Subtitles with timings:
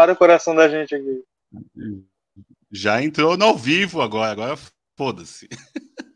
[0.00, 1.22] para o coração da gente aqui.
[2.72, 4.58] Já entrou no ao vivo agora, agora
[4.96, 5.46] foda-se.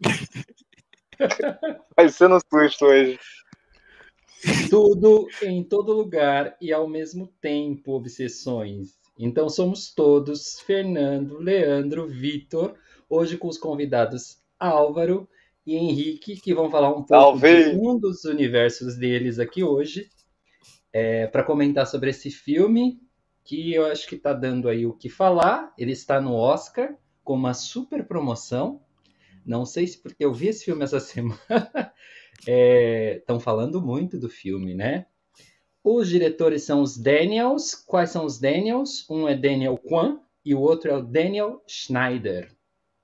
[1.95, 3.19] Vai ser no susto hoje.
[4.71, 8.95] Tudo em todo lugar e ao mesmo tempo, obsessões.
[9.19, 12.75] Então somos todos Fernando, Leandro, Vitor,
[13.07, 15.29] hoje com os convidados Álvaro
[15.67, 17.73] e Henrique, que vão falar um pouco Salve.
[17.73, 20.09] de um dos universos deles aqui hoje,
[20.91, 23.04] é, para comentar sobre esse filme,
[23.45, 25.73] que eu acho que está dando aí o que falar.
[25.77, 28.81] Ele está no Oscar com uma super promoção.
[29.45, 31.93] Não sei se porque eu vi esse filme essa semana.
[32.47, 35.07] Estão falando muito do filme, né?
[35.83, 37.75] Os diretores são os Daniels.
[37.75, 39.09] Quais são os Daniels?
[39.11, 42.51] Um é Daniel Kwan e o outro é o Daniel Schneider.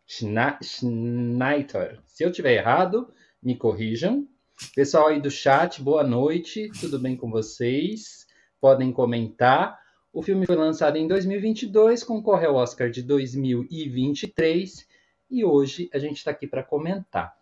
[0.06, 2.00] Schna Schneider.
[2.06, 3.12] Se eu tiver errado,
[3.42, 4.26] me corrijam.
[4.74, 6.70] Pessoal aí do chat, boa noite.
[6.80, 8.26] Tudo bem com vocês?
[8.60, 9.79] Podem comentar.
[10.12, 14.84] O filme foi lançado em 2022, concorre ao Oscar de 2023
[15.30, 17.38] e hoje a gente está aqui para comentar.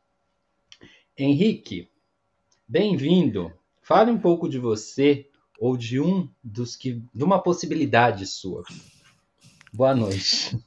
[1.17, 1.89] Henrique,
[2.69, 3.51] bem-vindo.
[3.81, 8.63] Fale um pouco de você ou de um dos que, de uma possibilidade sua.
[9.73, 10.63] Boa noite.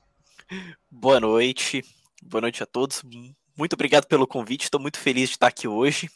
[0.89, 1.85] Boa noite.
[2.23, 3.03] Boa noite a todos.
[3.55, 4.63] Muito obrigado pelo convite.
[4.63, 6.09] Estou muito feliz de estar aqui hoje.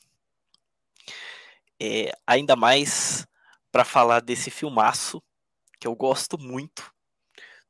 [1.79, 3.27] É, ainda mais
[3.71, 5.21] para falar desse filmaço
[5.79, 6.91] que eu gosto muito.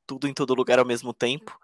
[0.05, 1.57] Tudo em todo lugar ao mesmo tempo.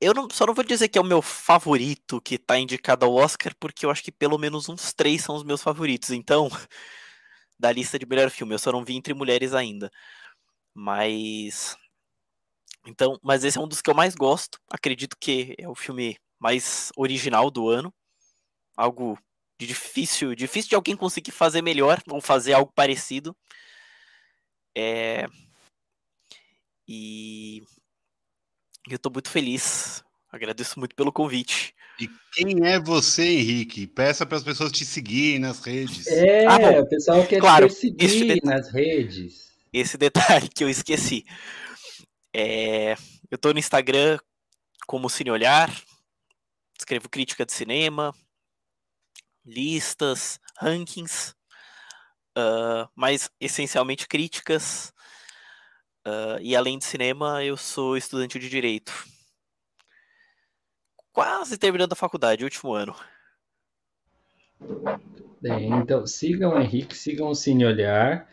[0.00, 3.14] Eu não, só não vou dizer que é o meu favorito que está indicado ao
[3.14, 6.10] Oscar, porque eu acho que pelo menos uns três são os meus favoritos.
[6.10, 6.48] Então,
[7.58, 9.90] da lista de melhor filme, eu só não vi Entre Mulheres ainda.
[10.74, 11.76] Mas.
[12.86, 14.58] Então, mas esse é um dos que eu mais gosto.
[14.70, 17.92] Acredito que é o filme mais original do ano.
[18.76, 19.18] Algo
[19.66, 23.36] difícil, difícil de alguém conseguir fazer melhor ou fazer algo parecido.
[24.76, 25.26] É...
[26.86, 27.62] E
[28.88, 30.02] eu estou muito feliz.
[30.30, 31.74] Agradeço muito pelo convite.
[32.00, 33.86] E quem é você, Henrique?
[33.86, 36.06] Peça para as pessoas te seguirem nas redes.
[36.06, 36.80] É, Ah, bom.
[36.80, 39.50] o pessoal quer Claro, te detalhe- nas redes.
[39.72, 41.24] Esse detalhe que eu esqueci.
[42.34, 42.94] É,
[43.30, 44.18] eu tô no Instagram
[44.86, 45.70] como Cine Olhar,
[46.78, 48.14] escrevo crítica de cinema,
[49.44, 51.34] listas, rankings,
[52.40, 54.92] ah, mas essencialmente críticas.
[56.04, 58.92] ah, e além de cinema, eu sou estudante de direito.
[61.12, 62.94] Quase terminando a faculdade, último ano.
[65.40, 68.28] Bem, então sigam o Henrique, sigam o Cine Olhar,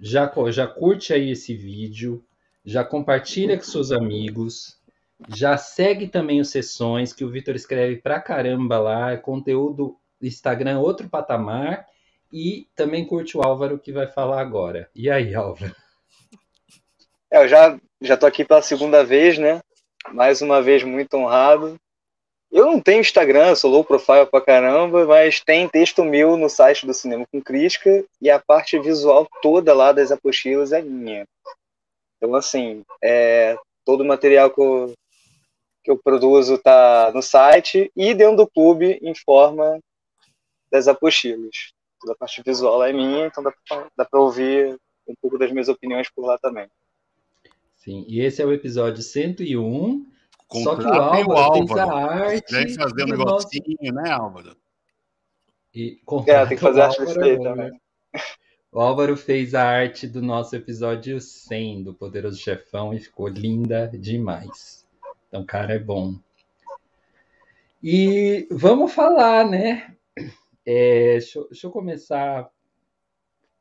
[0.00, 2.24] já, já curte aí esse vídeo,
[2.64, 4.80] já compartilha com seus amigos,
[5.28, 10.80] já segue também os sessões que o Vitor escreve pra caramba lá, é conteúdo Instagram
[10.80, 11.86] outro patamar
[12.32, 14.88] e também curte o Álvaro que vai falar agora.
[14.94, 15.74] E aí, Álvaro?
[17.30, 19.60] É, eu já, já tô aqui pela segunda vez, né?
[20.12, 21.78] Mais uma vez muito honrado.
[22.50, 26.86] Eu não tenho Instagram, sou low profile pra caramba, mas tem texto meu no site
[26.86, 31.26] do Cinema com Crítica e a parte visual toda lá das apostilas é minha.
[32.16, 34.94] Então, assim, é, todo o material que eu,
[35.84, 39.78] que eu produzo tá no site e dentro do clube em forma
[40.70, 41.72] das apostilas.
[42.08, 45.36] Toda a parte visual lá é minha, então dá pra, dá pra ouvir um pouco
[45.36, 46.66] das minhas opiniões por lá também.
[47.76, 50.06] Sim, e esse é o episódio 101.
[50.50, 52.44] Só que o Contratem Álvaro fez a arte.
[52.46, 54.56] Quiserem fazer um nosso- negocinho, né, Álvaro?
[55.76, 56.00] É, E
[56.46, 57.44] tem que fazer o arte desse Álvaro, daí né?
[57.50, 57.80] também.
[58.72, 63.86] O Álvaro fez a arte do nosso episódio 100 do Poderoso Chefão e ficou linda
[63.92, 64.86] demais.
[65.28, 66.14] Então, cara, é bom.
[67.82, 69.94] E vamos falar, né?
[70.70, 72.50] É, deixa, eu- deixa eu começar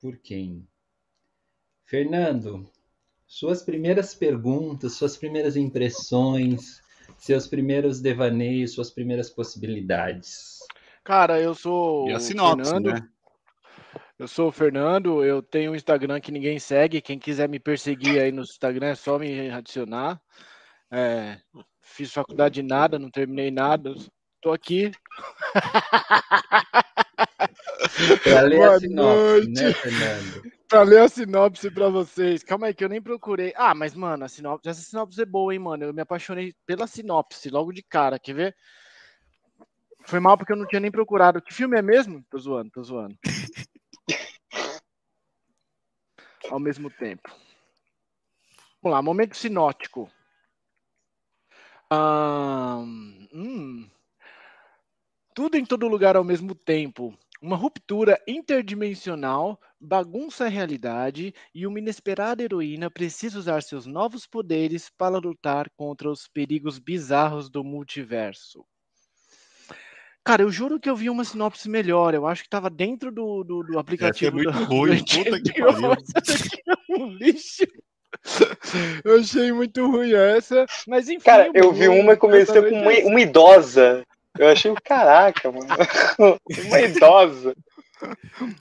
[0.01, 0.67] por quem?
[1.85, 2.69] Fernando,
[3.25, 6.81] suas primeiras perguntas, suas primeiras impressões,
[7.17, 10.59] seus primeiros devaneios, suas primeiras possibilidades.
[11.01, 12.91] Cara, eu sou E a o sinopse, Fernando.
[12.91, 13.09] né?
[14.19, 16.99] Eu sou o Fernando, eu tenho um Instagram que ninguém segue.
[16.99, 20.21] Quem quiser me perseguir aí no Instagram é só me adicionar.
[20.91, 21.39] É,
[21.79, 23.93] fiz faculdade de nada, não terminei nada.
[24.47, 24.91] Tô aqui.
[28.23, 29.61] Para ler Boa a sinopse, noite.
[29.61, 30.51] né, Fernando?
[30.69, 32.43] pra ler a sinopse pra vocês.
[32.45, 33.51] Calma aí, que eu nem procurei.
[33.57, 35.83] Ah, mas, mano, a sinopse, essa sinopse é boa, hein, mano?
[35.83, 38.17] Eu me apaixonei pela sinopse logo de cara.
[38.17, 38.55] Quer ver?
[40.05, 41.41] Foi mal porque eu não tinha nem procurado.
[41.41, 42.23] Que filme é mesmo?
[42.29, 43.19] Tô zoando, tô zoando.
[46.49, 47.29] Ao mesmo tempo.
[48.81, 50.09] Vamos lá, momento sinótico.
[51.91, 53.89] Ahn, hum.
[55.37, 57.15] Tudo em todo lugar ao mesmo tempo.
[57.39, 64.89] Uma ruptura interdimensional bagunça a realidade e uma inesperada heroína precisa usar seus novos poderes
[64.97, 68.65] para lutar contra os perigos bizarros do multiverso.
[70.23, 72.15] Cara, eu juro que eu vi uma sinopse melhor.
[72.15, 74.39] Eu acho que estava dentro do, do, do aplicativo.
[74.39, 74.97] Essa é muito do, ruim.
[74.97, 75.91] Puta que pariu.
[76.67, 77.63] é um lixo.
[79.03, 81.23] Eu achei muito ruim essa, mas enfim.
[81.23, 84.03] Cara, eu o vi uma e comecei com uma, uma idosa.
[84.39, 85.67] Eu achei, caraca, mano.
[86.67, 87.55] Uma idosa.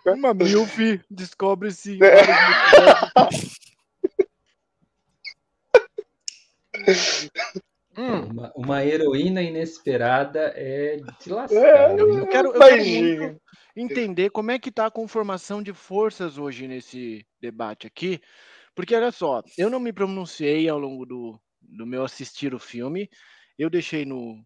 [0.06, 0.78] Uma milf
[1.10, 1.98] descobre-se.
[2.02, 2.22] É.
[7.98, 11.98] Hum, Uma, uma heroína inesperada é de É, lascar.
[11.98, 12.20] eu, né?
[12.20, 13.26] eu quero, eu quero Imagina.
[13.26, 13.40] muito
[13.74, 18.20] entender como é que tá a conformação de forças hoje nesse debate aqui.
[18.74, 23.08] Porque olha só, eu não me pronunciei ao longo do, do meu assistir o filme.
[23.58, 24.44] Eu deixei no.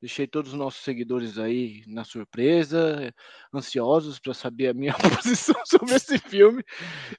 [0.00, 3.12] Deixei todos os nossos seguidores aí na surpresa,
[3.52, 6.62] ansiosos para saber a minha posição sobre esse filme.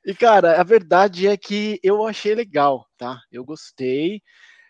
[0.06, 3.20] E, cara, a verdade é que eu achei legal, tá?
[3.32, 4.22] Eu gostei.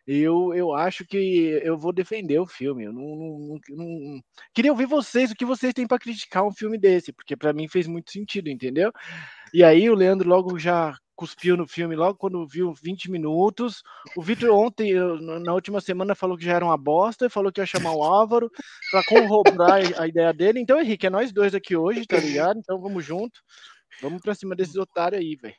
[0.07, 1.17] Eu, eu acho que
[1.63, 2.85] eu vou defender o filme.
[2.85, 4.21] Eu não, não- não-
[4.53, 7.67] Queria ouvir vocês, o que vocês têm para criticar um filme desse, porque para mim
[7.67, 8.91] fez muito sentido, entendeu?
[9.53, 13.81] E aí o Leandro logo já cuspiu no filme, logo quando viu 20 minutos.
[14.15, 14.93] O Vitor ontem,
[15.43, 18.49] na última semana, falou que já era uma bosta, falou que ia chamar o Álvaro
[18.91, 20.59] para corroborar a ideia dele.
[20.61, 22.59] Então, Henrique, é nós dois aqui hoje, tá ligado?
[22.59, 23.41] Então vamos junto.
[24.01, 25.55] Vamos pra cima desses otários aí, velho.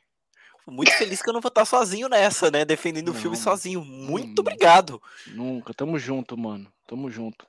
[0.65, 2.63] Muito feliz que eu não vou estar sozinho nessa, né?
[2.63, 3.43] Defendendo o filme Não.
[3.43, 3.83] sozinho.
[3.83, 4.41] Muito Hum.
[4.41, 5.01] obrigado.
[5.27, 5.73] Nunca.
[5.73, 6.71] Tamo junto, mano.
[6.87, 7.45] Tamo junto.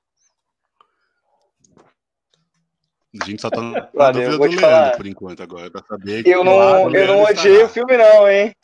[3.21, 4.97] A gente só tá na Olha, dúvida eu do vou te Leandro falar.
[4.97, 6.27] por enquanto agora, pra saber.
[6.27, 8.55] Eu lado não, eu não odiei o filme, não, hein?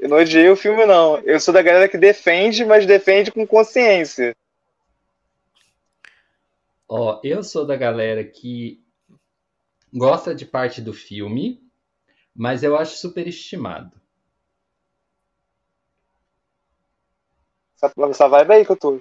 [0.00, 1.18] Eu não odiei o filme, não.
[1.18, 4.34] Eu sou da galera que defende, mas defende com consciência.
[6.88, 8.82] Ó, eu sou da galera que
[9.92, 11.60] gosta de parte do filme,
[12.34, 14.00] mas eu acho superestimado.
[17.76, 18.98] Essa, essa vibe aí que eu tô.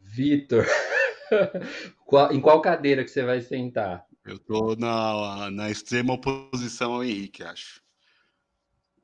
[0.00, 0.64] Vitor,
[2.32, 4.06] em qual cadeira que você vai sentar?
[4.24, 7.82] Eu tô na, na extrema oposição ao Henrique, acho.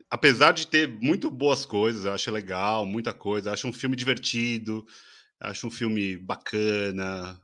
[0.08, 3.52] Apesar de ter muito boas coisas, acho legal, muita coisa.
[3.52, 4.84] Acho um filme divertido,
[5.38, 7.40] acho um filme bacana,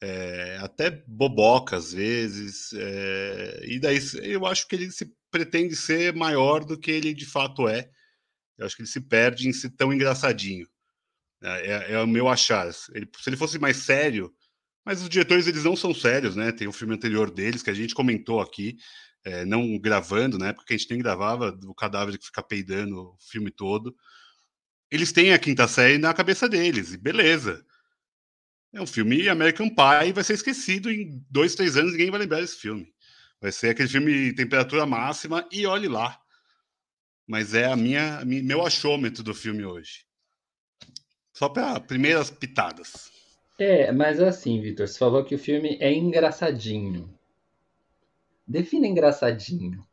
[0.00, 2.72] é, até boboca às vezes.
[2.74, 7.24] é, e daí eu acho que ele se pretende ser maior do que ele de
[7.24, 7.88] fato é.
[8.58, 10.66] Eu acho que ele se perde em ser tão engraçadinho.
[11.42, 12.66] É, é- é o meu achar.
[12.94, 14.32] Ele- se ele fosse mais sério,
[14.84, 16.52] mas os diretores eles não são sérios, né?
[16.52, 18.76] Tem o filme anterior deles que a gente comentou aqui,
[19.24, 23.00] é, não gravando, na época que a gente nem gravava, do cadáver que fica peidando
[23.00, 23.94] o filme todo.
[24.90, 27.64] Eles têm a quinta série na cabeça deles, e beleza.
[28.74, 32.40] É um filme American Pie, vai ser esquecido em dois, três anos, ninguém vai lembrar
[32.40, 32.92] desse filme.
[33.40, 36.18] Vai ser aquele filme temperatura máxima e olhe lá.
[37.26, 40.04] Mas é a minha, meu achômetro do filme hoje.
[41.32, 43.10] Só para primeiras pitadas.
[43.58, 47.12] É, mas assim, Vitor, você falou que o filme é engraçadinho.
[48.46, 49.86] Defina engraçadinho.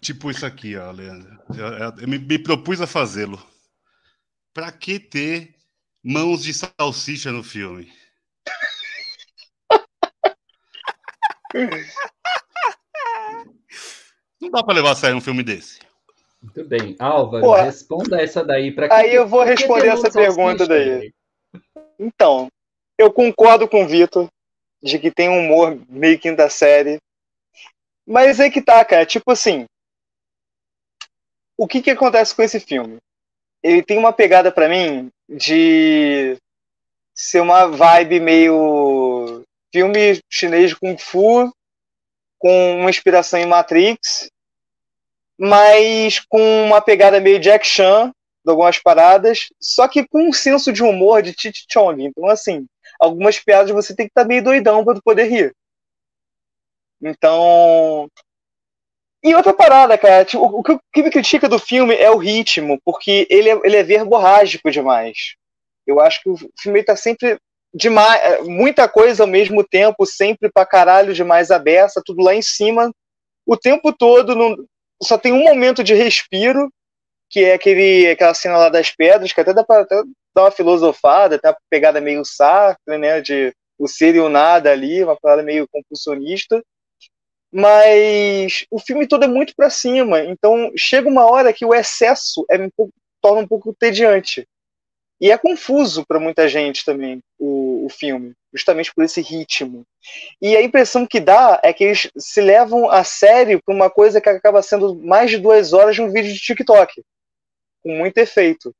[0.00, 1.38] Tipo isso aqui, ó, Leandro.
[1.56, 3.44] Eu, eu- eu me, me propus a fazê-lo.
[4.52, 5.54] Pra que ter
[6.02, 7.92] mãos de salsicha no filme?
[14.40, 15.80] Não dá pra levar a sério um filme desse.
[16.42, 16.96] Muito bem.
[16.98, 21.12] Álvaro, Pô, responda essa daí para Aí eu vou responder essa pergunta daí.
[21.98, 22.48] Então,
[22.96, 24.28] eu concordo com o Vitor
[24.82, 26.98] de que tem um humor meio quinta série.
[28.06, 29.04] Mas é que tá, cara.
[29.04, 29.66] Tipo assim.
[31.56, 32.98] O que que acontece com esse filme?
[33.62, 36.36] Ele tem uma pegada pra mim de
[37.12, 39.42] ser uma vibe meio
[39.72, 41.52] filme chinês de Kung Fu,
[42.38, 44.30] com uma inspiração em Matrix,
[45.38, 48.12] mas com uma pegada meio Jack Chan,
[48.44, 52.02] de algumas paradas, só que com um senso de humor de Titi Chong.
[52.02, 52.66] Então, assim,
[52.98, 55.54] algumas piadas você tem que estar meio doidão para poder rir.
[57.00, 58.08] Então.
[59.22, 63.26] E outra parada, cara, tipo, o que me critica do filme é o ritmo, porque
[63.28, 65.34] ele é, ele é verborrágico demais.
[65.86, 67.38] Eu acho que o filme tá sempre
[67.74, 72.34] demais, é, muita coisa ao mesmo tempo, sempre pra caralho demais a beça, tudo lá
[72.34, 72.92] em cima,
[73.44, 74.56] o tempo todo, não,
[75.02, 76.72] só tem um momento de respiro,
[77.30, 80.02] que é aquele, aquela cena lá das pedras, que até dá pra até
[80.34, 84.72] dar uma filosofada, até uma pegada meio Sartre, né, de o ser e o nada
[84.72, 86.62] ali, uma parada meio compulsionista,
[87.52, 92.44] mas o filme todo é muito pra cima, então chega uma hora que o excesso
[92.50, 94.46] é um pouco, torna um pouco tediante.
[95.20, 99.84] E é confuso para muita gente também o, o filme, justamente por esse ritmo.
[100.40, 104.20] E a impressão que dá é que eles se levam a sério para uma coisa
[104.20, 107.02] que acaba sendo mais de duas horas de um vídeo de TikTok,
[107.82, 108.74] com muito efeito.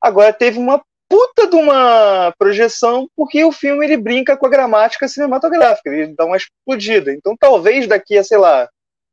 [0.00, 5.08] Agora teve uma puta de uma projeção porque o filme ele brinca com a gramática
[5.08, 7.12] cinematográfica, ele dá uma explodida.
[7.12, 8.68] Então talvez daqui a, sei lá,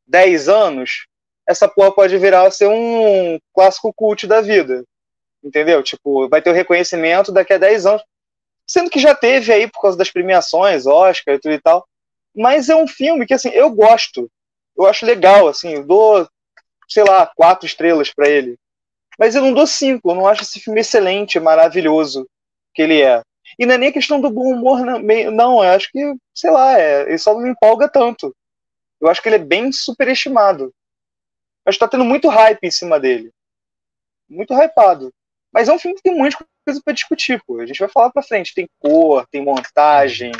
[0.07, 1.07] 10 anos,
[1.47, 4.83] essa porra pode virar a ser um clássico cult da vida.
[5.43, 5.81] Entendeu?
[5.81, 8.03] Tipo, vai ter o reconhecimento daqui a 10 anos.
[8.72, 11.86] Sendo que já teve aí por causa das premiações, Oscar e tudo e tal.
[12.34, 14.32] Mas é um filme que, assim, eu gosto.
[14.78, 16.25] Eu acho legal, assim, eu dou,
[16.88, 18.58] sei lá, quatro estrelas para ele.
[19.20, 22.25] Mas eu não dou cinco, eu não acho esse filme excelente, maravilhoso
[22.74, 23.22] que ele é.
[23.60, 27.01] E não é nem questão do bom humor, não, eu acho que, sei lá, é,
[27.01, 28.34] ele só não me empolga tanto.
[29.01, 30.74] Eu acho que ele é bem superestimado.
[31.66, 33.34] Mas tá tendo muito hype em cima dele.
[34.30, 35.13] Muito hypado.
[35.51, 37.60] Mas é um filme que tem muita coisa para discutir, pô.
[37.60, 38.53] A gente vai falar pra frente.
[38.53, 40.32] Tem cor, tem montagem.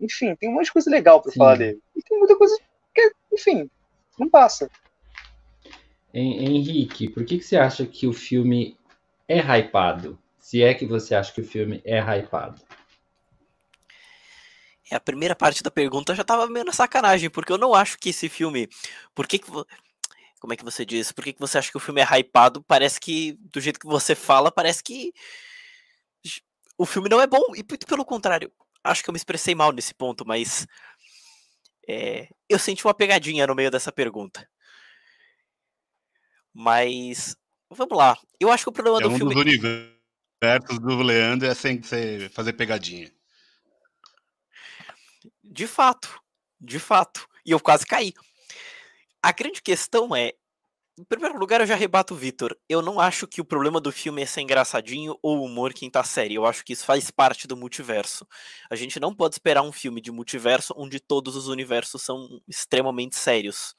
[0.00, 1.80] Enfim, tem um monte de coisa legal para falar dele.
[1.96, 2.56] E tem muita coisa
[2.94, 3.70] que, enfim,
[4.18, 4.70] não passa.
[6.12, 8.76] Henrique, por que, que você acha que o filme
[9.26, 10.18] é hypado?
[10.38, 12.62] Se é que você acha que o filme é hypado.
[14.90, 17.98] É, a primeira parte da pergunta já tava meio na sacanagem, porque eu não acho
[17.98, 18.68] que esse filme.
[19.14, 19.50] Por que, que
[20.40, 21.12] Como é que você diz?
[21.12, 22.62] Por que, que você acha que o filme é hypado?
[22.62, 25.12] Parece que, do jeito que você fala, parece que
[26.78, 27.54] o filme não é bom.
[27.56, 28.50] E muito pelo contrário.
[28.82, 30.66] Acho que eu me expressei mal nesse ponto, mas.
[31.86, 34.48] É, eu senti uma pegadinha no meio dessa pergunta.
[36.54, 37.36] Mas
[37.68, 38.16] vamos lá.
[38.38, 39.34] Eu acho que o problema é do um filme.
[39.34, 41.82] Dos universos do Leandro é sem
[42.30, 43.10] fazer pegadinha.
[45.42, 46.22] De fato,
[46.60, 47.26] de fato.
[47.44, 48.12] E eu quase caí.
[49.22, 50.34] A grande questão é,
[50.98, 52.56] em primeiro lugar, eu já rebato o Vitor.
[52.68, 56.34] Eu não acho que o problema do filme é ser engraçadinho ou humor quinta série.
[56.34, 58.26] Eu acho que isso faz parte do multiverso.
[58.70, 63.16] A gente não pode esperar um filme de multiverso onde todos os universos são extremamente
[63.16, 63.74] sérios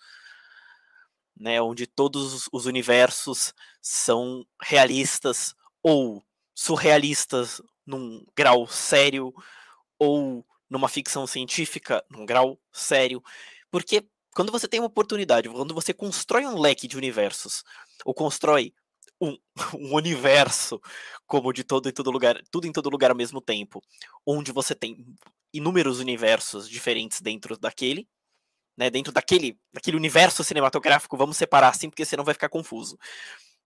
[1.39, 6.21] né, onde todos os universos são realistas ou
[6.53, 9.33] surrealistas num grau sério
[9.97, 13.23] ou numa ficção científica num grau sério,
[13.71, 17.63] porque quando você tem uma oportunidade, quando você constrói um leque de universos
[18.05, 18.74] ou constrói
[19.21, 19.38] um,
[19.77, 20.81] um universo
[21.25, 23.81] como de todo em todo lugar, tudo em todo lugar ao mesmo tempo,
[24.25, 25.05] onde você tem
[25.53, 28.07] inúmeros universos diferentes dentro daquele,
[28.77, 32.98] né, dentro daquele, daquele universo cinematográfico, vamos separar assim, porque senão vai ficar confuso.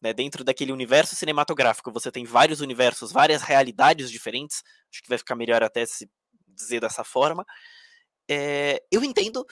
[0.01, 5.17] Né, dentro daquele universo cinematográfico, você tem vários universos, várias realidades diferentes, acho que vai
[5.17, 6.10] ficar melhor até se
[6.48, 7.46] dizer dessa forma.
[8.29, 9.46] É, eu entendo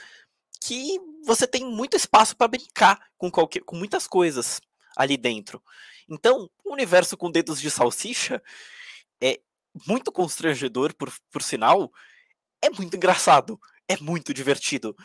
[0.63, 4.61] que você tem muito espaço para brincar com, qualquer, com muitas coisas
[4.95, 5.61] ali dentro.
[6.07, 8.41] Então, o universo com dedos de salsicha
[9.21, 9.39] é
[9.87, 11.91] muito constrangedor, por, por sinal,
[12.61, 14.95] é muito engraçado, é muito divertido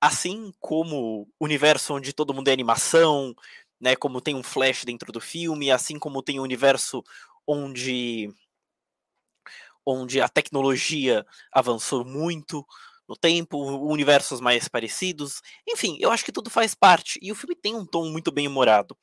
[0.00, 3.34] assim como o universo onde todo mundo é animação,
[3.80, 7.04] né, como tem um Flash dentro do filme, assim como tem um universo
[7.46, 8.32] onde
[9.84, 12.66] onde a tecnologia avançou muito
[13.10, 17.56] no tempo, universos mais parecidos, enfim, eu acho que tudo faz parte e o filme
[17.56, 18.96] tem um tom muito bem humorado.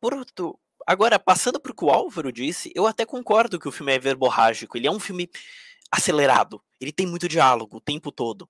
[0.00, 3.72] Por outro, agora passando para o que o Álvaro disse, eu até concordo que o
[3.72, 5.28] filme é verborrágico, ele é um filme
[5.90, 8.48] acelerado, ele tem muito diálogo o tempo todo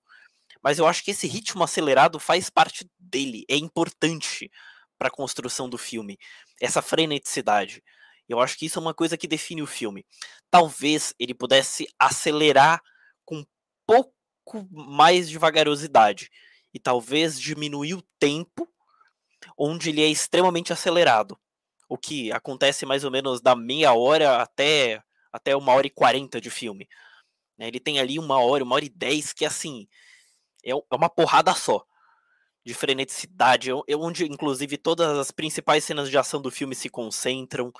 [0.61, 4.51] mas eu acho que esse ritmo acelerado faz parte dele, é importante
[4.97, 6.17] para a construção do filme,
[6.59, 7.83] essa freneticidade.
[8.29, 10.05] Eu acho que isso é uma coisa que define o filme.
[10.49, 12.81] Talvez ele pudesse acelerar
[13.25, 13.45] com um
[14.51, 16.29] pouco mais de vagarosidade
[16.73, 18.67] e talvez diminuir o tempo
[19.57, 21.39] onde ele é extremamente acelerado.
[21.87, 26.39] O que acontece mais ou menos da meia hora até, até uma hora e quarenta
[26.39, 26.87] de filme.
[27.57, 27.67] Né?
[27.67, 29.87] Ele tem ali uma hora, uma hora e dez, que assim,
[30.63, 31.85] é, é uma porrada só
[32.63, 37.73] de freneticidade, é onde inclusive todas as principais cenas de ação do filme se concentram,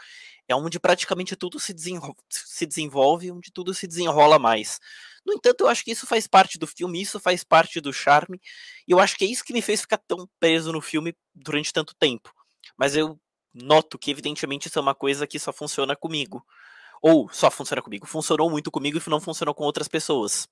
[0.52, 4.80] é onde praticamente tudo se, desenvolve, se desenvolve, onde tudo se desenrola mais.
[5.26, 8.40] No entanto, eu acho que isso faz parte do filme, isso faz parte do charme,
[8.88, 11.72] e eu acho que é isso que me fez ficar tão preso no filme durante
[11.72, 12.34] tanto tempo.
[12.78, 13.20] Mas eu
[13.54, 16.46] noto que, evidentemente, isso é uma coisa que só funciona comigo.
[17.02, 18.06] Ou só funciona comigo.
[18.06, 20.48] Funcionou muito comigo e não funcionou com outras pessoas.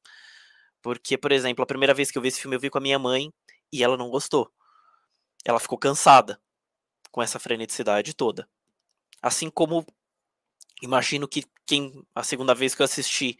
[0.81, 2.81] Porque, por exemplo, a primeira vez que eu vi esse filme, eu vi com a
[2.81, 3.31] minha mãe
[3.71, 4.51] e ela não gostou.
[5.45, 6.39] Ela ficou cansada
[7.11, 8.47] com essa freneticidade toda.
[9.21, 9.85] Assim como
[10.81, 13.37] imagino que quem a segunda vez que eu assisti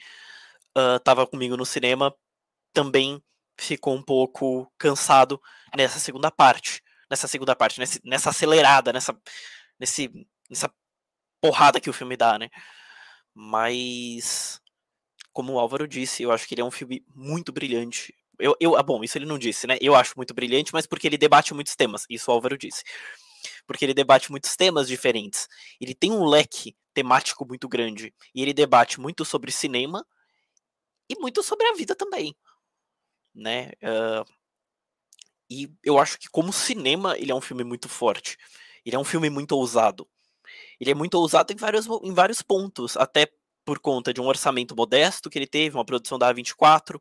[0.97, 2.13] estava uh, comigo no cinema
[2.73, 3.21] também
[3.57, 5.41] ficou um pouco cansado
[5.75, 9.17] nessa segunda parte, nessa segunda parte, nessa, nessa acelerada, nessa,
[9.79, 10.09] nesse,
[10.49, 10.71] nessa
[11.41, 12.49] porrada que o filme dá, né?
[13.33, 14.61] Mas,
[15.33, 18.13] como o Álvaro disse, eu acho que ele é um filme muito brilhante.
[18.37, 19.77] Eu, eu, ah, bom, isso ele não disse, né?
[19.81, 22.05] Eu acho muito brilhante, mas porque ele debate muitos temas.
[22.09, 22.83] Isso o Álvaro disse.
[23.69, 25.47] Porque ele debate muitos temas diferentes.
[25.79, 28.11] Ele tem um leque temático muito grande.
[28.33, 30.03] E ele debate muito sobre cinema
[31.07, 32.35] e muito sobre a vida também.
[33.31, 33.71] Né?
[33.83, 34.25] Uh,
[35.47, 38.37] e eu acho que, como cinema, ele é um filme muito forte.
[38.83, 40.09] Ele é um filme muito ousado.
[40.79, 43.31] Ele é muito ousado em vários, em vários pontos, até
[43.63, 46.99] por conta de um orçamento modesto que ele teve, uma produção da A24.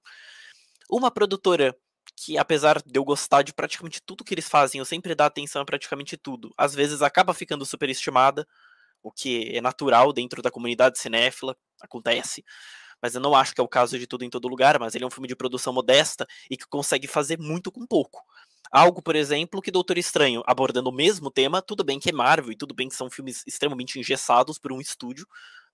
[0.90, 1.74] Uma produtora
[2.16, 5.62] que, apesar de eu gostar de praticamente tudo que eles fazem, eu sempre dou atenção
[5.62, 8.46] a praticamente tudo, às vezes acaba ficando superestimada,
[9.02, 12.44] o que é natural dentro da comunidade cinéfila, acontece.
[13.00, 15.04] Mas eu não acho que é o caso de tudo em todo lugar, mas ele
[15.04, 18.20] é um filme de produção modesta e que consegue fazer muito com pouco.
[18.70, 22.52] Algo, por exemplo, que Doutor Estranho, abordando o mesmo tema, tudo bem que é Marvel
[22.52, 25.26] e tudo bem que são filmes extremamente engessados por um estúdio,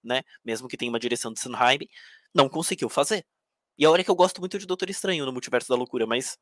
[0.03, 0.23] né?
[0.45, 1.89] Mesmo que tenha uma direção de Sanheim,
[2.35, 3.25] não conseguiu fazer.
[3.77, 6.39] E a hora que eu gosto muito de Doutor Estranho no Multiverso da Loucura, mas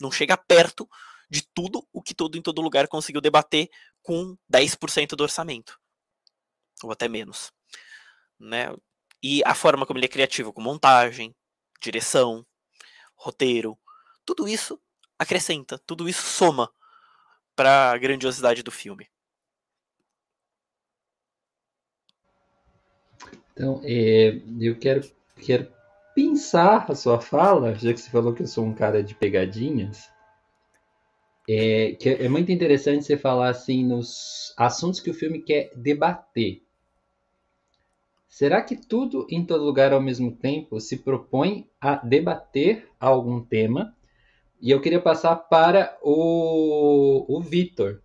[0.00, 0.88] não chega perto
[1.28, 3.68] de tudo o que todo em todo lugar conseguiu debater
[4.02, 5.78] com 10% do orçamento.
[6.82, 7.52] Ou até menos.
[8.38, 8.74] Né?
[9.22, 11.34] E a forma como ele é criativo, com montagem,
[11.80, 12.46] direção,
[13.14, 13.78] roteiro,
[14.24, 14.80] tudo isso
[15.18, 16.70] acrescenta, tudo isso soma
[17.54, 19.08] para a grandiosidade do filme.
[23.52, 25.72] Então, é, eu quero, quero
[26.14, 30.10] pensar a sua fala, já que você falou que eu sou um cara de pegadinhas.
[31.48, 36.62] É, que é muito interessante você falar assim nos assuntos que o filme quer debater.
[38.28, 43.94] Será que tudo em todo lugar ao mesmo tempo se propõe a debater algum tema
[44.62, 48.00] e eu queria passar para o, o Vitor.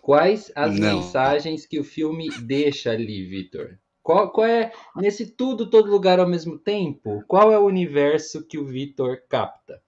[0.00, 0.96] Quais as Não.
[0.96, 3.78] mensagens que o filme deixa ali, Vitor?
[4.04, 8.58] Qual, qual é, nesse tudo, todo lugar ao mesmo tempo, qual é o universo que
[8.58, 9.82] o Vitor capta?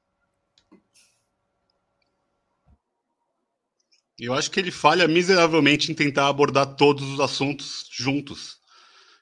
[4.19, 8.59] Eu acho que ele falha miseravelmente em tentar abordar todos os assuntos juntos.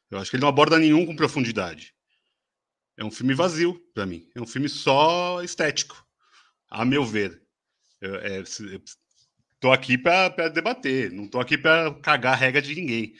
[0.08, 1.92] Eu acho que ele não aborda nenhum com profundidade.
[2.96, 4.30] É um filme vazio para mim.
[4.32, 6.06] É um filme só estético,
[6.70, 7.42] a meu ver.
[8.00, 8.44] Eu, é,
[9.58, 13.16] tô aqui para debater, não tô aqui para cagar a regra de ninguém.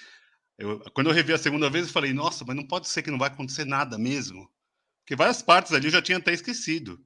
[0.59, 3.11] Eu, quando eu revi a segunda vez, eu falei, nossa, mas não pode ser que
[3.11, 4.49] não vai acontecer nada mesmo.
[5.03, 6.99] Porque várias partes ali eu já tinha até esquecido.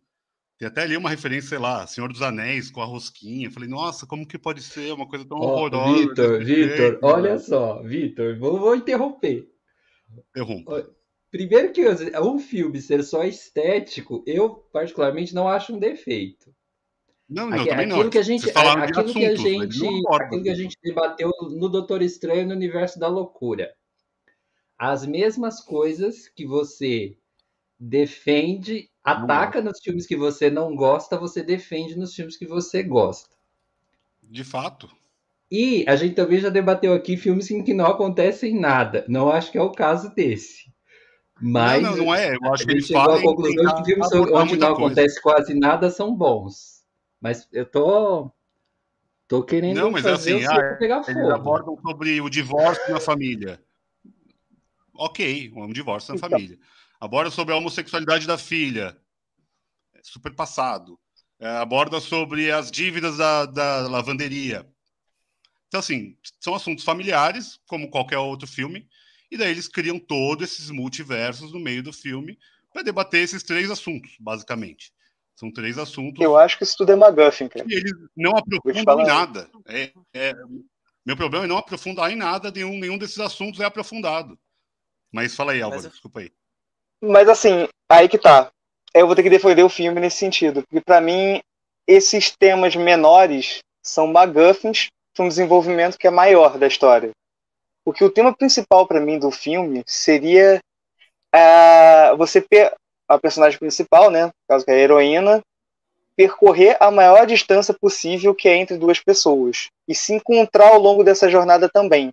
[0.59, 3.47] Tem até ali uma referência, sei lá, Senhor dos Anéis com a rosquinha.
[3.47, 6.09] Eu falei, nossa, como que pode ser uma coisa tão oh, horrorosa?
[6.09, 9.49] Vitor, Vitor, olha só, Vitor, vou, vou interromper.
[10.31, 10.91] Interrompa.
[11.31, 11.85] Primeiro que
[12.21, 16.53] um filme ser só estético, eu particularmente não acho um defeito.
[17.29, 18.11] Não, não, Aqui, aquilo não.
[18.11, 22.01] que a gente, aquilo assuntos, que a gente, aquilo que a gente debateu no Doutor
[22.01, 23.75] Estranho no Universo da Loucura.
[24.79, 27.17] As mesmas coisas que você
[27.79, 33.29] defende, ataca nos filmes que você não gosta, você defende nos filmes que você gosta.
[34.23, 34.89] De fato.
[35.51, 39.05] E a gente também já debateu aqui filmes em que não acontecem nada.
[39.09, 40.71] Não acho que é o caso desse.
[41.41, 42.35] Mas não, não, não é.
[42.35, 46.15] Eu acho que ele chegou à conclusão que filmes onde não acontece quase nada são
[46.15, 46.78] bons.
[47.21, 48.31] Mas eu tô
[49.27, 51.19] tô querendo não, mas fazer assim, ah, pegar fogo.
[51.19, 53.63] Eles abordam sobre o divórcio na família.
[54.95, 56.31] Ok, um divórcio na então.
[56.31, 56.59] família.
[57.01, 58.97] Aborda sobre a homossexualidade da filha.
[60.03, 60.99] Super passado.
[61.39, 64.67] É, aborda sobre as dívidas da, da lavanderia.
[65.69, 68.89] Então, assim, são assuntos familiares, como qualquer outro filme,
[69.31, 72.39] e daí eles criam todos esses multiversos no meio do filme
[72.73, 74.93] para debater esses três assuntos, basicamente.
[75.39, 76.21] São três assuntos.
[76.21, 77.65] Eu acho que isso tudo é McGuffin, cara.
[77.69, 79.49] E eles não aprofundam em nada.
[79.69, 80.35] É, é,
[81.07, 84.37] meu problema é não aprofundar em nada, nenhum, nenhum desses assuntos é aprofundado.
[85.13, 86.33] Mas fala aí, Álvaro, Mas, desculpa aí.
[87.01, 88.51] Mas assim, aí que tá.
[88.93, 90.65] Eu vou ter que defender o filme nesse sentido.
[90.65, 91.41] Porque para mim,
[91.87, 97.13] esses temas menores são McGuffins para um desenvolvimento que é maior da história.
[97.85, 100.61] Porque o tema principal para mim do filme seria
[101.33, 102.41] uh, você
[103.09, 105.43] a personagem principal, né, no caso que é a heroína,
[106.17, 111.05] percorrer a maior distância possível que é entre duas pessoas e se encontrar ao longo
[111.05, 112.13] dessa jornada também,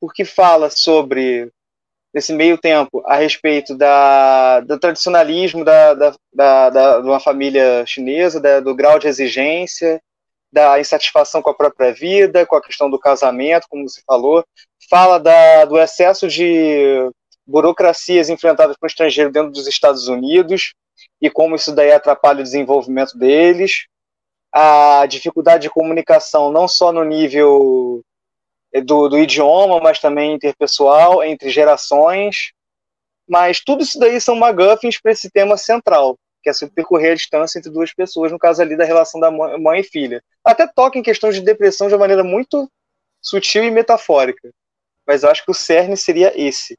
[0.00, 1.50] porque fala sobre
[2.14, 7.84] nesse meio tempo a respeito da, do tradicionalismo da, da, da, da de uma família
[7.86, 10.00] chinesa, da, do grau de exigência,
[10.52, 14.44] da insatisfação com a própria vida, com a questão do casamento, como você falou,
[14.90, 17.10] fala da, do excesso de
[17.46, 20.74] burocracias enfrentadas por estrangeiro dentro dos Estados Unidos
[21.20, 23.86] e como isso daí atrapalha o desenvolvimento deles,
[24.52, 28.02] a dificuldade de comunicação não só no nível
[28.84, 32.52] do, do idioma, mas também interpessoal, entre gerações.
[33.28, 37.58] Mas tudo isso daí são MacGuffins para esse tema central, que é percorrer a distância
[37.58, 40.22] entre duas pessoas, no caso ali da relação da mãe e filha.
[40.44, 42.70] Até toca em questões de depressão de uma maneira muito
[43.20, 44.50] sutil e metafórica.
[45.06, 46.76] Mas eu acho que o cerne seria esse.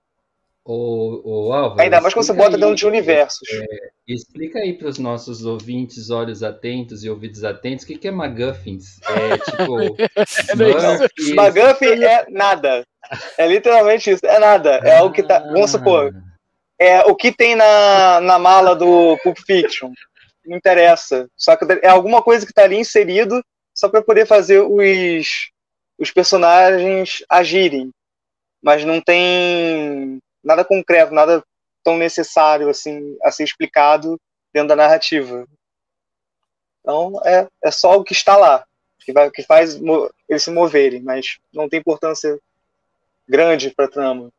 [0.65, 3.47] O, o Álvaro, Ainda mais quando você bota dentro de universos.
[3.51, 3.65] É,
[4.07, 8.11] explica aí para os nossos ouvintes, olhos atentos e ouvidos atentos, o que, que é
[8.11, 9.01] McGuffins?
[9.03, 9.77] É tipo.
[11.35, 12.85] McGuffin é nada.
[13.37, 14.25] É literalmente isso.
[14.25, 14.79] É nada.
[14.83, 15.39] É algo que tá.
[15.39, 16.13] Vamos supor.
[16.79, 19.91] É o que tem na, na mala do Pulp Fiction.
[20.45, 21.27] Não interessa.
[21.35, 25.51] Só que é alguma coisa que está ali inserido só para poder fazer os,
[25.97, 27.91] os personagens agirem.
[28.61, 31.43] Mas não tem nada concreto, nada
[31.83, 34.19] tão necessário assim a ser explicado
[34.53, 35.47] dentro da narrativa.
[36.81, 38.65] Então é, é só o que está lá
[39.03, 39.79] que, vai, que faz
[40.27, 42.39] eles se moverem, mas não tem importância
[43.27, 44.31] grande para a trama.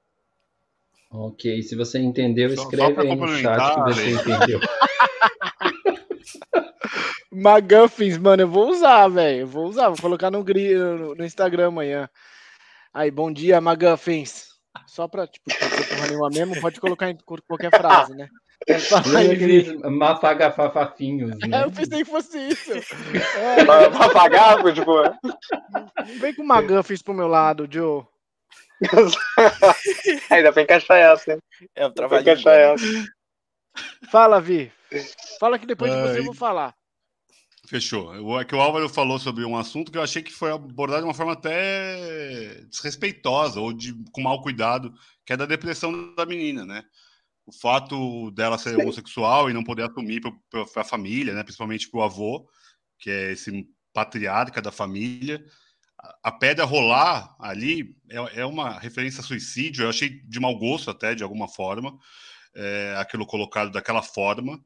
[1.10, 4.60] Ok, se você entendeu, escreve aí no chat que você entendeu.
[7.30, 9.46] McGuffins, mano, eu vou usar, velho.
[9.46, 12.08] Vou usar, vou colocar no, no, no Instagram amanhã.
[12.92, 14.53] Aí, bom dia, McGuffins.
[14.94, 18.28] Só pra, tipo, ser porra nenhuma mesmo, pode colocar em qualquer frase, né?
[19.32, 21.48] aqueles mafagafafafinhos, né?
[21.52, 22.70] É, eu pensei que fosse isso.
[23.36, 23.64] É.
[23.64, 24.92] Mafagafa, tipo...
[26.20, 28.04] Vem com uma Guffins pro meu lado, Joe.
[30.30, 31.38] Ainda pra encaixar essa, hein?
[31.74, 32.22] É um trabalho.
[32.22, 32.84] encaixar essa.
[34.12, 34.70] Fala, Vi.
[35.40, 36.72] Fala que depois de você eu vou falar.
[37.74, 38.40] Fechou.
[38.40, 41.08] É que o Álvaro falou sobre um assunto que eu achei que foi abordado de
[41.08, 44.94] uma forma até desrespeitosa ou de, com mau cuidado,
[45.26, 46.84] que é da depressão da menina, né?
[47.44, 51.42] O fato dela ser homossexual e não poder assumir para a família, né?
[51.42, 52.48] principalmente para o avô,
[52.96, 55.44] que é esse patriarca da família.
[56.22, 60.92] A pedra rolar ali é, é uma referência a suicídio, eu achei de mau gosto
[60.92, 61.98] até, de alguma forma,
[62.54, 64.64] é, aquilo colocado daquela forma.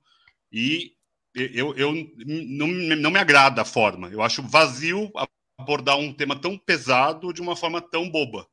[0.52, 0.97] E
[1.34, 1.92] eu, eu
[2.26, 4.08] não, não me agrada a forma.
[4.08, 5.10] Eu acho vazio
[5.58, 8.48] abordar um tema tão pesado de uma forma tão boba.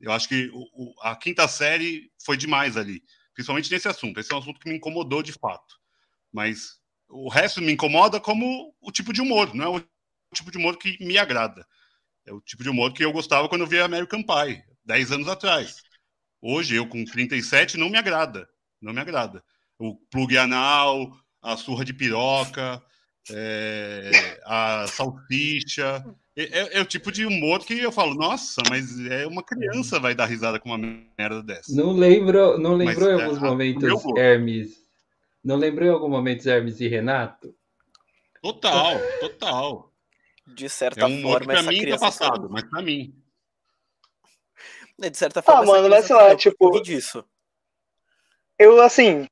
[0.00, 3.02] Eu acho que o, a quinta série foi demais ali,
[3.34, 4.18] principalmente nesse assunto.
[4.18, 5.78] Esse é um assunto que me incomodou de fato.
[6.32, 9.84] Mas o resto me incomoda como o tipo de humor, não é o
[10.34, 11.66] tipo de humor que me agrada.
[12.26, 15.28] É o tipo de humor que eu gostava quando eu via American Pie, 10 anos
[15.28, 15.82] atrás.
[16.40, 18.48] Hoje, eu com 37, não me agrada.
[18.80, 19.44] Não me agrada.
[19.78, 22.82] O plug anal, a surra de piroca,
[23.30, 26.04] é, a salsicha.
[26.36, 29.98] É, é, é, o tipo de humor que eu falo, nossa, mas é uma criança
[29.98, 30.78] vai dar risada com uma
[31.18, 31.74] merda dessa.
[31.74, 34.80] Não lembro, não lembrou em é, alguns momentos Hermes?
[35.42, 37.54] Não lembrou em alguns momentos Hermes e Renato?
[38.42, 39.92] Total, total.
[40.46, 43.14] De certa é um forma, essa mim tá passado, mas pra mim.
[44.98, 46.80] De certa forma, ah, mano, mas sei lá, tipo.
[46.80, 47.24] Disso.
[48.58, 49.26] Eu, assim,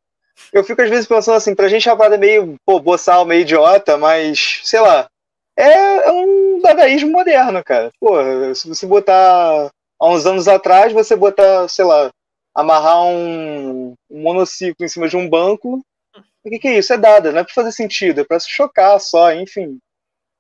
[0.52, 3.42] eu fico às vezes pensando assim, pra gente a parada é meio, pô, boçal, meio
[3.42, 5.08] idiota, mas, sei lá,
[5.56, 7.90] é, é um dadaísmo moderno, cara.
[8.00, 8.14] Pô,
[8.54, 12.10] se você botar há uns anos atrás, você botar, sei lá,
[12.54, 15.80] amarrar um, um monociclo em cima de um banco,
[16.44, 16.92] o que, que é isso?
[16.92, 19.78] É dada, não é pra fazer sentido, é pra se chocar só, enfim.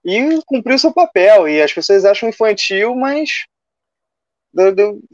[0.04, 3.44] E cumprir o seu papel, e as pessoas acham infantil, mas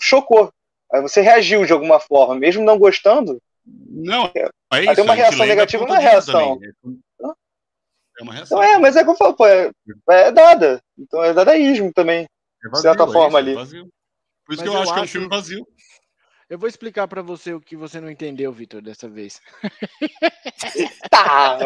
[0.01, 0.53] chocou.
[0.93, 4.31] Aí você reagiu de alguma forma, mesmo não gostando, não,
[4.75, 4.95] é, é isso.
[4.95, 6.61] Tem uma reação negativa uma reação.
[8.19, 8.59] É uma reação.
[8.59, 9.71] Então é, mas é que eu falo, pô, é,
[10.11, 10.81] é dada.
[10.99, 12.27] Então é dadaísmo também.
[12.65, 13.55] É vazio, de certa forma isso, ali.
[13.55, 13.89] Vazio.
[14.47, 15.67] Por isso mas que eu, eu acho, acho que é um filme vazio.
[16.49, 19.41] Eu vou explicar para você o que você não entendeu, Vitor, dessa vez.
[21.11, 21.57] tá,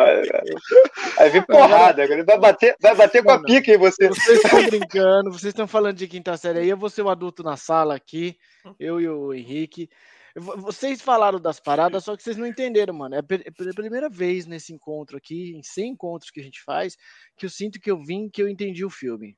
[1.16, 4.08] vai vir porrada, agora vai bater, vai bater com a pica em você.
[4.08, 7.42] Vocês estão brincando, vocês estão falando de quinta série aí, eu vou ser o adulto
[7.42, 8.38] na sala aqui,
[8.78, 9.90] eu e o Henrique.
[10.38, 13.14] Vocês falaram das paradas, só que vocês não entenderam, mano.
[13.14, 16.96] É, é pela primeira vez nesse encontro aqui, em 100 encontros que a gente faz,
[17.36, 19.36] que eu sinto que eu vim, que eu entendi o filme.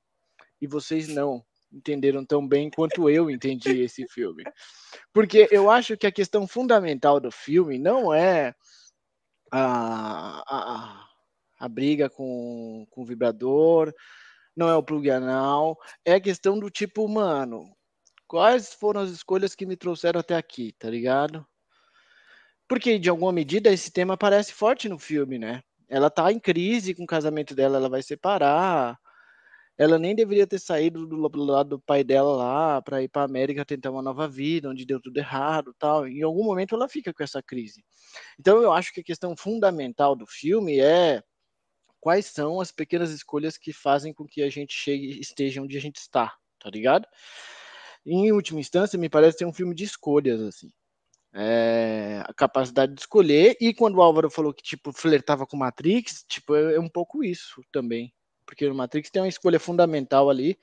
[0.61, 4.45] E vocês não entenderam tão bem quanto eu entendi esse filme.
[5.13, 8.55] Porque eu acho que a questão fundamental do filme não é
[9.51, 11.09] a, a,
[11.59, 13.93] a briga com, com o vibrador,
[14.57, 17.65] não é o plug anal, é a questão do tipo, mano,
[18.31, 21.45] quais foram as escolhas que me trouxeram até aqui, tá ligado?
[22.69, 25.65] Porque, de alguma medida, esse tema aparece forte no filme, né?
[25.89, 28.97] Ela tá em crise com o casamento dela, ela vai separar.
[29.77, 33.25] Ela nem deveria ter saído do, do lado do pai dela lá para ir para
[33.25, 36.07] América tentar uma nova vida, onde deu tudo errado, tal.
[36.07, 37.85] Em algum momento ela fica com essa crise.
[38.39, 41.21] Então eu acho que a questão fundamental do filme é
[41.99, 45.81] quais são as pequenas escolhas que fazem com que a gente chegue esteja onde a
[45.81, 47.09] gente está, tá ligado?
[48.05, 50.71] Em última instância, me parece ser um filme de escolhas, assim.
[51.33, 56.25] É, a capacidade de escolher, e quando o Álvaro falou que, tipo, flertava com Matrix,
[56.29, 58.13] tipo, é, é um pouco isso também.
[58.45, 60.59] Porque no Matrix tem uma escolha fundamental ali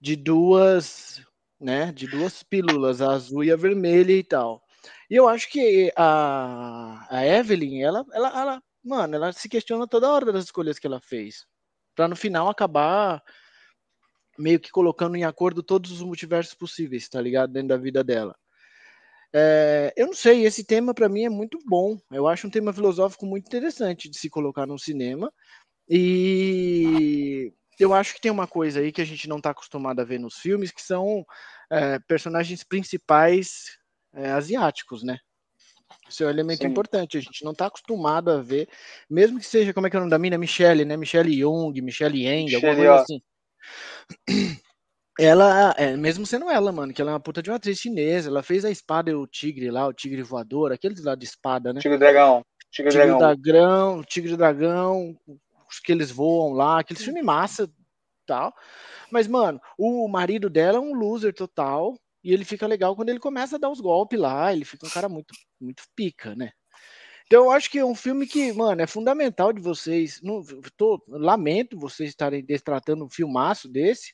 [0.00, 1.24] de duas,
[1.60, 4.62] né, de duas pílulas, a azul e a vermelha e tal.
[5.10, 10.10] E eu acho que a, a Evelyn, ela, ela, ela, mano, ela se questiona toda
[10.10, 11.46] hora das escolhas que ela fez.
[11.94, 13.22] Pra no final acabar
[14.42, 17.52] meio que colocando em acordo todos os multiversos possíveis, tá ligado?
[17.52, 18.36] Dentro da vida dela.
[19.32, 21.96] É, eu não sei, esse tema para mim é muito bom.
[22.10, 25.32] Eu acho um tema filosófico muito interessante de se colocar no cinema.
[25.88, 30.04] E eu acho que tem uma coisa aí que a gente não está acostumado a
[30.04, 31.24] ver nos filmes, que são
[31.70, 33.78] é, personagens principais
[34.12, 35.18] é, asiáticos, né?
[36.08, 36.68] Isso é um elemento Sim.
[36.68, 37.16] importante.
[37.16, 38.68] A gente não está acostumado a ver,
[39.08, 40.36] mesmo que seja, como é que é o nome da mina?
[40.36, 40.96] Michelle, né?
[40.96, 43.22] Michelle Young, Michelle Yang, alguma coisa assim.
[45.20, 48.30] Ela, é, mesmo sendo ela, mano, que ela é uma puta de uma atriz chinesa,
[48.30, 51.72] ela fez a espada e o tigre lá, o tigre voador, aqueles lá de espada,
[51.72, 51.80] né?
[51.80, 52.42] Tigre dragão.
[52.70, 53.18] Tigre, tigre dragão.
[53.18, 54.02] dragão.
[54.04, 55.16] Tigre dragão,
[55.70, 57.70] os que eles voam lá, aqueles filme massa
[58.26, 58.54] tal.
[59.10, 61.94] Mas, mano, o marido dela é um loser total,
[62.24, 64.90] e ele fica legal quando ele começa a dar os golpes lá, ele fica um
[64.90, 66.50] cara muito, muito pica, né?
[67.32, 70.20] Então eu acho que é um filme que, mano, é fundamental de vocês.
[70.20, 70.44] Não,
[70.76, 74.12] tô, lamento vocês estarem destratando um filmaço desse.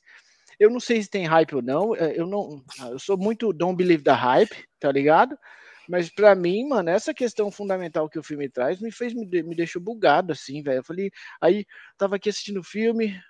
[0.56, 1.96] Eu não sei se tem hype ou não.
[1.96, 2.62] É, eu não.
[2.78, 5.36] Eu sou muito don't believe the hype, tá ligado?
[5.88, 9.56] Mas para mim, mano, essa questão fundamental que o filme traz me fez me, me
[9.56, 10.78] deixou bugado assim, velho.
[10.78, 13.20] Eu falei, aí tava aqui assistindo o filme,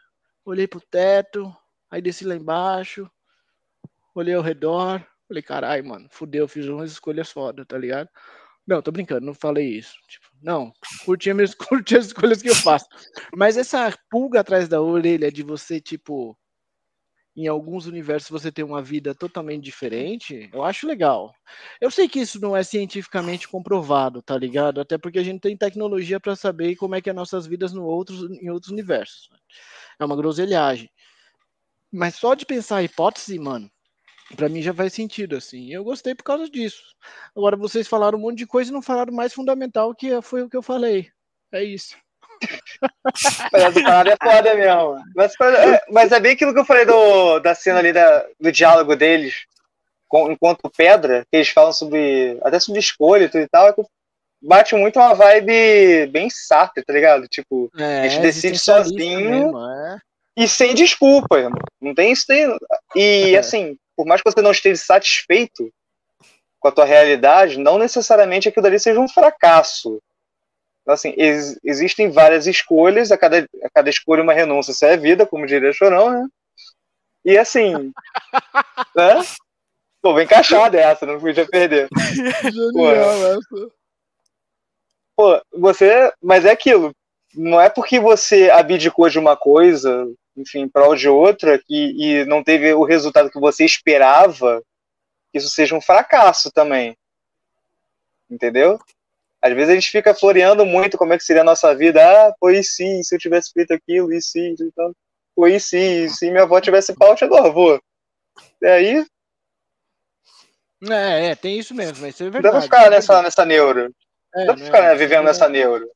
[0.45, 1.51] olhei pro teto,
[1.91, 3.11] aí desci lá embaixo,
[4.15, 8.11] olhei ao redor, falei, caralho, mano, fudeu, fiz umas escolhas foda, tá ligado?
[8.69, 9.95] Não, tô brincando, não falei isso.
[10.07, 10.71] Tipo, não,
[11.07, 12.87] curti, minhas, curti as escolhas que eu faço.
[13.35, 16.37] Mas essa pulga atrás da orelha de você, tipo,
[17.35, 21.33] em alguns universos você ter uma vida totalmente diferente, eu acho legal.
[21.81, 24.83] Eu sei que isso não é cientificamente comprovado, tá ligado?
[24.83, 27.85] Até porque a gente tem tecnologia para saber como é que é nossas vidas no
[27.85, 29.31] outros, em outros universos.
[29.99, 30.91] É uma groselhagem.
[31.91, 33.71] Mas só de pensar a hipótese, mano,
[34.37, 35.73] para mim já faz sentido, assim.
[35.73, 36.83] Eu gostei por causa disso.
[37.37, 40.49] Agora vocês falaram um monte de coisa e não falaram mais fundamental, que foi o
[40.49, 41.11] que eu falei.
[41.53, 41.97] É isso.
[43.83, 45.03] Parada é foda mesmo.
[45.15, 45.33] Mas,
[45.91, 49.47] mas é bem aquilo que eu falei do, da cena ali da, do diálogo deles
[50.09, 52.39] com, enquanto pedra, que eles falam sobre.
[52.43, 53.83] até sobre escolha e tudo e tal, é que
[54.41, 57.29] bate muito uma vibe bem Sartre, tá ligado?
[57.29, 59.99] Tipo, é, a gente decide sozinho mesmo, é.
[60.37, 61.61] e sem desculpa, irmão.
[61.81, 62.59] Não tem isso daí.
[62.97, 63.39] E é.
[63.39, 65.73] assim, por mais que você não esteja satisfeito
[66.61, 70.01] com a tua realidade, não necessariamente aquilo ali seja um fracasso.
[70.83, 74.97] Então, assim, ex existem várias escolhas, a cada, a cada escolha uma renúncia, isso é
[74.97, 76.29] vida, como diria Chorão, né?
[77.25, 77.93] E assim,
[78.95, 79.21] né?
[80.01, 81.89] Pô, bem encaixada essa, não podia perder.
[82.45, 83.73] Genial essa.
[85.17, 86.95] Pô, você, mas é aquilo,
[87.35, 90.09] não é porque você abdicou de uma coisa,
[90.41, 94.63] enfim, em prol de outra, e, e não teve o resultado que você esperava,
[95.35, 96.97] isso seja um fracasso também.
[98.31, 98.79] Entendeu?
[99.41, 102.01] Às vezes a gente fica floreando muito como é que seria a nossa vida.
[102.03, 104.93] Ah, pois sim, se eu tivesse feito aquilo, e sim, então,
[105.35, 107.81] foi sim, se minha avó tivesse pau, eu tinha do avô.
[108.61, 109.07] E aí.
[110.91, 112.43] É, é, tem isso mesmo, isso é verdade.
[112.43, 113.95] Dá pra ficar nessa, nessa neuro.
[114.35, 115.89] É, Dá pra ficar né, vivendo nessa neuro.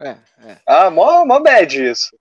[0.00, 0.16] É,
[0.46, 0.58] é.
[0.66, 2.16] Ah, mó, mó bad isso.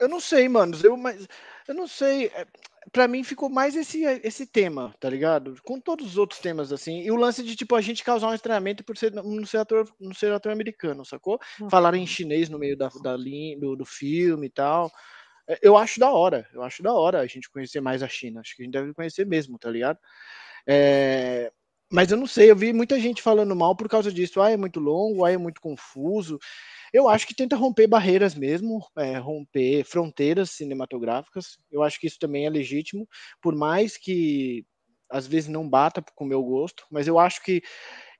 [0.00, 0.76] Eu não sei, mano.
[0.82, 1.26] Eu, mas,
[1.68, 2.26] eu não sei.
[2.26, 2.46] É,
[2.92, 5.56] para mim ficou mais esse, esse tema, tá ligado?
[5.62, 7.02] Com todos os outros temas, assim.
[7.02, 9.88] E o lance de, tipo, a gente causar um estranhamento por ser, não, ser ator,
[9.98, 11.38] não ser ator americano, sacou?
[11.60, 11.70] Uhum.
[11.70, 14.90] Falar em chinês no meio da, da linha, do, do filme e tal.
[15.48, 18.40] É, eu acho da hora, eu acho da hora a gente conhecer mais a China.
[18.40, 19.98] Acho que a gente deve conhecer mesmo, tá ligado?
[20.66, 21.52] É,
[21.90, 24.40] mas eu não sei, eu vi muita gente falando mal por causa disso.
[24.40, 26.38] Ah, é muito longo, ah, é muito confuso.
[26.94, 31.58] Eu acho que tenta romper barreiras mesmo, é, romper fronteiras cinematográficas.
[31.68, 33.08] Eu acho que isso também é legítimo,
[33.42, 34.64] por mais que
[35.10, 37.64] às vezes não bata com o meu gosto, mas eu acho que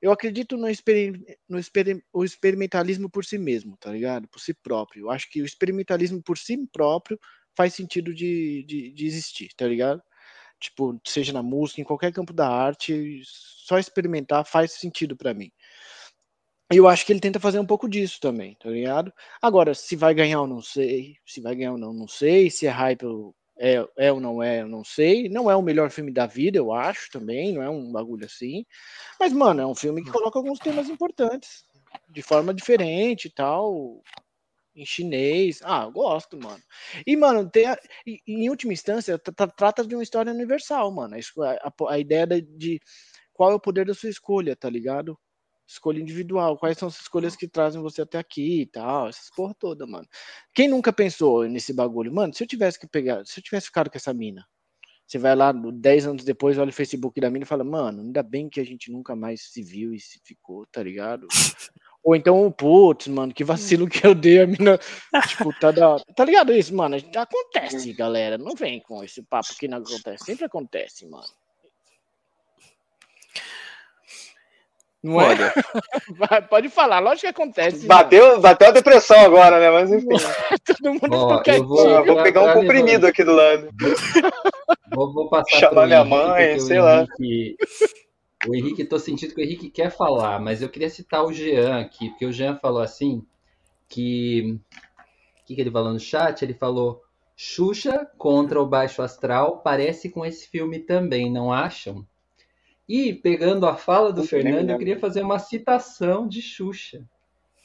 [0.01, 1.13] eu acredito no, exper,
[1.47, 4.27] no exper, o experimentalismo por si mesmo, tá ligado?
[4.27, 5.05] Por si próprio.
[5.05, 7.17] Eu acho que o experimentalismo por si próprio
[7.55, 10.03] faz sentido de, de, de existir, tá ligado?
[10.59, 15.49] Tipo, seja na música, em qualquer campo da arte, só experimentar faz sentido para mim.
[16.71, 19.13] Eu acho que ele tenta fazer um pouco disso também, tá ligado?
[19.41, 22.65] Agora, se vai ganhar ou não sei, se vai ganhar ou não, não sei, se
[22.65, 23.05] é hype
[23.57, 25.29] é, é ou não é, eu não sei.
[25.29, 28.65] Não é o melhor filme da vida, eu acho também, não é um bagulho assim.
[29.19, 31.63] Mas, mano, é um filme que coloca alguns temas importantes,
[32.09, 34.01] de forma diferente e tal.
[34.75, 35.61] em chinês.
[35.63, 36.61] Ah, eu gosto, mano.
[37.07, 41.15] E, mano, tem a, e, em última instância, trata de uma história universal, mano.
[41.15, 42.79] A, a, a ideia de
[43.33, 45.17] qual é o poder da sua escolha, tá ligado?
[45.67, 49.55] Escolha individual, quais são as escolhas que trazem você até aqui e tal, essas porra
[49.57, 50.07] toda, mano.
[50.53, 52.13] Quem nunca pensou nesse bagulho?
[52.13, 54.45] Mano, se eu tivesse que pegar, se eu tivesse ficado com essa mina,
[55.07, 58.23] você vai lá, 10 anos depois, olha o Facebook da mina e fala, mano, ainda
[58.23, 61.27] bem que a gente nunca mais se viu e se ficou, tá ligado?
[62.03, 64.79] Ou então, putz, mano, que vacilo que eu dei a mina.
[65.27, 65.97] tipo, tá da.
[66.15, 66.97] Tá ligado isso, mano?
[67.15, 68.37] Acontece, galera.
[68.37, 70.23] Não vem com esse papo que não acontece.
[70.23, 71.25] Sempre acontece, mano.
[75.05, 75.25] Não é?
[75.25, 75.53] Olha.
[76.49, 77.85] Pode falar, lógico que acontece.
[77.85, 79.69] Bateu, bateu a depressão agora, né?
[79.69, 80.07] Mas enfim.
[80.65, 83.69] Todo mundo ficou Vou, vou pegar um comprimido aqui do lado.
[84.93, 87.05] Vou, vou passar Chamar minha mãe, sei lá.
[87.19, 87.57] Henrique,
[88.47, 91.81] o Henrique, tô sentindo que o Henrique quer falar, mas eu queria citar o Jean
[91.81, 93.21] aqui, porque o Jean falou assim
[93.89, 94.57] que.
[95.41, 96.41] O que, que ele falou no chat?
[96.41, 97.01] Ele falou.
[97.35, 102.05] Xuxa contra o Baixo Astral parece com esse filme também, não acham?
[102.87, 107.03] E, pegando a fala do Fernando, eu queria fazer uma citação de Xuxa,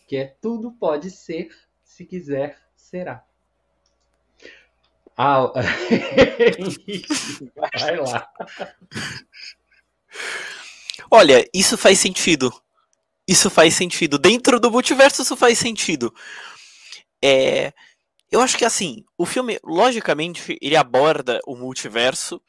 [0.08, 1.50] que é tudo pode ser,
[1.84, 3.24] se quiser, será.
[5.16, 5.52] Ah,
[7.78, 8.26] vai lá.
[11.10, 12.50] Olha, isso faz sentido.
[13.28, 14.18] Isso faz sentido.
[14.18, 16.14] Dentro do multiverso, isso faz sentido.
[17.22, 17.74] É,
[18.30, 22.40] eu acho que assim, o filme, logicamente, ele aborda o multiverso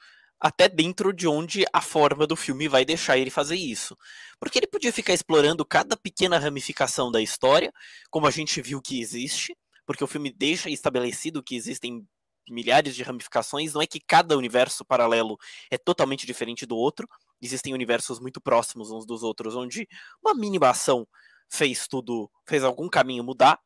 [0.42, 3.96] até dentro de onde a forma do filme vai deixar ele fazer isso.
[4.40, 7.72] Porque ele podia ficar explorando cada pequena ramificação da história,
[8.10, 12.04] como a gente viu que existe, porque o filme deixa estabelecido que existem
[12.50, 15.38] milhares de ramificações, não é que cada universo paralelo
[15.70, 17.08] é totalmente diferente do outro,
[17.40, 19.88] existem universos muito próximos uns dos outros, onde
[20.24, 21.08] uma mínima ação
[21.48, 23.60] fez tudo, fez algum caminho mudar,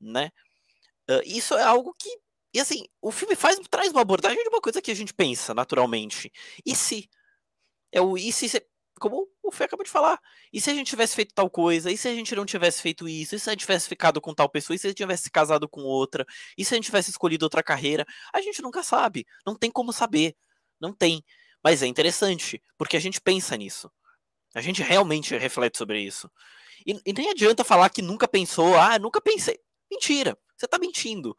[0.00, 0.30] né?
[1.08, 2.10] Uh, isso é algo que
[2.54, 5.52] e assim, o filme faz, traz uma abordagem de uma coisa que a gente pensa
[5.54, 6.32] naturalmente.
[6.64, 7.08] E se?
[7.92, 8.48] É o e se,
[8.98, 10.20] como o Fê acabou de falar.
[10.52, 11.90] E se a gente tivesse feito tal coisa?
[11.90, 13.34] E se a gente não tivesse feito isso?
[13.34, 14.74] E se a gente tivesse ficado com tal pessoa?
[14.74, 16.26] E se a gente tivesse casado com outra?
[16.56, 18.06] E se a gente tivesse escolhido outra carreira?
[18.32, 19.26] A gente nunca sabe.
[19.46, 20.36] Não tem como saber.
[20.80, 21.24] Não tem.
[21.62, 23.90] Mas é interessante, porque a gente pensa nisso.
[24.54, 26.30] A gente realmente reflete sobre isso.
[26.86, 29.58] E, e nem adianta falar que nunca pensou, ah, nunca pensei.
[29.90, 31.36] Mentira, você tá mentindo.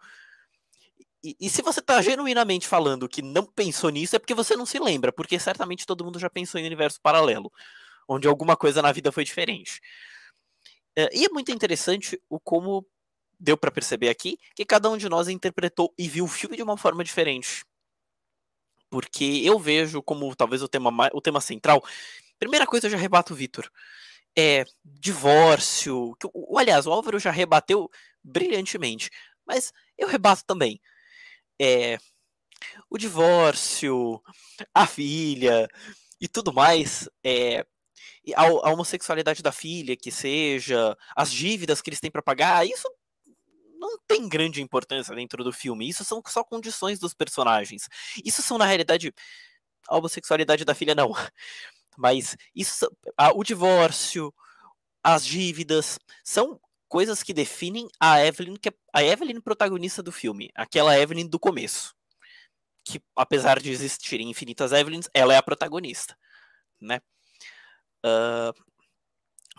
[1.24, 4.66] E, e, se você está genuinamente falando que não pensou nisso, é porque você não
[4.66, 7.52] se lembra, porque certamente todo mundo já pensou em universo paralelo,
[8.08, 9.82] onde alguma coisa na vida foi diferente.
[10.96, 12.86] É, e é muito interessante o como
[13.40, 16.64] deu para perceber aqui que cada um de nós interpretou e viu o filme de
[16.64, 17.66] uma forma diferente.
[18.90, 21.84] Porque eu vejo como talvez o tema, o tema central.
[22.40, 23.70] Primeira coisa, eu já rebato o Vitor.
[24.36, 26.16] É divórcio.
[26.20, 26.28] Que,
[26.58, 27.90] aliás, o Álvaro já rebateu
[28.24, 29.12] brilhantemente.
[29.46, 30.82] Mas eu rebato também
[31.60, 31.98] é,
[32.90, 34.22] o divórcio,
[34.74, 35.68] a filha
[36.20, 37.66] e tudo mais, é,
[38.36, 42.88] a, a, homossexualidade da filha, que seja, as dívidas que eles têm para pagar, isso
[43.80, 45.88] não tem grande importância dentro do filme.
[45.88, 47.88] Isso são só condições dos personagens.
[48.24, 49.14] Isso são, na realidade,
[49.88, 51.12] a homossexualidade da filha, não.
[51.98, 54.34] Mas isso, a, o divórcio,
[55.04, 60.50] as dívidas, são coisas que definem a Evelyn, que é a Evelyn protagonista do filme,
[60.56, 61.96] aquela Evelyn do começo.
[62.84, 66.18] Que apesar de existirem infinitas Evelyns, ela é a protagonista,
[66.82, 67.00] né?
[68.04, 68.52] Uh,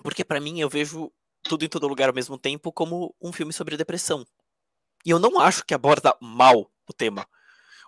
[0.02, 1.12] porque para mim eu vejo
[1.42, 4.26] tudo em todo lugar ao mesmo tempo como um filme sobre depressão.
[5.04, 7.26] E eu não acho que aborda mal o tema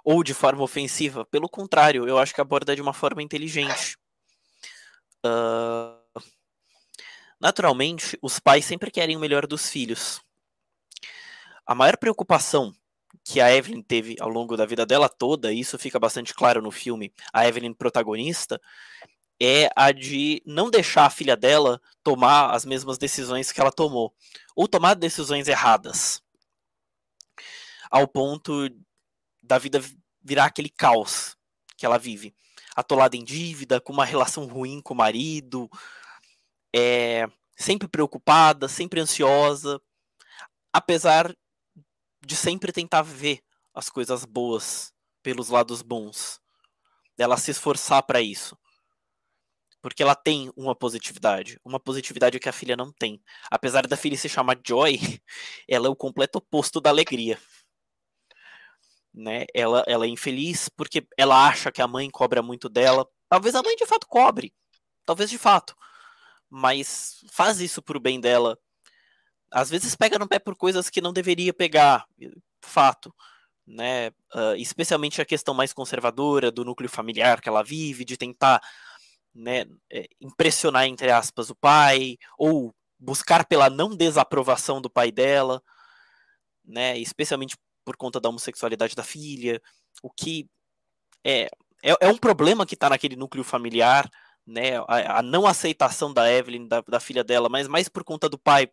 [0.04, 1.24] ou de forma ofensiva.
[1.26, 3.96] Pelo contrário, eu acho que aborda de uma forma inteligente.
[5.24, 6.01] Uh,
[7.42, 10.22] Naturalmente, os pais sempre querem o melhor dos filhos.
[11.66, 12.72] A maior preocupação
[13.24, 16.62] que a Evelyn teve ao longo da vida dela toda, e isso fica bastante claro
[16.62, 18.60] no filme, a Evelyn protagonista,
[19.40, 24.14] é a de não deixar a filha dela tomar as mesmas decisões que ela tomou,
[24.54, 26.22] ou tomar decisões erradas,
[27.90, 28.68] ao ponto
[29.42, 29.82] da vida
[30.22, 31.36] virar aquele caos
[31.76, 32.36] que ela vive,
[32.76, 35.68] atolada em dívida, com uma relação ruim com o marido,
[36.74, 39.80] é, sempre preocupada, sempre ansiosa,
[40.72, 41.34] apesar
[42.24, 43.42] de sempre tentar ver
[43.74, 44.92] as coisas boas
[45.22, 46.40] pelos lados bons,
[47.16, 48.56] dela se esforçar para isso.
[49.80, 53.20] Porque ela tem uma positividade, uma positividade que a filha não tem.
[53.50, 54.98] Apesar da filha se chamar Joy,
[55.68, 57.38] ela é o completo oposto da alegria.
[59.12, 59.44] Né?
[59.52, 63.06] Ela, ela é infeliz porque ela acha que a mãe cobra muito dela.
[63.28, 64.54] Talvez a mãe de fato cobre,
[65.04, 65.74] talvez de fato
[66.54, 68.58] mas faz isso pro bem dela.
[69.50, 72.06] às vezes pega no pé por coisas que não deveria pegar,
[72.60, 73.14] fato,
[73.66, 74.08] né?
[74.34, 78.60] Uh, especialmente a questão mais conservadora do núcleo familiar que ela vive, de tentar
[79.34, 85.62] né, é, impressionar, entre aspas, o pai, ou buscar pela não desaprovação do pai dela,
[86.64, 89.60] né, especialmente por conta da homossexualidade da filha,
[90.02, 90.46] o que
[91.24, 91.48] é,
[91.82, 94.10] é, é um problema que está naquele núcleo familiar,
[94.46, 98.28] né, a, a, não aceitação da Evelyn, da, da filha dela, mas mais por conta
[98.28, 98.70] do pai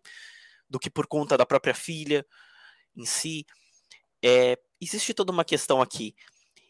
[0.69, 2.25] do que por conta da própria filha
[2.95, 3.45] em si.
[4.23, 6.13] É, existe toda uma questão aqui.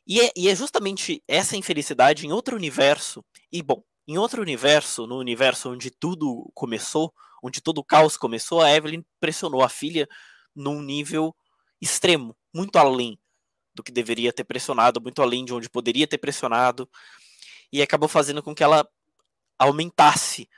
[0.07, 3.23] E é, e é justamente essa infelicidade em outro universo.
[3.51, 8.61] E, bom, em outro universo, no universo onde tudo começou, onde todo o caos começou,
[8.61, 10.07] a Evelyn pressionou a filha
[10.55, 11.35] num nível
[11.81, 13.19] extremo, muito além
[13.73, 16.89] do que deveria ter pressionado, muito além de onde poderia ter pressionado,
[17.71, 18.87] e acabou fazendo com que ela
[19.57, 20.49] aumentasse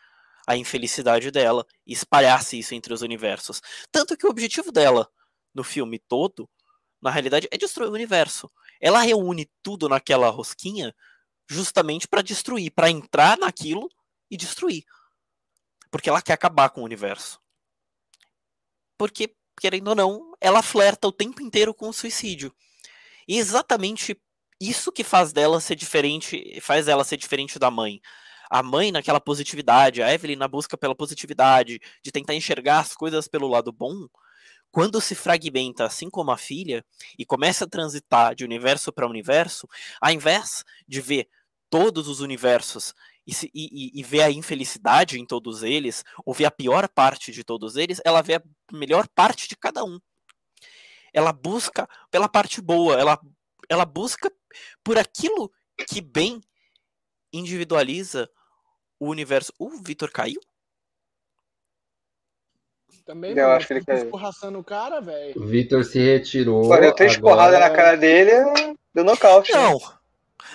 [0.47, 3.62] a infelicidade dela e espalhasse isso entre os universos.
[3.91, 5.09] Tanto que o objetivo dela
[5.53, 6.49] no filme todo,
[7.01, 8.49] na realidade, é destruir o universo.
[8.80, 10.95] Ela reúne tudo naquela rosquinha
[11.47, 13.89] justamente para destruir, para entrar naquilo
[14.30, 14.86] e destruir.
[15.89, 17.39] Porque ela quer acabar com o universo.
[18.97, 22.53] Porque, querendo ou não, ela flerta o tempo inteiro com o suicídio.
[23.28, 24.20] E exatamente
[24.62, 27.99] isso que faz dela ser diferente, faz ela ser diferente da mãe.
[28.49, 33.28] A mãe naquela positividade, a Evelyn na busca pela positividade, de tentar enxergar as coisas
[33.28, 34.07] pelo lado bom,
[34.72, 36.86] quando se fragmenta, assim como a filha,
[37.18, 39.68] e começa a transitar de universo para universo,
[39.99, 41.28] ao invés de ver
[41.70, 42.93] todos os universos
[43.26, 47.32] e, se, e, e, ver a infelicidade em todos eles, ou ver a pior parte
[47.32, 49.99] de todos eles, ela vê a melhor parte de cada um.
[51.14, 53.20] Ela busca pela parte boa, ela,
[53.70, 54.32] ela busca
[54.83, 55.51] por aquilo
[55.87, 56.41] que bem
[57.33, 58.29] individualiza
[58.99, 59.53] o universo.
[59.57, 60.39] O Vitor caiu?
[63.05, 64.03] Também, Eu mano, acho que ele caiu.
[64.05, 65.41] escorraçando o cara, velho.
[65.41, 66.67] O Vitor se retirou.
[66.67, 68.31] Quando eu três agora- porradas na cara dele,
[68.93, 69.51] deu nocaute.
[69.51, 69.57] né?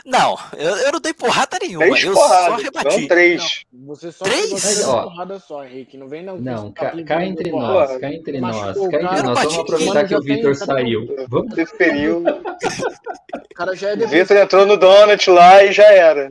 [0.04, 0.16] Não.
[0.26, 1.86] Não, eu, eu não dei porrada nenhuma.
[1.86, 3.00] Três eu só rebati.
[3.00, 3.64] não três.
[3.86, 4.82] Você só Três?
[4.84, 5.96] porradas só, Henrique.
[5.96, 6.36] Não vem não.
[6.38, 7.66] Não, Tá cá, cá entre porra.
[7.66, 9.22] nós, cá entre nós, cá entre nós.
[9.42, 11.26] Vamos aproveitar que o Vitor saiu.
[11.28, 12.22] Vamos Preferiu.
[12.22, 13.96] O cara já é.
[13.96, 16.30] Vitor entrou no Donut lá e já era.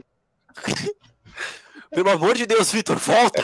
[1.92, 3.44] Pelo amor de Deus, Vitor, volta.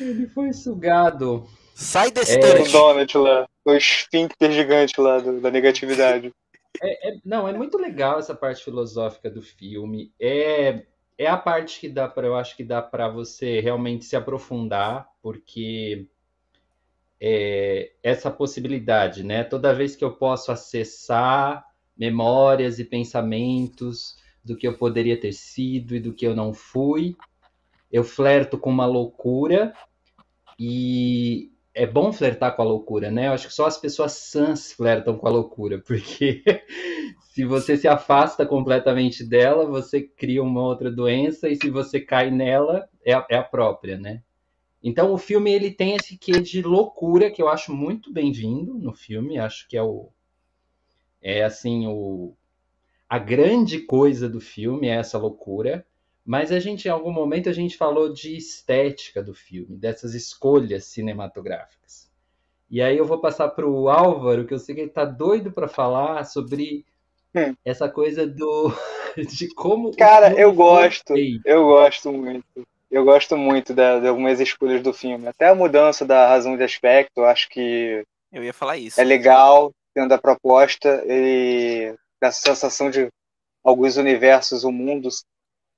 [0.00, 1.48] Ele foi sugado.
[1.74, 2.68] Sai desse É.
[2.70, 3.46] Donut lá.
[3.64, 6.32] O esfíncter gigante lá do- da negatividade.
[6.80, 10.12] É- é- não, é muito legal essa parte filosófica do filme.
[10.20, 10.86] É,
[11.18, 15.08] é a parte que dá para, eu acho que dá para você realmente se aprofundar,
[15.22, 16.08] porque
[17.20, 19.44] é, essa possibilidade, né?
[19.44, 21.64] Toda vez que eu posso acessar
[21.96, 27.16] memórias e pensamentos do que eu poderia ter sido e do que eu não fui,
[27.92, 29.74] eu flerto com uma loucura
[30.58, 33.28] e é bom flertar com a loucura, né?
[33.28, 36.42] Eu acho que só as pessoas sãs flertam com a loucura, porque
[37.20, 42.30] se você se afasta completamente dela, você cria uma outra doença, e se você cai
[42.30, 44.22] nela, é a, é a própria, né?
[44.82, 48.92] Então o filme ele tem esse quê de loucura que eu acho muito bem-vindo no
[48.92, 50.10] filme, acho que é o
[51.20, 52.34] é assim o
[53.08, 55.86] a grande coisa do filme é essa loucura,
[56.24, 60.84] mas a gente em algum momento a gente falou de estética do filme, dessas escolhas
[60.86, 62.10] cinematográficas.
[62.70, 65.52] E aí eu vou passar para o Álvaro, que eu sei que ele tá doido
[65.52, 66.84] para falar sobre
[67.34, 67.54] Hum.
[67.64, 68.72] essa coisa do
[69.16, 71.14] de como Cara, eu gosto.
[71.14, 71.46] feito.
[71.46, 72.44] Eu gosto muito.
[72.90, 75.26] Eu gosto muito da- de algumas escolhas do filme.
[75.26, 79.00] Até a mudança da razão de aspecto, eu acho que Eu ia falar isso.
[79.00, 83.08] é legal, tendo a proposta, ele dá essa sensação de
[83.64, 85.08] alguns universos, o mundo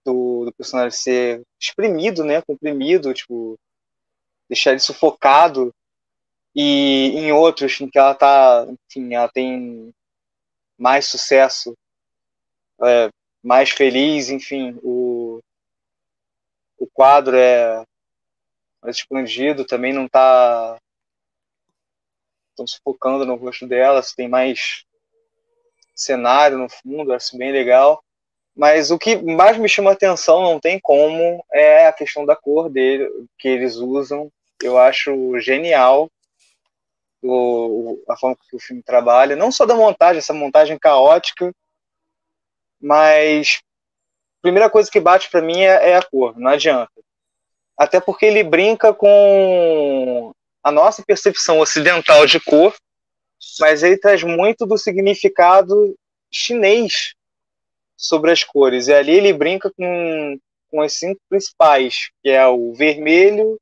[0.04, 3.58] do, do personagem ser exprimido, né, comprimido, tipo,
[4.48, 5.74] deixar ele sufocado,
[6.54, 9.92] e em outros em que ela tá, enfim, ela tem
[10.78, 11.74] mais sucesso,
[12.82, 13.08] é,
[13.42, 15.40] mais feliz, enfim, o,
[16.78, 17.84] o quadro é
[18.82, 20.78] mais expandido, também não tá
[22.50, 24.84] estão sufocando no rosto dela, tem mais
[25.94, 28.03] cenário no fundo, acho bem legal.
[28.56, 32.70] Mas o que mais me chama atenção, não tem como, é a questão da cor
[32.70, 34.30] dele, que eles usam.
[34.62, 36.08] Eu acho genial
[37.20, 41.52] o, a forma que o filme trabalha, não só da montagem, essa montagem caótica,
[42.80, 43.60] mas
[44.38, 46.92] a primeira coisa que bate para mim é, é a cor, não adianta.
[47.76, 50.32] Até porque ele brinca com
[50.62, 52.74] a nossa percepção ocidental de cor,
[53.58, 55.96] mas ele traz muito do significado
[56.30, 57.14] chinês
[57.96, 58.88] sobre as cores.
[58.88, 60.38] E ali ele brinca com,
[60.70, 63.58] com as cinco principais, que é o vermelho,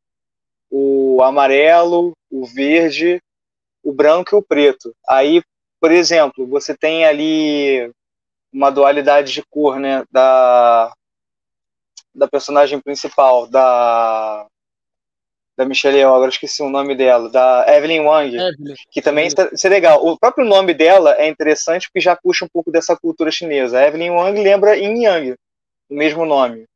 [0.71, 3.21] o amarelo, o verde,
[3.83, 4.95] o branco e o preto.
[5.09, 5.43] Aí,
[5.81, 7.93] por exemplo, você tem ali
[8.53, 10.93] uma dualidade de cor, né, da
[12.15, 14.47] da personagem principal, da
[15.63, 18.75] da Michelle Yeoh, agora esqueci o nome dela, da Evelyn Wang, Evelyn.
[18.91, 20.05] que também isso é legal.
[20.05, 23.79] O próprio nome dela é interessante porque já puxa um pouco dessa cultura chinesa.
[23.79, 25.37] A Evelyn Wang lembra Yin Yang,
[25.89, 26.67] o mesmo nome.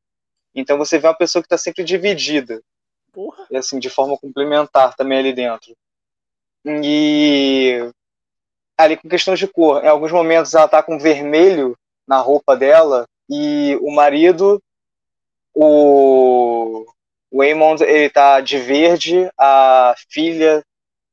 [0.55, 2.62] Então você vê uma pessoa que está sempre dividida,
[3.12, 3.47] Porra.
[3.51, 5.74] e assim, de forma complementar também ali dentro.
[6.64, 7.91] E
[8.78, 11.76] ali com questão de cor, em alguns momentos ela tá com vermelho
[12.07, 14.62] na roupa dela e o marido,
[15.53, 16.87] o,
[17.37, 20.62] o Eamon, ele tá de verde, a filha,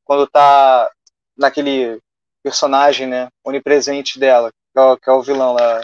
[0.06, 0.92] quando tá
[1.38, 2.00] naquele
[2.44, 5.84] personagem, né, onipresente dela, que é, o- que é o vilão lá,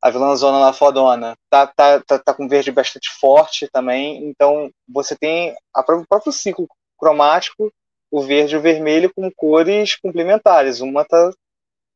[0.00, 5.16] a vilãzona lá fodona, tá, tá, tá, tá com verde bastante forte também, então você
[5.16, 6.68] tem o próprio ciclo
[6.98, 7.72] cromático,
[8.10, 11.30] o verde e o vermelho com cores complementares, uma tá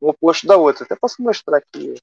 [0.00, 0.84] o oposto da outra.
[0.84, 1.94] Até posso mostrar aqui,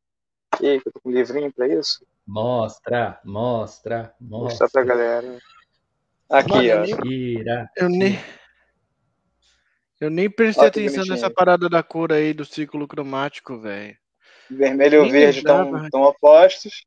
[0.53, 4.84] aqui que eu tô com um livrinho pra isso, Mostra, mostra, mostrar pra mostra.
[4.86, 5.38] galera.
[6.30, 7.65] Aqui, ó.
[7.76, 8.19] Eu nem.
[9.99, 13.95] Eu nem prestei atenção nessa parada da cor aí do ciclo cromático, velho.
[14.49, 16.86] Vermelho e verde estão tão opostos.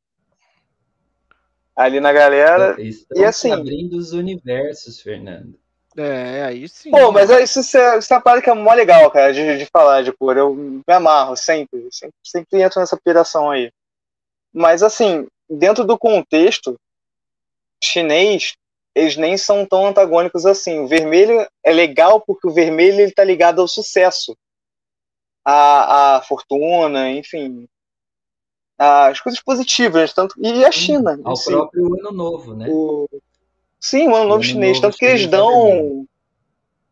[1.74, 2.80] Ali na galera.
[2.80, 5.58] Estão E assim- abrindo os universos, Fernando.
[5.96, 6.90] É, aí sim.
[6.90, 9.32] Pô, mas é- isso, isso é, isso é uma parada que é mó legal, cara,
[9.32, 10.36] de, de falar de cor.
[10.36, 13.72] Eu me amarro sempre, sempre, sempre entro nessa piração aí.
[14.56, 16.80] Mas, assim, dentro do contexto
[17.84, 18.54] chinês,
[18.94, 20.78] eles nem são tão antagônicos assim.
[20.78, 24.34] O vermelho é legal porque o vermelho ele tá ligado ao sucesso,
[25.44, 27.68] à, à fortuna, enfim,
[28.78, 30.14] às coisas positivas.
[30.14, 31.50] Tanto, e a China, Ao si.
[31.50, 32.66] próprio Ano Novo, né?
[32.70, 33.06] O...
[33.78, 34.78] Sim, o Ano Novo Ano Chinês.
[34.78, 36.06] Novo Tanto que eles é dão.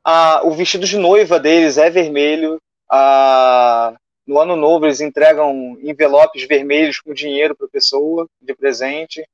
[0.04, 2.60] a, o vestido de noiva deles é vermelho.
[2.90, 3.96] A,
[4.26, 9.26] no Ano Novo, eles entregam envelopes vermelhos com dinheiro para a pessoa, de presente.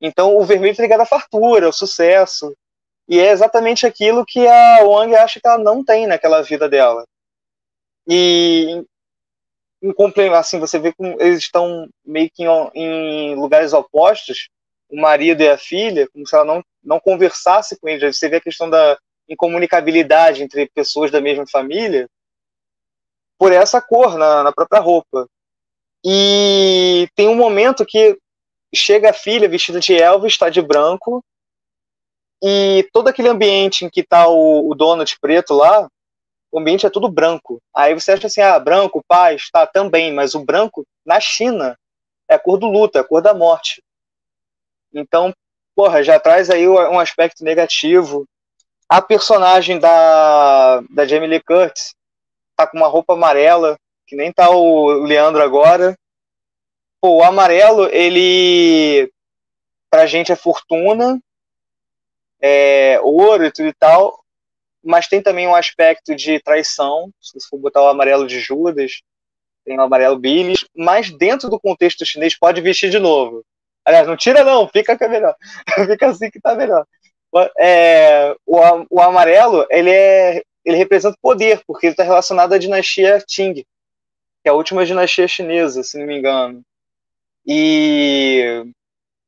[0.00, 2.56] Então, o vermelho está ligado à fartura, ao sucesso.
[3.08, 7.06] E é exatamente aquilo que a Wang acha que ela não tem naquela vida dela.
[8.06, 8.84] E
[9.82, 14.48] em comple- assim, você vê como eles estão meio que em, em lugares opostos,
[14.90, 18.16] o marido e a filha, como se ela não, não conversasse com eles.
[18.16, 22.08] Você vê a questão da incomunicabilidade entre pessoas da mesma família
[23.38, 25.28] por essa cor na, na própria roupa.
[26.04, 28.18] E tem um momento que
[28.74, 31.24] chega a filha vestida de Elvis, está de branco,
[32.42, 35.88] e todo aquele ambiente em que está o, o Donald preto lá,
[36.52, 37.60] o ambiente é tudo branco.
[37.74, 41.76] Aí você acha assim, ah, branco, paz, tá, também, mas o branco, na China,
[42.28, 43.82] é a cor do luto, é a cor da morte.
[44.92, 45.32] Então,
[45.74, 48.24] porra, já traz aí um aspecto negativo.
[48.88, 51.94] A personagem da, da Jamie Lee Curtis
[52.58, 55.96] tá com uma roupa amarela, que nem tá o Leandro agora.
[57.00, 59.08] Pô, o amarelo, ele
[59.88, 61.20] pra gente é fortuna,
[62.42, 64.24] é ouro e tudo e tal,
[64.82, 69.00] mas tem também um aspecto de traição, se for botar o amarelo de Judas,
[69.64, 73.44] tem o amarelo Billis, mas dentro do contexto chinês pode vestir de novo.
[73.84, 75.34] Aliás, não tira não, fica que é melhor.
[75.86, 76.84] fica assim que tá melhor.
[77.56, 78.58] É, o,
[78.90, 83.64] o amarelo, ele é ele representa poder, porque ele está relacionado à dinastia Qing, que
[84.44, 86.62] é a última dinastia chinesa, se não me engano.
[87.46, 88.64] E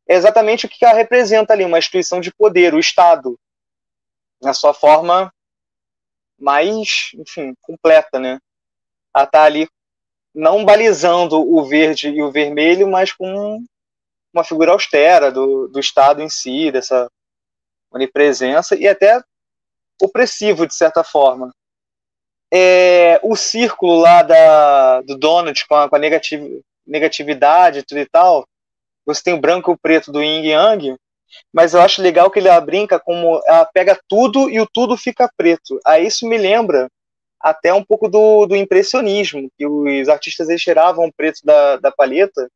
[0.07, 3.39] é exatamente o que ela representa ali, uma instituição de poder, o Estado,
[4.43, 5.33] na sua forma
[6.39, 8.39] mais, enfim, completa, né?
[9.15, 9.67] Ela está ali
[10.35, 13.65] não balizando o verde e o vermelho, mas com
[14.33, 17.11] uma figura austera do, do Estado em si, dessa
[17.91, 19.23] onipresença, e até
[20.01, 21.51] opressivo, de certa forma.
[22.53, 28.07] É, o círculo lá da, do Donald com a, com a negativ, negatividade tudo e
[28.07, 28.45] tal,
[29.07, 30.97] você tem o branco e o preto do Yin Yang,
[31.53, 35.31] mas eu acho legal que ele brinca como ela pega tudo e o tudo fica
[35.37, 35.79] preto.
[35.87, 36.89] Aí isso me lembra
[37.41, 41.91] até um pouco do, do impressionismo, que os artistas eles tiravam o preto da, da
[41.91, 42.49] paleta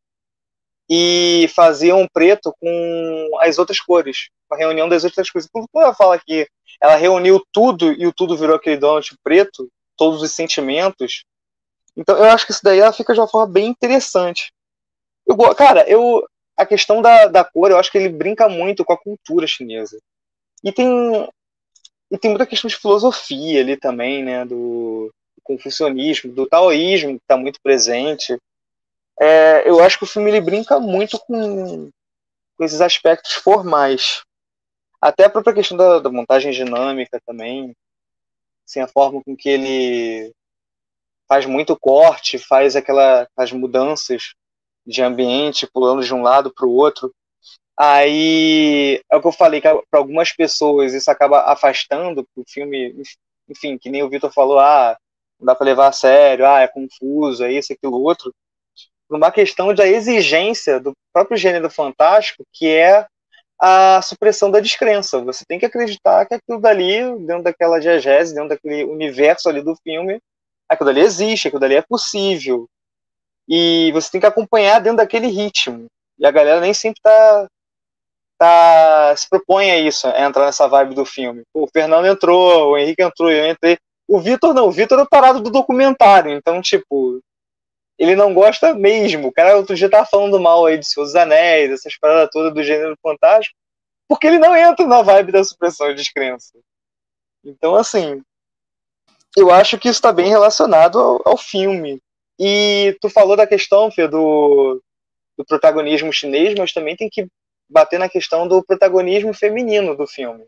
[0.88, 5.48] e faziam preto com as outras cores, a reunião das outras cores.
[5.50, 6.46] Quando ela fala que
[6.80, 11.24] ela reuniu tudo e o tudo virou aquele donut preto, todos os sentimentos.
[11.96, 14.52] Então eu acho que isso daí ela fica de uma forma bem interessante.
[15.26, 16.26] Eu, cara, eu
[16.56, 19.98] a questão da, da cor, eu acho que ele brinca muito com a cultura chinesa.
[20.62, 20.88] E tem
[22.10, 25.10] e tem muita questão de filosofia ali também, né, do
[25.42, 28.36] confucionismo, do taoísmo que está muito presente.
[29.20, 31.90] É, eu acho que o filme ele brinca muito com,
[32.56, 34.22] com esses aspectos formais.
[35.00, 37.74] Até a própria questão da, da montagem dinâmica também,
[38.66, 40.32] assim, a forma com que ele
[41.28, 44.34] faz muito corte, faz aquela, as mudanças
[44.86, 47.12] de ambiente, pulando de um lado para o outro.
[47.76, 52.94] Aí é o que eu falei, que para algumas pessoas isso acaba afastando o filme,
[53.48, 54.96] enfim, que nem o Vitor falou, ah,
[55.38, 58.32] não dá para levar a sério, ah, é confuso, é isso, aquilo, outro.
[59.14, 63.06] Por uma questão da exigência do próprio gênero fantástico, que é
[63.60, 65.20] a supressão da descrença.
[65.20, 69.76] Você tem que acreditar que aquilo dali, dentro daquela diegese, dentro daquele universo ali do
[69.76, 70.18] filme,
[70.68, 72.66] aquilo dali existe, aquilo dali é possível.
[73.48, 75.86] E você tem que acompanhar dentro daquele ritmo.
[76.18, 77.46] E a galera nem sempre tá,
[78.36, 81.44] tá se propõe a isso, a entrar nessa vibe do filme.
[81.54, 83.78] O Fernando entrou, o Henrique entrou, eu entrei.
[84.08, 87.22] O Vitor não, o Vitor é parado do documentário, então, tipo,
[87.98, 89.28] ele não gosta mesmo.
[89.28, 92.62] O cara outro dia tava falando mal aí de Seus Anéis, essas paradas todas do
[92.62, 93.56] gênero fantástico,
[94.08, 96.58] porque ele não entra na vibe da supressão de descrença.
[97.44, 98.22] Então, assim,
[99.36, 102.00] eu acho que isso está bem relacionado ao, ao, filme.
[102.38, 104.82] E tu falou da questão, Fê, do,
[105.36, 107.26] do protagonismo chinês, mas também tem que
[107.68, 110.44] bater na questão do protagonismo feminino do filme.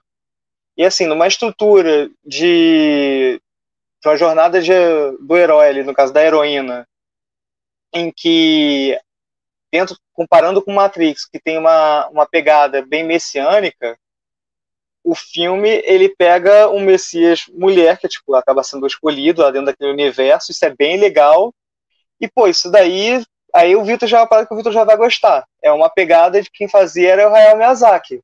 [0.77, 3.41] E assim, numa estrutura de,
[4.03, 4.73] de uma jornada de,
[5.21, 6.87] do herói, ali, no caso da heroína,
[7.97, 8.99] em que,
[9.73, 13.99] dentro, comparando com Matrix, que tem uma, uma pegada bem messiânica,
[15.03, 19.93] o filme ele pega um Messias mulher que tipo acaba sendo escolhido lá dentro daquele
[19.93, 21.55] universo, isso é bem legal.
[22.21, 23.25] E pô, isso daí,
[23.55, 25.47] aí o Vitor já que o Vitor já vai gostar.
[25.63, 28.21] É uma pegada de quem fazia era o Hayao Miyazaki.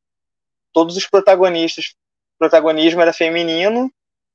[0.72, 1.94] Todos os protagonistas,
[2.34, 3.90] o protagonismo era feminino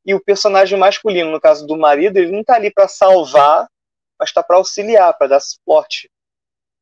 [0.05, 3.67] e o personagem masculino, no caso do marido, ele não tá ali para salvar,
[4.19, 6.09] mas tá para auxiliar, para dar suporte.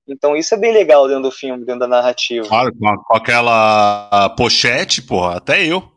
[0.07, 2.47] Então isso é bem legal dentro do filme, dentro da narrativa.
[2.47, 5.91] Claro, com, aquela pochete, porra, até eu.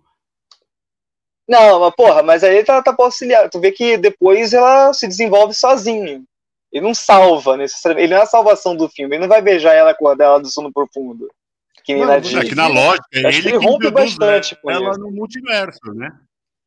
[1.49, 3.49] Não, mas porra, mas aí tá, tá pra auxiliar.
[3.51, 6.23] Tu vê que depois ela se desenvolve sozinha.
[6.71, 8.05] Ele não salva necessariamente.
[8.05, 9.15] Ele não é a salvação do filme.
[9.15, 11.31] Ele não vai beijar ela com a dela do sono profundo.
[11.85, 15.81] Que nem não, na é que na lógica, ele, ele rompe bastante ela no multiverso,
[15.95, 16.11] né?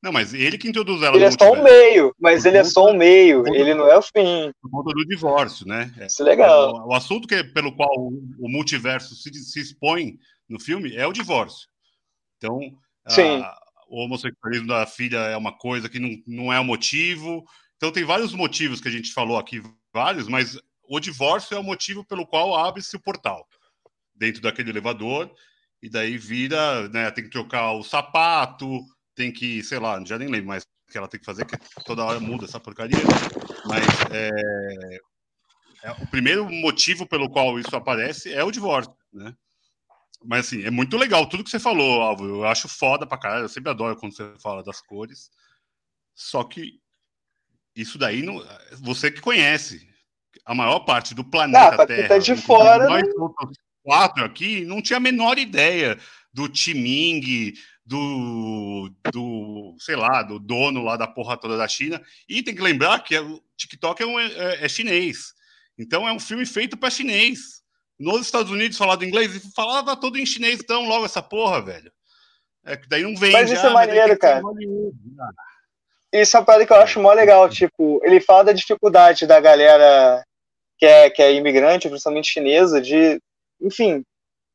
[0.02, 2.89] Não, mas ele que introduz ela Ele é só um meio, mas ele é só
[2.89, 4.52] um meio, ele não é o fim.
[4.60, 5.93] Por conta do divórcio, né?
[6.02, 6.74] Isso é legal.
[6.74, 10.18] O, o assunto que, pelo qual o, o multiverso se, se, expõe
[10.49, 11.68] no filme é o divórcio.
[12.38, 12.60] Então,
[13.06, 17.45] a, o homossexualismo da filha é uma coisa que não, não é o motivo.
[17.78, 19.62] Então, tem vários motivos que a gente falou aqui,
[19.93, 20.58] vários, mas
[20.89, 23.47] o divórcio é o motivo pelo qual abre-se o portal
[24.16, 25.32] dentro daquele elevador,
[25.82, 28.68] e daí vira, né, tem que trocar o sapato,
[29.22, 31.55] tem que, sei lá, já nem lembro mais o que ela tem que fazer, que
[31.86, 32.97] toda hora muda essa porcaria.
[33.67, 34.99] Mas é,
[35.84, 39.36] é, o primeiro motivo pelo qual isso aparece é o divórcio, né?
[40.24, 42.26] Mas assim, é muito legal tudo que você falou, Alvo.
[42.26, 43.45] Eu acho foda pra caralho.
[43.45, 45.32] Eu sempre adoro quando você fala das cores.
[46.15, 46.80] Só que
[47.76, 48.43] isso daí não,
[48.80, 49.88] você que conhece
[50.45, 52.09] a maior parte do planeta ah, Terra.
[52.09, 52.88] Tá de fora.
[52.88, 53.53] Nós né?
[53.84, 55.97] quatro aqui não tinha a menor ideia
[56.32, 57.53] do Timing,
[57.92, 62.02] do, do, sei lá, do dono lá da porra toda da China.
[62.28, 65.34] E tem que lembrar que o TikTok é, um, é, é chinês.
[65.78, 67.62] Então é um filme feito para chinês.
[68.00, 71.92] Nos Estados Unidos, falado inglês, e falava todo em chinês, então logo essa porra, velho.
[72.66, 73.34] É que daí não vem.
[73.34, 74.42] Mas isso é maneiro, cara.
[76.14, 77.50] Isso é uma parada que eu acho mó legal.
[77.50, 80.24] Tipo, ele fala da dificuldade da galera
[80.78, 83.20] que é, que é imigrante, principalmente chinesa, de,
[83.62, 84.04] enfim,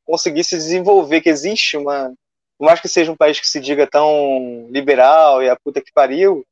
[0.03, 2.13] conseguir se desenvolver, que existe uma
[2.57, 5.91] por mais que seja um país que se diga tão liberal e a puta que
[5.93, 6.45] pariu,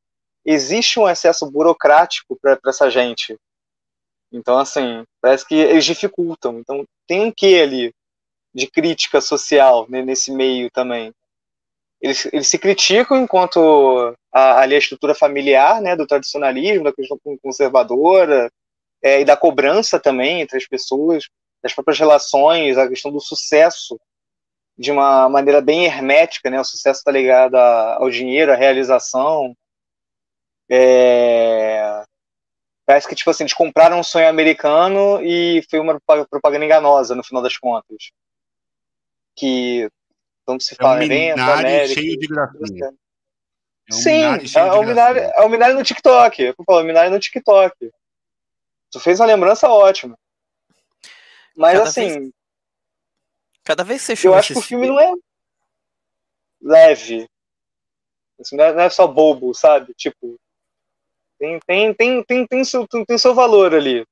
[0.45, 3.35] existe um excesso burocrático para essa gente.
[4.31, 6.59] Então, assim, parece que eles dificultam.
[6.59, 7.93] Então, tem um quê ali
[8.53, 11.11] de crítica social né, nesse meio também.
[11.99, 17.19] Eles, eles se criticam enquanto a, ali a estrutura familiar, né, do tradicionalismo, da questão
[17.41, 18.51] conservadora,
[19.01, 21.27] é, e da cobrança também entre as pessoas,
[21.63, 23.99] das próprias relações, a questão do sucesso
[24.77, 26.59] de uma maneira bem hermética, né?
[26.59, 29.55] O sucesso está ligado ao dinheiro, à realização.
[30.69, 32.03] É...
[32.85, 35.99] Parece que, tipo assim, eles compraram um sonho americano e foi uma
[36.29, 38.11] propaganda enganosa, no final das contas.
[39.35, 39.89] Que,
[40.45, 42.85] como se fala, é um bem América, cheio de gracinha.
[42.87, 44.23] É um Sim,
[44.55, 46.41] é, o minário, é o minário no TikTok.
[46.41, 47.91] Eu falo, o minário no TikTok.
[48.91, 50.17] Tu fez uma lembrança ótima.
[51.55, 52.34] Mas, Cada assim, vez
[53.65, 55.11] Cada vez que você chama Eu acho que o filme não é
[56.61, 57.27] leve.
[58.39, 59.93] Assim, não, é, não, é, só bobo, sabe?
[59.95, 60.39] Tipo,
[61.39, 64.05] tem, tem, tem, tem, tem, seu, tem, tem seu valor ali.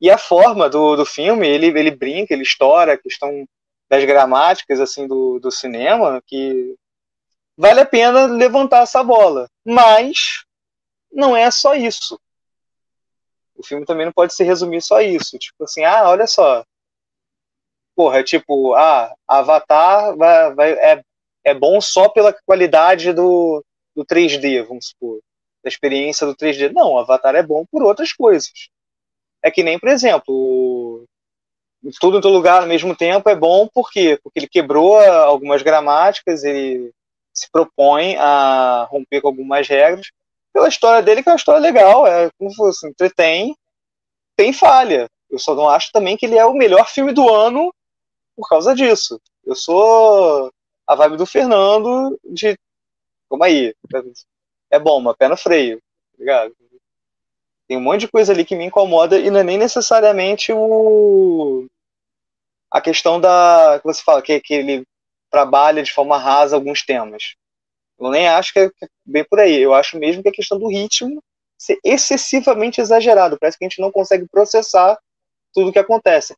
[0.00, 3.46] E a forma do, do filme, ele, ele brinca, ele estoura a questão
[3.88, 6.74] das gramáticas assim do, do cinema que
[7.56, 9.48] vale a pena levantar essa bola.
[9.64, 10.44] Mas
[11.12, 12.20] não é só isso.
[13.54, 15.38] O filme também não pode se resumir só isso.
[15.38, 16.64] Tipo assim, ah, olha só.
[17.96, 21.02] Porra, é tipo, ah, Avatar vai, vai, é,
[21.44, 23.64] é bom só pela qualidade do,
[23.94, 25.20] do 3D, vamos supor.
[25.62, 26.72] Da experiência do 3D.
[26.72, 28.52] Não, Avatar é bom por outras coisas.
[29.42, 31.04] É que nem, por exemplo,
[32.00, 34.18] tudo em todo lugar ao mesmo tempo é bom por quê?
[34.22, 36.90] Porque ele quebrou algumas gramáticas, ele
[37.32, 40.06] se propõe a romper com algumas regras
[40.52, 43.56] pela história dele, que é uma história legal, é como fosse, entretém,
[44.36, 45.08] tem falha.
[45.28, 47.74] Eu só não acho também que ele é o melhor filme do ano
[48.36, 49.20] por causa disso.
[49.44, 50.52] Eu sou
[50.86, 52.58] a vibe do Fernando de.
[53.28, 53.74] Calma aí.
[54.70, 55.78] É bom, mas pé no freio.
[55.78, 56.56] Tá ligado?
[57.66, 61.66] Tem um monte de coisa ali que me incomoda e não é nem necessariamente o.
[62.70, 63.78] A questão da.
[63.80, 64.86] que você fala, que, que ele
[65.30, 67.34] trabalha de forma rasa alguns temas.
[67.98, 68.70] Eu nem acho que é
[69.04, 69.60] bem por aí.
[69.60, 71.22] Eu acho mesmo que a questão do ritmo
[71.56, 73.38] ser excessivamente exagerado.
[73.38, 74.98] Parece que a gente não consegue processar
[75.52, 76.36] tudo o que acontece.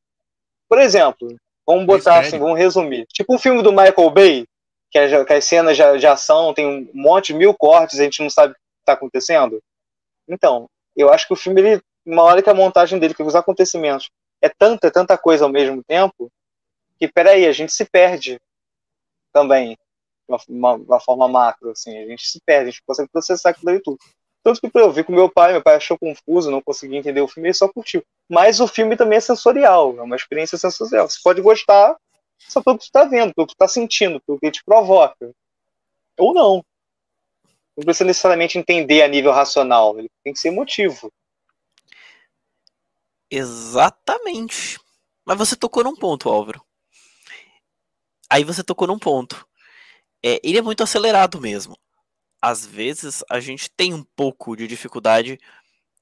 [0.68, 1.34] Por exemplo,
[1.66, 3.06] vamos botar assim, vamos resumir.
[3.12, 4.46] Tipo um filme do Michael Bay,
[4.90, 8.22] que, é, que as cenas de, de, ação tem um monte, mil cortes, a gente
[8.22, 9.60] não sabe o que está acontecendo.
[10.28, 13.34] Então, eu acho que o filme, ele, uma hora que a montagem dele, que os
[13.34, 14.08] acontecimentos,
[14.40, 16.30] é tanta, tanta coisa ao mesmo tempo,
[16.98, 18.40] que peraí, a gente se perde
[19.32, 19.76] também,
[20.28, 23.70] de uma, uma, forma macro, assim, a gente se perde, a gente consegue processar aquilo
[23.70, 23.98] ali tudo.
[24.46, 27.26] Tanto que eu vi com meu pai, meu pai achou confuso, não conseguia entender o
[27.26, 28.00] filme, ele só curtiu.
[28.28, 31.10] Mas o filme também é sensorial, é uma experiência sensorial.
[31.10, 31.96] Você pode gostar
[32.38, 35.32] só pelo que você está vendo, pelo que está sentindo, pelo que te provoca.
[36.16, 36.64] Ou não.
[37.76, 41.10] Não precisa necessariamente entender a nível racional, ele tem que ser emotivo.
[43.28, 44.78] Exatamente.
[45.24, 46.64] Mas você tocou num ponto, Álvaro
[48.28, 49.46] aí você tocou num ponto.
[50.22, 51.76] É, ele é muito acelerado mesmo.
[52.40, 55.38] Às vezes a gente tem um pouco de dificuldade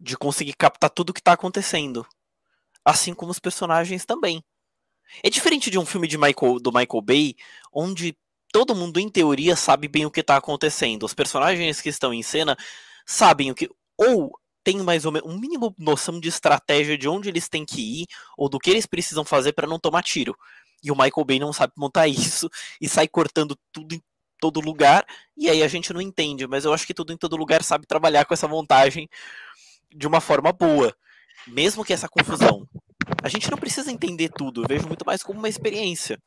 [0.01, 2.07] de conseguir captar tudo o que está acontecendo.
[2.85, 4.45] Assim como os personagens também.
[5.22, 7.37] É diferente de um filme de Michael, do Michael Bay,
[7.72, 8.16] onde
[8.53, 11.05] todo mundo, em teoria, sabe bem o que está acontecendo.
[11.05, 12.57] Os personagens que estão em cena
[13.07, 13.70] sabem o que.
[13.97, 14.32] Ou
[14.64, 18.07] têm mais ou menos um mínimo noção de estratégia de onde eles têm que ir,
[18.37, 20.37] ou do que eles precisam fazer para não tomar tiro.
[20.82, 22.49] E o Michael Bay não sabe montar isso
[22.80, 24.03] e sai cortando tudo em
[24.45, 25.07] todo lugar.
[25.34, 27.86] E aí a gente não entende, mas eu acho que tudo em todo lugar sabe
[27.86, 29.09] trabalhar com essa montagem
[29.95, 30.95] de uma forma boa.
[31.47, 32.68] Mesmo que essa confusão.
[33.22, 36.20] A gente não precisa entender tudo, eu vejo muito mais como uma experiência.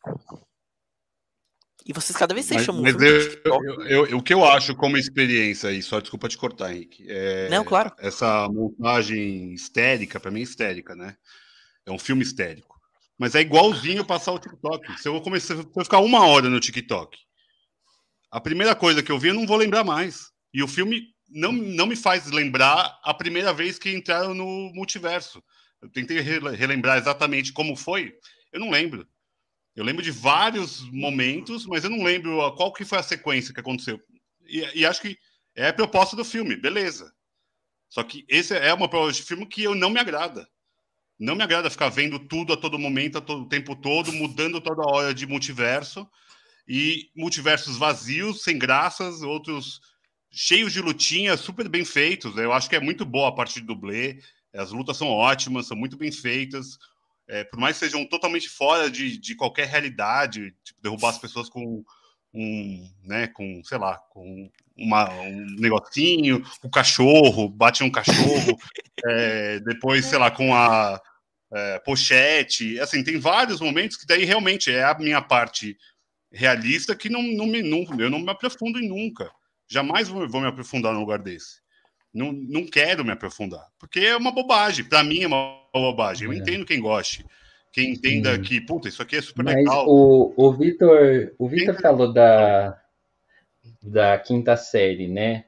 [1.85, 4.97] E vocês cada vez se chamam mas eu, eu, eu, o que eu acho como
[4.97, 7.05] experiência aí, só desculpa te cortar, Henrique.
[7.07, 7.93] É, não, claro.
[7.99, 11.15] Essa montagem histérica, para mim é histérica, né?
[11.85, 12.77] É um filme histérico.
[13.17, 14.99] Mas é igualzinho passar o TikTok.
[14.99, 17.26] Se eu começar a ficar uma hora no TikTok,
[18.31, 20.31] a primeira coisa que eu vi eu não vou lembrar mais.
[20.53, 25.43] E o filme não, não me faz lembrar a primeira vez que entraram no multiverso.
[25.81, 28.13] Eu tentei relembrar exatamente como foi,
[28.51, 29.07] eu não lembro.
[29.75, 33.59] Eu lembro de vários momentos, mas eu não lembro qual que foi a sequência que
[33.59, 34.01] aconteceu.
[34.47, 35.15] E, e acho que
[35.55, 37.13] é a proposta do filme, beleza.
[37.87, 40.49] Só que esse é uma proposta de filme que eu não me agrada.
[41.19, 44.59] Não me agrada ficar vendo tudo a todo momento, a todo o tempo todo, mudando
[44.59, 46.09] toda hora de multiverso
[46.67, 49.79] e multiversos vazios, sem graças, outros
[50.29, 52.35] cheios de lutinhas, super bem feitos.
[52.37, 54.19] Eu acho que é muito boa a parte de dublê.
[54.53, 56.77] As lutas são ótimas, são muito bem feitas.
[57.27, 61.49] É, por mais que sejam totalmente fora de, de qualquer realidade, tipo, derrubar as pessoas
[61.49, 61.83] com
[62.33, 68.57] um, né, com, sei lá, com uma, um negocinho, o cachorro, bate um cachorro,
[69.05, 71.01] é, depois, sei lá, com a
[71.51, 75.77] é, pochete, assim, tem vários momentos que daí realmente é a minha parte
[76.31, 79.31] realista que não, não, me, não eu não me aprofundo em nunca.
[79.67, 81.61] Jamais vou, vou me aprofundar num lugar desse.
[82.13, 84.85] Não, não quero me aprofundar, porque é uma bobagem.
[84.85, 86.27] Para mim é uma bobagem.
[86.27, 86.37] Eu é.
[86.37, 87.25] entendo quem goste
[87.77, 88.41] quem entenda Sim.
[88.41, 89.85] que, puta, isso aqui é super Mas legal.
[89.87, 92.81] O, o Vitor o Vitor falou da,
[93.83, 95.45] da quinta série, né?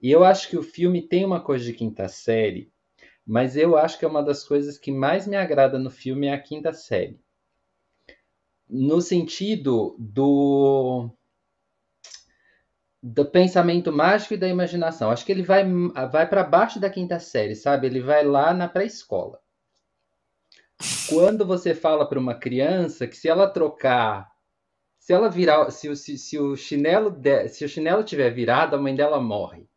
[0.00, 2.70] E eu acho que o filme tem uma coisa de quinta série,
[3.26, 6.34] mas eu acho que é uma das coisas que mais me agrada no filme é
[6.34, 7.18] a quinta série.
[8.72, 11.10] No sentido do
[13.04, 15.10] do pensamento mágico e da imaginação.
[15.10, 15.64] Acho que ele vai,
[16.10, 17.88] vai para baixo da quinta série, sabe?
[17.88, 19.42] Ele vai lá na pré-escola
[21.08, 24.30] quando você fala para uma criança que se ela trocar,
[24.98, 28.80] se ela virar, se, se, se o chinelo de, se o chinelo tiver virado, a
[28.80, 29.68] mãe dela morre,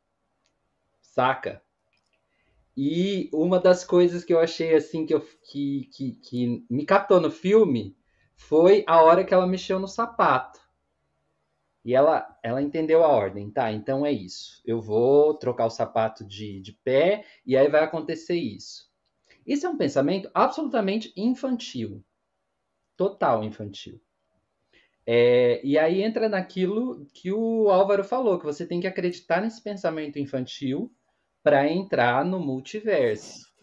[1.02, 1.62] saca?
[2.76, 7.22] E uma das coisas que eu achei assim que, eu, que, que, que me captou
[7.22, 7.96] no filme
[8.36, 10.60] foi a hora que ela mexeu no sapato.
[11.84, 13.72] E ela, ela entendeu a ordem, tá?
[13.72, 14.62] Então é isso.
[14.66, 18.90] Eu vou trocar o sapato de, de pé e aí vai acontecer isso.
[19.46, 22.04] Isso é um pensamento absolutamente infantil.
[22.98, 24.02] Total infantil.
[25.06, 29.62] É, e aí entra naquilo que o Álvaro falou, que você tem que acreditar nesse
[29.62, 30.92] pensamento infantil
[31.44, 33.54] para entrar no multiverso.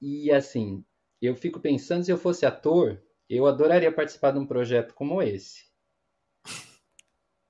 [0.00, 0.82] E assim,
[1.20, 5.66] eu fico pensando, se eu fosse ator, eu adoraria participar de um projeto como esse.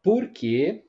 [0.03, 0.85] Porque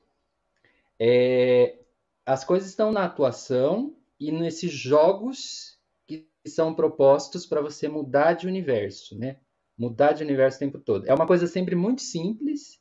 [0.98, 1.78] é,
[2.24, 8.46] as coisas estão na atuação e nesses jogos que são propostos para você mudar de
[8.46, 9.38] universo, né?
[9.76, 11.06] Mudar de universo o tempo todo.
[11.06, 12.80] É uma coisa sempre muito simples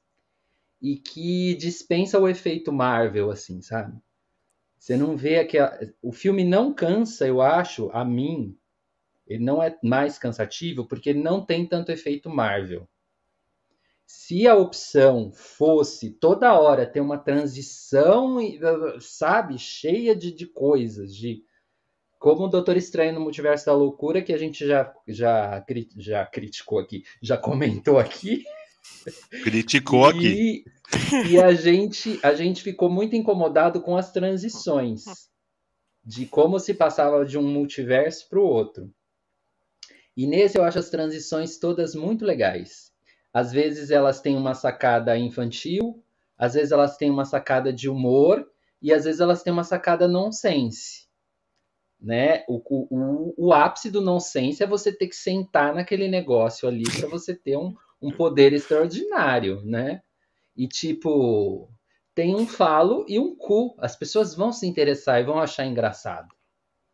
[0.81, 3.99] e que dispensa o efeito Marvel, assim, sabe?
[4.77, 5.77] Você não vê aquela.
[6.01, 8.57] O filme não cansa, eu acho, a mim.
[9.27, 12.87] Ele não é mais cansativo porque não tem tanto efeito Marvel.
[14.05, 18.37] Se a opção fosse toda hora ter uma transição,
[19.01, 21.43] sabe, cheia de, de coisas, de
[22.17, 25.63] como o Doutor Estranho no Multiverso da Loucura, que a gente já, já,
[25.97, 28.43] já criticou aqui, já comentou aqui.
[29.43, 30.63] Criticou aqui.
[31.29, 35.03] E a gente, a gente ficou muito incomodado com as transições
[36.03, 38.89] de como se passava de um multiverso para o outro.
[40.17, 42.91] E nesse eu acho as transições todas muito legais.
[43.31, 46.03] Às vezes elas têm uma sacada infantil,
[46.35, 48.43] às vezes elas têm uma sacada de humor
[48.81, 51.05] e às vezes elas têm uma sacada nonsense.
[52.01, 52.43] Né?
[52.47, 57.07] O, o, o ápice do nonsense é você ter que sentar naquele negócio ali para
[57.07, 60.01] você ter um, um poder extraordinário, né?
[60.55, 61.69] E tipo,
[62.15, 63.75] tem um falo e um cu.
[63.79, 66.36] As pessoas vão se interessar e vão achar engraçado.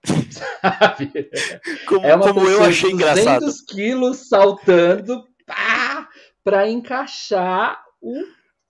[0.06, 1.30] Sabe?
[1.88, 3.66] Como, é uma como eu achei de 200 engraçado.
[3.68, 5.24] quilos saltando
[6.44, 8.24] para encaixar o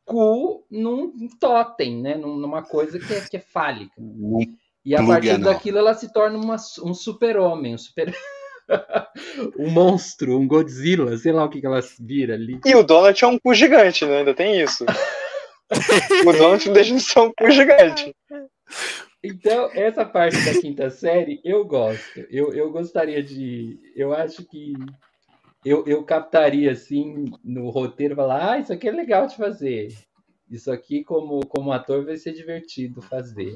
[0.05, 2.15] cu num totem, né?
[2.15, 3.93] Numa coisa que é, que é fálica.
[4.85, 8.13] E a partir daquilo ela se torna uma, um super-homem, um super.
[9.57, 12.59] um monstro, um Godzilla, sei lá o que, que ela vira ali.
[12.65, 14.19] E o Donald é um cu gigante, né?
[14.19, 14.85] Ainda tem isso.
[16.27, 18.13] o Donald deixa de ser um cu gigante.
[19.23, 22.19] Então, essa parte da quinta série eu gosto.
[22.29, 23.79] Eu, eu gostaria de.
[23.95, 24.73] Eu acho que
[25.63, 29.93] eu, eu captaria assim no roteiro falar: ah, isso aqui é legal de fazer.
[30.51, 33.55] Isso aqui, como, como ator, vai ser divertido fazer.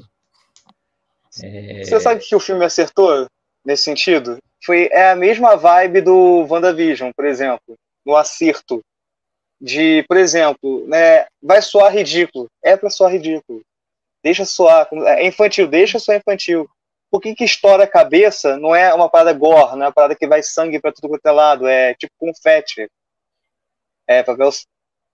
[1.42, 1.84] É...
[1.84, 3.26] Você sabe que o filme acertou
[3.64, 4.38] nesse sentido?
[4.64, 8.80] Foi, é a mesma vibe do WandaVision, por exemplo, no acerto.
[9.60, 12.46] De, por exemplo, né, vai soar ridículo.
[12.62, 13.60] É para soar ridículo.
[14.22, 14.88] Deixa soar.
[15.06, 16.68] É infantil, deixa soar infantil.
[17.10, 20.14] Por que, que estoura a cabeça não é uma parada gore, não é uma parada
[20.14, 22.88] que vai sangue para tudo quanto é lado, é tipo confete.
[24.06, 24.50] É papel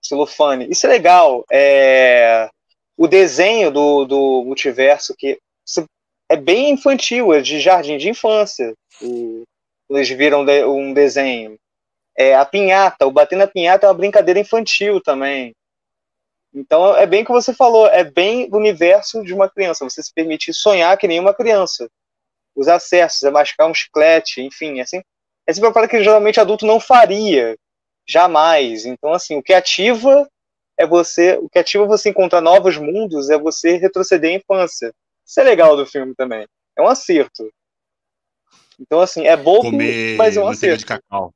[0.01, 0.67] celofane.
[0.69, 1.45] Isso é legal.
[1.51, 2.49] É...
[2.97, 5.37] O desenho do, do multiverso, que
[6.29, 8.73] é bem infantil, é de jardim de infância.
[9.89, 11.57] Eles viram um desenho.
[12.17, 15.53] É, a pinhata, o bater na pinhata é uma brincadeira infantil também.
[16.55, 19.83] Então é bem o que você falou, é bem o universo de uma criança.
[19.83, 21.89] Você se permitir sonhar que nem uma criança.
[22.55, 25.01] Os acessos, é mascar um chiclete, enfim, é assim.
[25.45, 27.57] É sempre uma coisa que geralmente adulto não faria,
[28.07, 28.85] jamais.
[28.85, 30.27] Então, assim, o que ativa
[30.77, 34.93] é você, o que ativa você encontrar novos mundos é você retroceder à infância.
[35.25, 36.47] Isso é legal do filme também.
[36.77, 37.51] É um acerto.
[38.79, 40.77] Então, assim, é bobo, Comer mas é um acerto.
[40.77, 41.33] de cacau.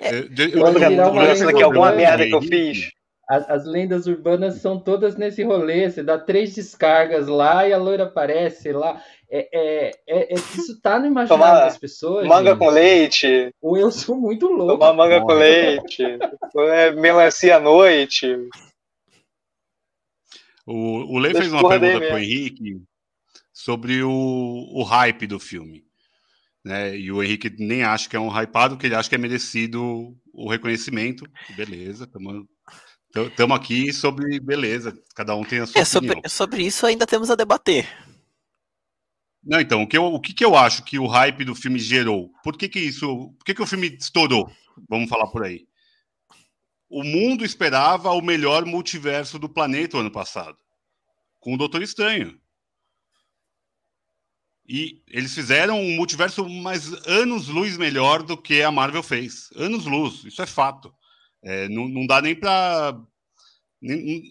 [0.00, 2.90] É, eu, lembrando que alguma merda que eu fiz.
[3.28, 5.90] As, as, lendas urbanas são todas nesse rolê.
[5.90, 9.02] Você dá três descargas lá e a loira aparece lá.
[9.28, 12.26] É, é, é, é isso tá no imaginário Tomar das pessoas.
[12.26, 12.58] Manga gente.
[12.58, 13.50] com leite.
[13.60, 14.78] Ou eu sou muito louco.
[14.78, 16.04] Tomar manga com leite.
[16.72, 18.36] é, melancia à noite.
[20.64, 22.82] O, o Lê fez uma pergunta para o Henrique
[23.52, 25.85] sobre o, o hype do filme.
[26.66, 26.98] Né?
[26.98, 30.16] E o Henrique nem acha que é um hypado, porque ele acha que é merecido
[30.32, 31.24] o reconhecimento.
[31.54, 32.10] Beleza,
[33.14, 37.30] estamos aqui sobre beleza, cada um tem a sua é, sobre, sobre, isso ainda temos
[37.30, 37.86] a debater.
[39.44, 41.78] Não, então, o que, eu, o que, que eu acho que o hype do filme
[41.78, 42.32] gerou?
[42.42, 43.32] Por que, que isso.
[43.38, 44.50] Por que, que o filme estourou?
[44.88, 45.68] Vamos falar por aí.
[46.90, 50.58] O mundo esperava o melhor multiverso do planeta o ano passado,
[51.38, 52.36] com o Doutor Estranho.
[54.68, 59.50] E eles fizeram um multiverso mais anos-luz melhor do que a Marvel fez.
[59.54, 60.92] Anos-luz, isso é fato.
[61.42, 63.00] É, não, não dá nem para.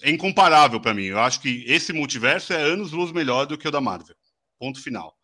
[0.04, 1.06] É incomparável para mim.
[1.06, 4.16] Eu acho que esse multiverso é anos-luz melhor do que o da Marvel.
[4.60, 5.16] Ponto final.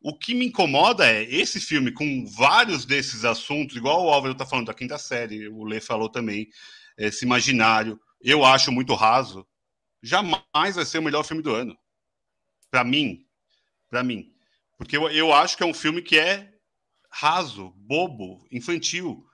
[0.00, 4.44] O que me incomoda é esse filme com vários desses assuntos, igual o Álvaro tá
[4.44, 6.46] falando da quinta série, o Lê falou também,
[6.98, 9.46] esse imaginário, eu acho muito raso,
[10.02, 11.74] jamais vai ser o melhor filme do ano.
[12.70, 13.24] Para mim,
[13.88, 14.33] para mim.
[14.84, 16.52] Porque eu, eu acho que é um filme que é
[17.10, 19.24] raso, bobo, infantil.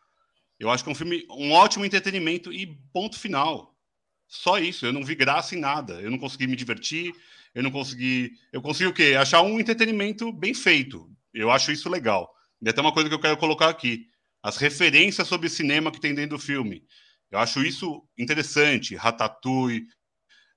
[0.61, 3.77] Eu acho que é um filme, um ótimo entretenimento e ponto final.
[4.29, 4.87] Só isso.
[4.87, 6.01] Eu não vi graça em nada.
[6.01, 7.13] Eu não consegui me divertir.
[7.53, 8.31] Eu não consegui.
[8.53, 9.17] Eu consegui o quê?
[9.19, 11.11] Achar um entretenimento bem feito.
[11.35, 12.33] Eu acho isso legal.
[12.63, 14.07] E até uma coisa que eu quero colocar aqui:
[14.41, 16.85] as referências sobre cinema que tem dentro do filme.
[17.29, 18.95] Eu acho isso interessante.
[18.95, 19.85] Ratatouille,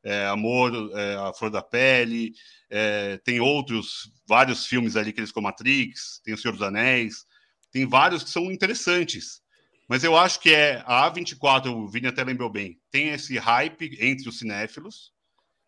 [0.03, 2.33] é, Amor, é, A Flor da Pele,
[2.69, 7.25] é, tem outros, vários filmes ali que eles com Matrix, tem O Senhor dos Anéis,
[7.71, 9.41] tem vários que são interessantes.
[9.87, 13.97] Mas eu acho que é a A24, o Vini até lembrou bem, tem esse hype
[13.99, 15.11] entre os cinéfilos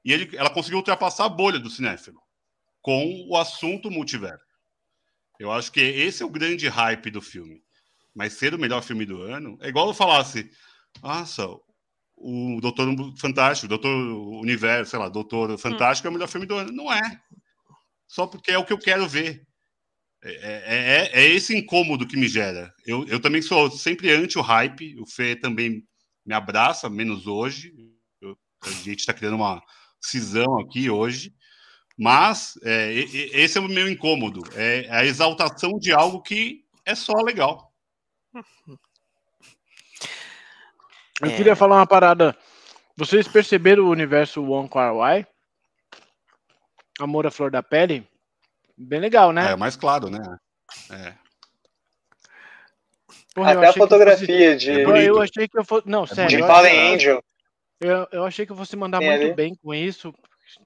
[0.04, 2.20] e ele, ela conseguiu ultrapassar a bolha do cinéfilo
[2.82, 4.46] com o assunto multiverso.
[5.40, 7.64] Eu acho que esse é o grande hype do filme.
[8.16, 10.50] Mas ser o melhor filme do ano é igual eu falasse:
[11.02, 11.44] nossa,
[12.26, 13.92] o Doutor Fantástico, Doutor
[14.42, 16.10] Universo, sei lá, Doutor Fantástico hum.
[16.10, 16.72] é o melhor filme do ano.
[16.72, 17.22] Não é.
[18.08, 19.46] Só porque é o que eu quero ver.
[20.24, 22.74] É, é, é, é esse incômodo que me gera.
[22.84, 25.00] Eu, eu também sou sempre anti o hype.
[25.00, 25.88] O Fê também
[26.26, 27.72] me abraça, menos hoje.
[28.20, 29.62] Eu, a gente está criando uma
[30.02, 31.32] cisão aqui hoje.
[31.96, 34.42] Mas é, esse é o meu incômodo.
[34.56, 37.72] É a exaltação de algo que é só legal.
[41.22, 41.36] Eu é...
[41.36, 42.36] queria falar uma parada.
[42.98, 45.28] Vocês perceberam o universo One Kar Wai?
[47.00, 48.08] Amor à Flor da Pele?
[48.78, 49.52] Bem legal, né?
[49.52, 50.20] É, mais claro, né?
[50.92, 51.14] É.
[53.34, 54.66] Porra, Até a fotografia fosse...
[54.66, 54.82] de.
[54.82, 55.88] Eu, eu, achei que eu fosse.
[55.88, 56.38] Não, sério.
[56.38, 57.24] De Fallen Angel.
[57.82, 59.34] Eu, eu achei que eu fosse mandar Tem muito ali?
[59.34, 60.14] bem com isso.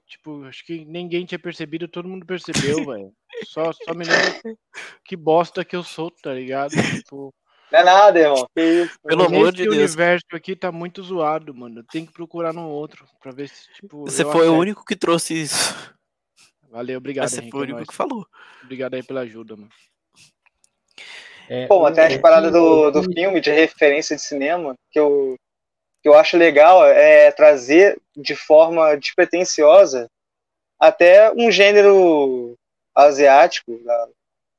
[0.07, 3.11] Tipo, acho que ninguém tinha percebido, todo mundo percebeu, velho.
[3.45, 4.57] Só, só me lembro
[5.03, 6.71] que bosta que eu sou, tá ligado?
[6.71, 7.33] Tipo.
[7.71, 8.47] Não é nada, irmão.
[8.55, 8.99] Que isso?
[9.03, 9.75] Pelo amor de Deus.
[9.75, 11.83] Esse universo aqui tá muito zoado, mano.
[11.83, 14.01] Tem que procurar no outro pra ver se, tipo.
[14.01, 14.53] Você foi acerto.
[14.53, 15.95] o único que trouxe isso.
[16.69, 17.27] Valeu, obrigado.
[17.27, 18.25] Você foi o único que falou.
[18.63, 19.69] Obrigado aí pela ajuda, mano.
[21.49, 25.35] É, Pô, até as paradas do, do filme, de referência de cinema, que eu,
[26.01, 30.07] que eu acho legal é trazer de forma despretensiosa
[30.79, 32.55] até um gênero
[32.95, 33.81] asiático,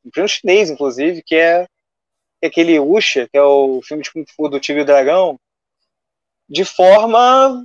[0.05, 1.67] um chinês, inclusive, que é
[2.43, 5.39] é aquele Usha, que é o filme de Kung Fu do Tigre e Dragão,
[6.49, 7.65] de forma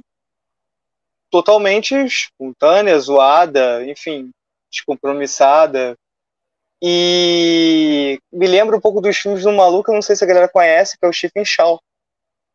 [1.32, 4.32] totalmente espontânea, zoada, enfim,
[4.69, 5.95] descompromissada.
[6.82, 10.97] E me lembra um pouco dos filmes do maluco, não sei se a galera conhece,
[10.97, 11.80] que é o Stephen Chow.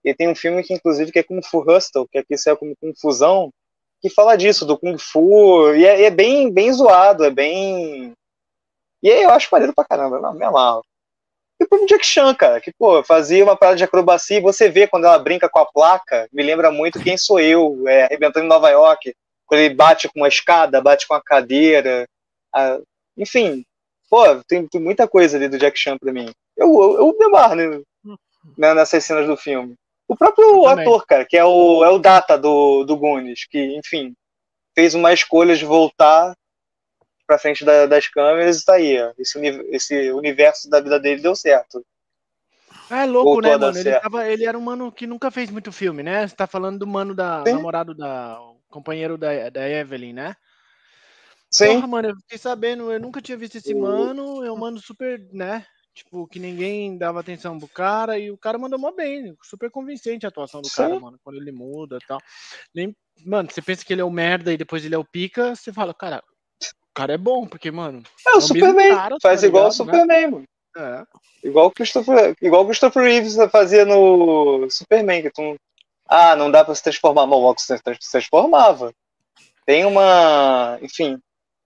[0.05, 2.77] E tem um filme que, inclusive, que é Kung Fu Hustle, que aqui saiu como
[2.77, 3.51] Kung Fusão,
[4.01, 8.13] que fala disso, do Kung Fu, e é, é, bem, bem zoado, é bem...
[9.03, 10.83] E aí eu acho maneiro pra caramba, não, me amarro.
[11.61, 14.87] E pro Jack Chan, cara, que, pô, fazia uma parada de acrobacia e você vê
[14.87, 18.49] quando ela brinca com a placa, me lembra muito Quem Sou Eu, é, arrebentando em
[18.49, 19.15] Nova York,
[19.47, 22.09] quando ele bate com uma escada, bate com a cadeira,
[22.55, 22.79] a...
[23.15, 23.63] enfim,
[24.09, 26.31] pô, tem, tem, muita coisa ali do Jack Chan pra mim.
[26.57, 27.81] Eu, eu, eu me amarro né,
[28.57, 29.75] né, nessas cenas do filme.
[30.09, 34.15] O próprio ator, cara, que é o, é o Data do, do Goonies, que, enfim,
[34.75, 36.35] fez uma escolha de voltar
[37.31, 39.13] pra frente da, das câmeras e tá aí, ó.
[39.17, 39.39] Esse,
[39.71, 41.87] esse universo da vida dele deu certo.
[42.91, 43.79] É louco, Voltou né, mano?
[43.79, 46.27] Ele, tava, ele, era um mano que nunca fez muito filme, né?
[46.27, 47.45] Você tá falando do mano da.
[47.47, 47.53] Sim.
[47.53, 48.37] namorado da.
[48.69, 50.35] companheiro da, da Evelyn, né?
[51.49, 51.75] Sim.
[51.75, 55.21] Porra, mano, eu fiquei sabendo, eu nunca tinha visto esse mano, é um mano super,
[55.33, 55.65] né?
[55.95, 60.27] Tipo, que ninguém dava atenção pro cara, e o cara mandou mó bem, super convincente
[60.27, 60.77] a atuação do Sim.
[60.77, 62.21] cara, mano, quando ele muda e tal.
[62.75, 65.55] Nem, mano, você pensa que ele é o merda e depois ele é o pica,
[65.55, 66.23] você fala, cara,
[67.01, 68.03] cara é bom, porque, mano.
[68.27, 68.95] É, o, é Superman.
[68.95, 69.73] Cara, faz tá igual o né?
[69.73, 70.27] Superman, né?
[70.27, 70.45] mano.
[70.77, 71.05] É.
[71.43, 75.57] Igual o Christopher, igual o Christopher Reeves fazia no Superman, que tu.
[76.07, 77.27] Ah, não dá pra se transformar.
[77.27, 78.93] Mas o se transformava.
[79.65, 80.79] Tem uma.
[80.83, 81.19] Enfim,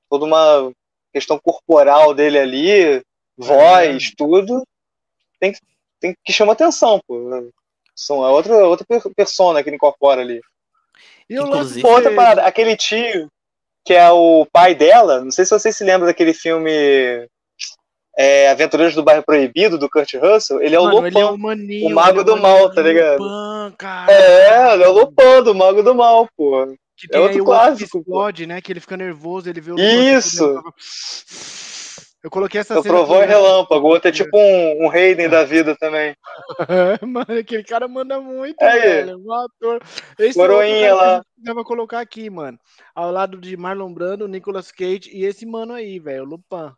[0.09, 0.73] toda uma
[1.13, 3.03] questão corporal dele ali,
[3.37, 4.15] voz, é.
[4.17, 4.63] tudo.
[5.41, 5.53] Tem,
[6.01, 7.51] tem que chamar atenção, pô.
[7.97, 10.41] São, é outra, outra persona que ele incorpora ali.
[11.29, 11.87] E Inclusive...
[11.87, 13.29] outra parada, aquele tio
[13.85, 15.21] que é o pai dela.
[15.21, 17.29] Não sei se vocês se lembram daquele filme
[18.17, 20.63] é, Aventureiros do Bairro Proibido, do Kurt Russell.
[20.63, 23.23] Ele é o Mano, é o, maninho, o mago é do mal, tá ligado?
[24.09, 26.67] É, ele é o Lupan, do mago do mal, pô.
[26.97, 27.99] Que é outro clássico.
[27.99, 28.61] explode, né?
[28.61, 30.63] Que ele fica nervoso, ele vê o Isso!
[32.25, 35.45] Eu coloquei essa Eu provou em relâmpago, o outro é tipo um, um Raiden da
[35.45, 36.17] vida também.
[37.07, 39.19] mano, aquele cara manda muito, é velho.
[39.19, 39.83] Um ator.
[40.19, 41.23] Esse Coroinha é lá.
[41.37, 42.59] Dava colocar aqui, mano.
[42.95, 46.73] Ao lado de Marlon Brando, Nicolas Cage e esse mano aí, velho, o Lupin.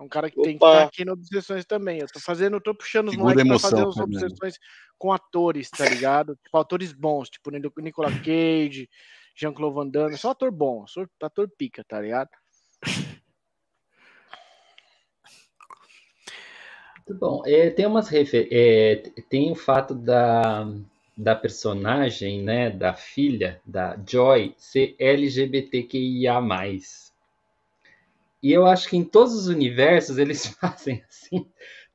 [0.00, 2.00] É um cara que tem que estar aqui no Obsessões também.
[2.00, 4.22] Eu tô fazendo, eu tô puxando os moleques pra fazer os Fernando.
[4.22, 4.58] Obsessões
[4.96, 6.36] com atores, tá ligado?
[6.42, 8.88] tipo, atores bons, tipo Nic- Nicolas Cage,
[9.36, 12.30] Jean-Claude Van Damme, só ator bom, só ator pica, tá ligado?
[17.06, 17.42] Muito bom.
[17.46, 18.48] É, tem umas refer...
[18.50, 18.96] é,
[19.28, 20.66] tem o fato da,
[21.16, 26.40] da personagem, né, da filha da Joy ser LGBTQIA+.
[28.42, 31.46] E eu acho que em todos os universos eles fazem assim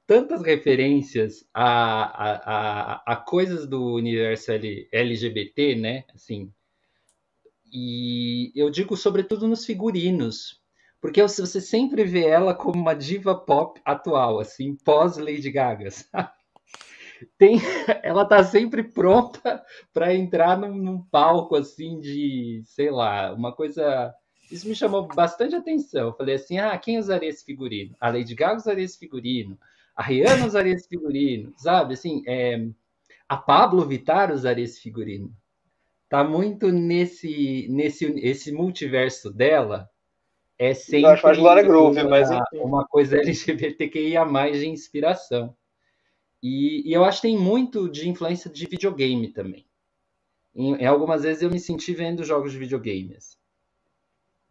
[0.07, 4.51] tantas referências a, a, a, a coisas do universo
[4.91, 6.03] LGBT, né?
[6.13, 6.51] Assim,
[7.71, 10.59] e eu digo sobretudo nos figurinos,
[11.01, 16.29] porque você sempre vê ela como uma diva pop atual, assim, pós Lady Gaga, sabe?
[17.37, 17.59] Tem,
[18.01, 24.13] ela tá sempre pronta para entrar num, num palco assim de, sei lá, uma coisa.
[24.51, 26.07] Isso me chamou bastante atenção.
[26.07, 27.95] Eu falei assim: ah, quem usaria esse figurino?
[27.99, 29.59] A Lady Gaga usaria esse figurino,
[29.95, 31.93] a Rihanna usaria esse figurino, sabe?
[31.93, 32.65] Assim, é,
[33.27, 35.33] a Pablo Vittar usaria esse figurino.
[36.07, 39.89] Tá muito nesse, nesse esse multiverso dela.
[40.59, 42.57] É sempre acho mais Glória Groove, uma, mas enfim.
[42.59, 45.55] uma coisa LGBTQIA de inspiração.
[46.43, 49.65] E, e eu acho que tem muito de influência de videogame também.
[50.53, 53.15] Em, em algumas vezes eu me senti vendo jogos de videogame.
[53.15, 53.37] assim.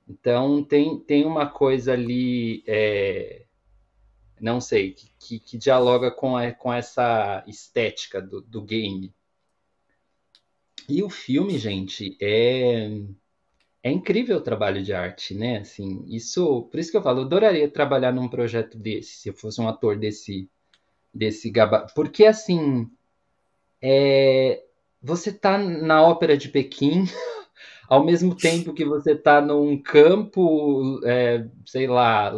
[0.08, 3.44] Então tem, tem uma coisa ali, é,
[4.40, 9.14] não sei, que, que, que dialoga com, a- com essa estética do, do game.
[10.88, 12.88] E o filme, gente, é,
[13.82, 15.58] é incrível o trabalho de arte, né?
[15.58, 19.34] Assim, isso, por isso que eu falo, eu adoraria trabalhar num projeto desse, se eu
[19.34, 20.50] fosse um ator desse,
[21.14, 21.94] desse gabarito.
[21.94, 22.90] Porque, assim,
[23.82, 24.62] é,
[25.02, 27.04] você tá na ópera de Pequim,
[27.88, 32.32] ao mesmo tempo que você tá num campo, é, sei lá,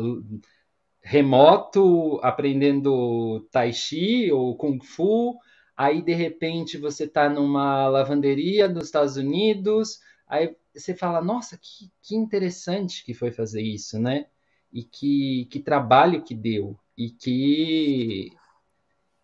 [1.03, 5.37] remoto, aprendendo tai chi ou kung fu,
[5.77, 11.91] aí de repente você tá numa lavanderia dos Estados Unidos, aí você fala, nossa, que,
[12.01, 14.27] que interessante que foi fazer isso, né?
[14.73, 18.31] E que, que trabalho que deu, e que,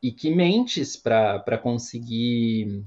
[0.03, 2.85] e que mentes para conseguir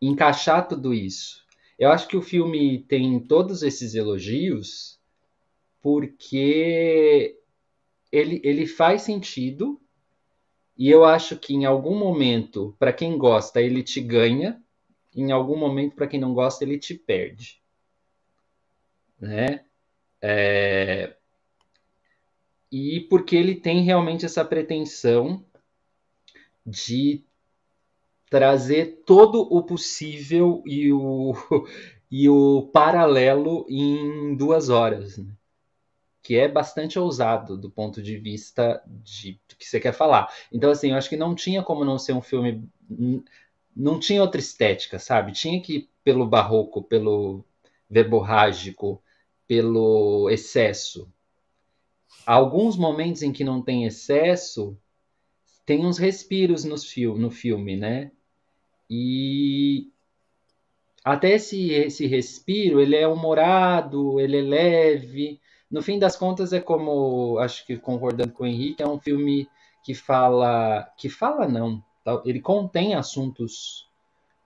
[0.00, 1.44] encaixar tudo isso.
[1.78, 4.98] Eu acho que o filme tem todos esses elogios
[5.82, 7.38] porque
[8.10, 9.78] ele, ele faz sentido
[10.76, 14.63] e eu acho que em algum momento, para quem gosta, ele te ganha,
[15.14, 17.62] em algum momento, para quem não gosta, ele te perde.
[19.20, 19.64] Né?
[20.22, 21.16] É,
[22.76, 25.44] E porque ele tem realmente essa pretensão
[26.66, 27.24] de
[28.28, 31.34] trazer todo o possível e o,
[32.10, 35.32] e o paralelo em duas horas, né?
[36.22, 40.32] que é bastante ousado do ponto de vista de do que você quer falar.
[40.52, 42.68] Então, assim, eu acho que não tinha como não ser um filme.
[43.76, 45.32] Não tinha outra estética, sabe?
[45.32, 47.44] Tinha que ir pelo barroco, pelo
[47.88, 49.02] verborrágico,
[49.46, 51.08] pelo excesso.
[52.26, 54.78] Alguns momentos em que não tem excesso,
[55.66, 58.10] tem uns respiros nos fil no filme, né?
[58.88, 59.90] E
[61.04, 65.40] até esse, esse respiro, ele é humorado, ele é leve.
[65.70, 69.48] No fim das contas, é como, acho que concordando com o Henrique, é um filme
[69.84, 71.82] que fala, que fala não?
[72.24, 73.88] Ele contém assuntos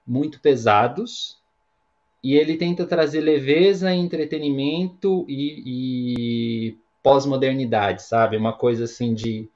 [0.06, 1.38] muito pesados
[2.22, 5.62] e ele tenta trazer leveza, entretenimento e,
[6.70, 8.36] e pós-modernidade, sabe?
[8.36, 9.48] Uma coisa assim de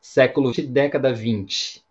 [0.00, 1.82] século de década 20.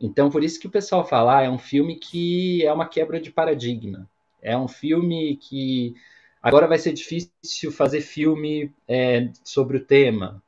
[0.00, 3.20] Então, por isso que o pessoal fala, ah, é um filme que é uma quebra
[3.20, 4.08] de paradigma.
[4.40, 5.94] É um filme que
[6.40, 10.42] agora vai ser difícil fazer filme é, sobre o tema,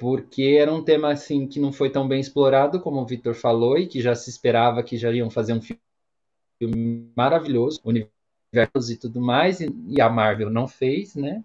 [0.00, 3.76] porque era um tema assim que não foi tão bem explorado como o Victor falou
[3.76, 9.20] e que já se esperava que já iam fazer um filme maravilhoso, universo e tudo
[9.20, 11.44] mais, e a Marvel não fez, né?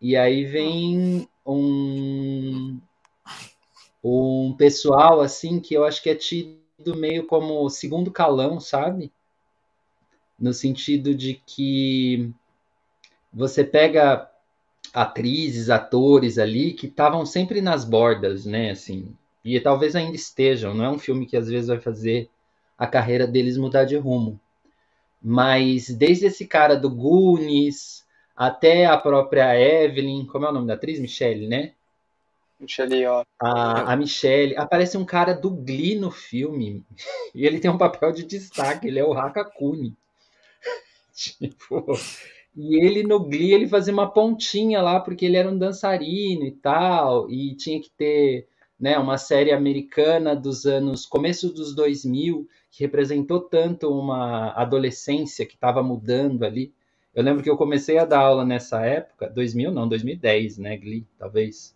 [0.00, 2.78] E aí vem um
[4.04, 9.12] um pessoal assim que eu acho que é tido meio como segundo calão, sabe?
[10.38, 12.32] No sentido de que
[13.32, 14.30] você pega
[14.96, 18.70] atrizes, atores ali que estavam sempre nas bordas, né?
[18.70, 19.14] Assim,
[19.44, 20.72] e talvez ainda estejam.
[20.72, 22.30] Não é um filme que às vezes vai fazer
[22.78, 24.40] a carreira deles mudar de rumo.
[25.22, 30.74] Mas desde esse cara do Goonies até a própria Evelyn, como é o nome da
[30.74, 30.98] atriz?
[30.98, 31.72] Michelle, né?
[32.58, 33.22] Michelle, ó.
[33.38, 36.82] A, a Michelle, aparece um cara do Glee no filme
[37.34, 39.94] e ele tem um papel de destaque, ele é o Hakakuni.
[41.14, 41.84] tipo,
[42.56, 46.52] E ele no Glee, ele fazia uma pontinha lá, porque ele era um dançarino e
[46.52, 48.48] tal, e tinha que ter
[48.80, 55.54] né, uma série americana dos anos, começo dos 2000, que representou tanto uma adolescência que
[55.54, 56.72] estava mudando ali.
[57.14, 61.06] Eu lembro que eu comecei a dar aula nessa época, 2000 não, 2010, né, Glee,
[61.18, 61.74] talvez.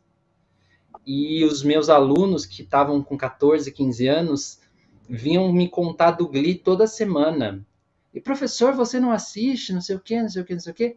[1.06, 4.60] E os meus alunos que estavam com 14, 15 anos
[5.08, 7.66] vinham me contar do Glee toda semana.
[8.12, 10.72] E professor, você não assiste, não sei o quê, não sei o quê, não sei
[10.72, 10.96] o quê?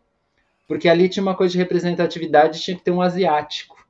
[0.67, 3.87] Porque ali tinha uma coisa de representatividade, tinha que ter um asiático,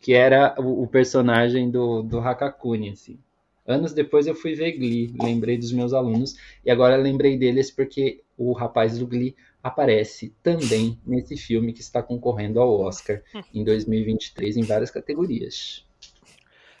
[0.00, 3.18] que era o, o personagem do, do Hakakuni, assim.
[3.66, 8.22] Anos depois eu fui ver Glee, lembrei dos meus alunos, e agora lembrei deles porque
[8.36, 13.22] o rapaz do Glee aparece também nesse filme que está concorrendo ao Oscar
[13.54, 15.86] em 2023 em várias categorias.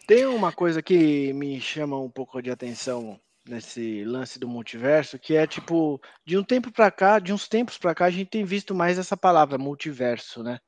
[0.06, 5.36] Tem uma coisa que me chama um pouco de atenção nesse lance do multiverso, que
[5.36, 8.44] é tipo, de um tempo para cá, de uns tempos para cá, a gente tem
[8.44, 10.58] visto mais essa palavra multiverso, né?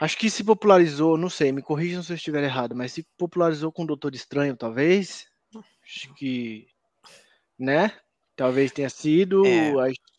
[0.00, 3.70] Acho que se popularizou, não sei, me corrijam se eu estiver errado, mas se popularizou
[3.70, 5.26] com o Doutor Estranho, talvez.
[5.84, 6.66] Acho que,
[7.58, 7.92] né?
[8.34, 9.72] Talvez tenha sido é.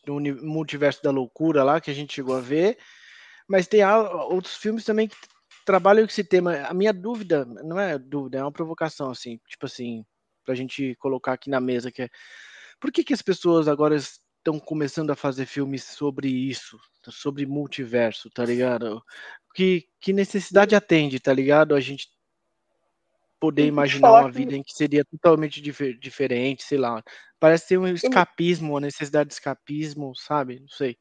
[0.07, 2.77] o multiverso da loucura lá que a gente chegou a ver.
[3.47, 5.17] Mas tem outros filmes também que
[5.65, 6.61] trabalham com esse tema.
[6.61, 10.05] A minha dúvida, não é dúvida, é uma provocação, assim, tipo assim,
[10.43, 12.09] pra gente colocar aqui na mesa, que é
[12.79, 16.77] por que, que as pessoas agora estão começando a fazer filmes sobre isso,
[17.09, 19.01] sobre multiverso, tá ligado?
[19.55, 21.75] Que, que necessidade atende, tá ligado?
[21.75, 22.07] A gente
[23.39, 24.57] poder imaginar uma vida que...
[24.57, 27.01] em que seria totalmente dif diferente, sei lá.
[27.39, 30.59] Parece ser um escapismo, uma necessidade de escapismo, sabe?
[30.59, 30.97] Não sei.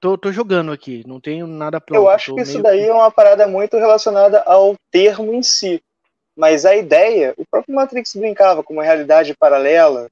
[0.00, 2.00] Tô, tô jogando aqui, não tenho nada pronto.
[2.00, 5.82] Eu acho que isso daí é uma parada muito relacionada ao termo em si.
[6.40, 10.10] Mas a ideia, o próprio Matrix brincava com uma realidade paralela.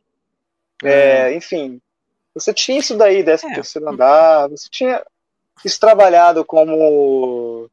[0.85, 0.91] É.
[0.91, 1.81] É, enfim,
[2.35, 3.55] você tinha isso daí, desse é.
[3.55, 5.03] terceiro andar, você tinha
[5.65, 7.67] isso trabalhado como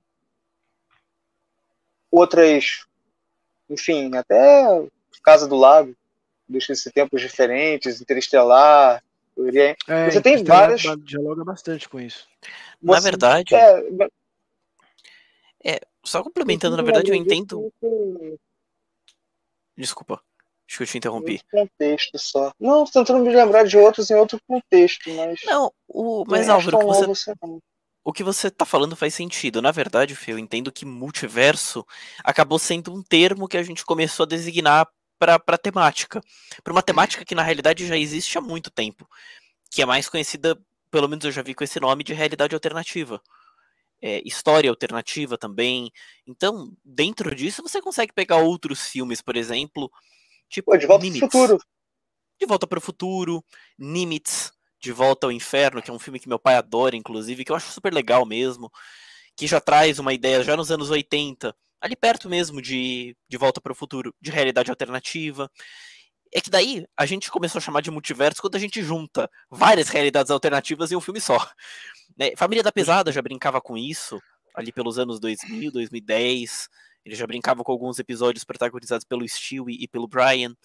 [2.10, 2.86] outras
[3.69, 4.88] enfim, até
[5.22, 5.94] Casa do Lago,
[6.48, 9.03] deixa esses tempos diferentes, Interestelar.
[9.86, 10.82] É, você tem várias.
[10.99, 12.26] Dialoga bastante com isso.
[12.82, 13.53] Na verdade.
[13.53, 13.84] É,
[15.65, 17.69] é, só complementando, na verdade, eu entendo.
[19.77, 20.22] Desculpa,
[20.68, 21.41] acho que eu te interrompi.
[21.52, 22.52] contexto só.
[22.60, 25.39] Não, tentando me lembrar de outros em outro contexto, mas.
[25.45, 26.23] Não, o.
[26.27, 27.34] Mas Álvaro, que você
[28.06, 29.64] o que você está falando faz sentido.
[29.64, 31.84] Na verdade, Fê, eu entendo que multiverso
[32.23, 34.88] acabou sendo um termo que a gente começou a designar
[35.18, 36.22] para temática.
[36.64, 39.10] Para uma temática que na realidade já existe há muito tempo.
[39.72, 40.56] Que é mais conhecida,
[40.91, 43.19] pelo menos eu já vi com esse nome, de realidade alternativa.
[44.07, 45.91] É, história alternativa também.
[46.27, 49.91] Então, dentro disso, você consegue pegar outros filmes, por exemplo.
[50.48, 51.57] Tipo, Pô, de volta para o futuro.
[52.40, 53.44] De volta para o futuro,
[53.76, 57.52] Nimitz, de Volta ao Inferno, que é um filme que meu pai adora, inclusive, que
[57.52, 58.72] eu acho super legal mesmo,
[59.36, 63.60] que já traz uma ideia já nos anos 80, ali perto mesmo de, de Volta
[63.60, 65.49] para o Futuro, de realidade alternativa.
[66.32, 69.90] É que daí a gente começou a chamar de multiverso quando a gente junta várias
[69.90, 71.40] realidades alternativas em um filme só.
[72.17, 72.35] Né?
[72.35, 74.21] Família da Pesada já brincava com isso,
[74.53, 76.69] ali pelos anos 2000, 2010.
[77.05, 80.55] Ele já brincava com alguns episódios protagonizados pelo Stewie e pelo Brian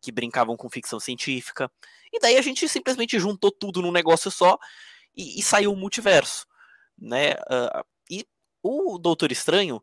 [0.00, 1.70] que brincavam com ficção científica.
[2.12, 4.56] E daí a gente simplesmente juntou tudo num negócio só
[5.16, 6.46] e, e saiu o multiverso,
[6.96, 7.32] né?
[7.32, 8.24] Uh, e
[8.62, 9.82] o Doutor Estranho,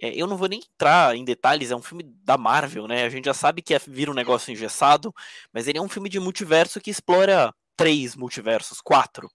[0.00, 3.04] é, eu não vou nem entrar em detalhes, é um filme da Marvel, né?
[3.04, 5.12] A gente já sabe que é, vira um negócio engessado,
[5.52, 9.28] mas ele é um filme de multiverso que explora três multiversos, quatro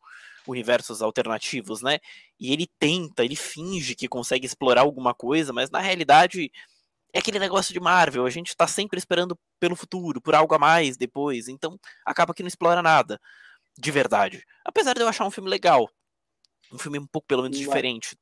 [0.47, 1.99] universos alternativos, né?
[2.39, 6.51] E ele tenta, ele finge que consegue explorar alguma coisa, mas na realidade
[7.13, 10.59] é aquele negócio de Marvel, a gente tá sempre esperando pelo futuro, por algo a
[10.59, 13.19] mais depois, então acaba que não explora nada
[13.77, 14.43] de verdade.
[14.65, 15.89] Apesar de eu achar um filme legal,
[16.71, 18.17] um filme um pouco pelo menos diferente.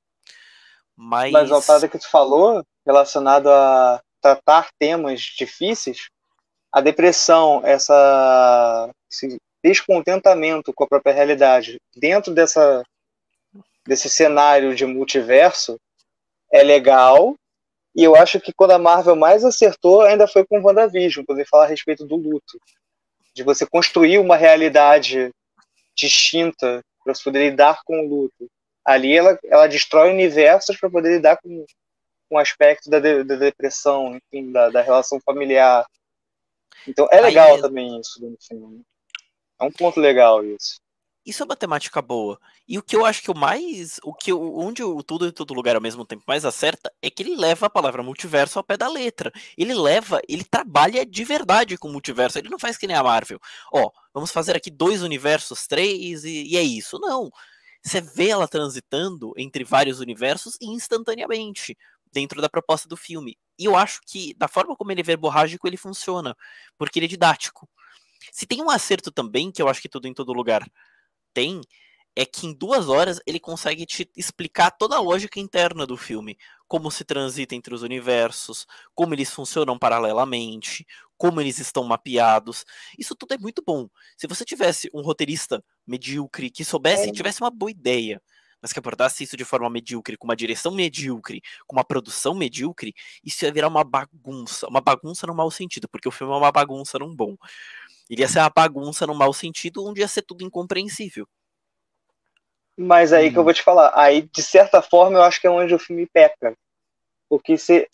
[0.96, 6.08] Mas Mas a parada que tu falou relacionado a tratar temas difíceis,
[6.72, 12.84] a depressão, essa esse descontentamento com a própria realidade dentro dessa
[13.88, 15.80] desse cenário de multiverso
[16.52, 17.36] é legal
[17.96, 21.48] e eu acho que quando a Marvel mais acertou ainda foi com WandaVision, quando ele
[21.48, 22.60] fala a respeito do luto.
[23.34, 25.32] De você construir uma realidade
[25.96, 28.50] distinta para você poder lidar com o luto.
[28.84, 31.66] Ali ela, ela destrói universos para poder lidar com,
[32.30, 35.86] com o aspecto da, de, da depressão, enfim, da, da, relação familiar.
[36.88, 38.84] Então é legal Aí, também isso no filme.
[39.60, 40.80] É um ponto legal isso.
[41.26, 42.40] Isso é uma temática boa.
[42.68, 44.00] E o que eu acho que o mais.
[44.04, 47.24] O que onde o tudo em todo lugar ao mesmo tempo mais acerta é que
[47.24, 49.32] ele leva a palavra multiverso ao pé da letra.
[49.58, 52.38] Ele leva, ele trabalha de verdade com multiverso.
[52.38, 53.40] Ele não faz que nem a Marvel.
[53.74, 57.00] Ó, vamos fazer aqui dois universos, três, e, e é isso.
[57.00, 57.32] Não.
[57.84, 61.76] você vê ela transitando entre vários universos instantaneamente
[62.12, 63.38] dentro da proposta do filme.
[63.58, 66.36] E eu acho que, da forma como ele é verborrágico, ele funciona,
[66.78, 67.68] porque ele é didático.
[68.32, 70.68] Se tem um acerto também, que eu acho que tudo em todo lugar
[71.34, 71.62] tem,
[72.16, 76.38] é que em duas horas ele consegue te explicar toda a lógica interna do filme.
[76.68, 80.88] Como se transita entre os universos, como eles funcionam paralelamente,
[81.18, 82.66] como eles estão mapeados.
[82.98, 83.88] Isso tudo é muito bom.
[84.18, 87.12] Se você tivesse um roteirista medíocre que soubesse, é.
[87.12, 88.22] tivesse uma boa ideia,
[88.62, 92.96] mas que abordasse isso de forma medíocre, com uma direção medíocre, com uma produção medíocre,
[93.24, 94.68] isso ia virar uma bagunça.
[94.68, 97.36] Uma bagunça no mau sentido, porque o filme é uma bagunça num bom.
[98.10, 101.28] Ele ia ser uma bagunça no mau sentido, onde ia ser tudo incompreensível.
[102.78, 103.34] Mas aí hum.
[103.34, 105.80] que eu vou te falar, aí de certa forma eu acho que é onde o
[105.80, 106.54] filme peca.
[107.30, 107.90] Porque se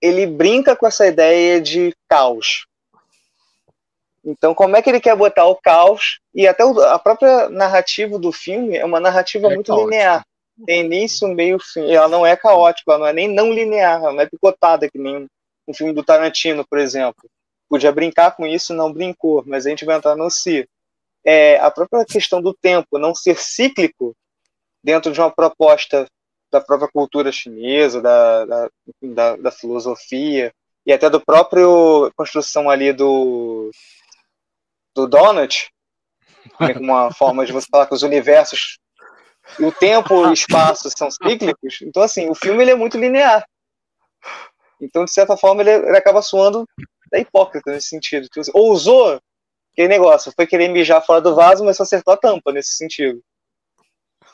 [0.00, 2.66] ele brinca com essa ideia de caos.
[4.24, 6.20] Então, como é que ele quer botar o caos?
[6.34, 9.90] E até a própria narrativa do filme é uma narrativa é muito caótico.
[9.90, 10.24] linear.
[10.66, 11.90] Tem início, meio, fim.
[11.90, 14.98] Ela não é caótica, ela não é nem não linear, ela não é picotada, que
[14.98, 15.26] nem
[15.66, 17.28] um filme do Tarantino, por exemplo.
[17.68, 20.68] Podia brincar com isso, não brincou, mas a gente vai entrar no si.
[21.24, 24.16] É, a própria questão do tempo não ser cíclico
[24.82, 26.06] dentro de uma proposta
[26.50, 28.70] da própria cultura chinesa, da, da,
[29.02, 30.52] da, da filosofia
[30.86, 33.70] e até do próprio construção ali do
[34.94, 35.70] do Donut,
[36.80, 38.78] uma forma de você falar que os universos,
[39.60, 41.80] o tempo e o espaço são cíclicos.
[41.82, 43.44] Então, assim, o filme ele é muito linear.
[44.80, 46.66] Então, de certa forma, ele, ele acaba soando
[47.10, 48.26] da hipócrita nesse sentido.
[48.26, 49.20] Então, assim, ousou
[49.72, 53.22] aquele negócio, foi querer mijar fora do vaso, mas só acertou a tampa nesse sentido.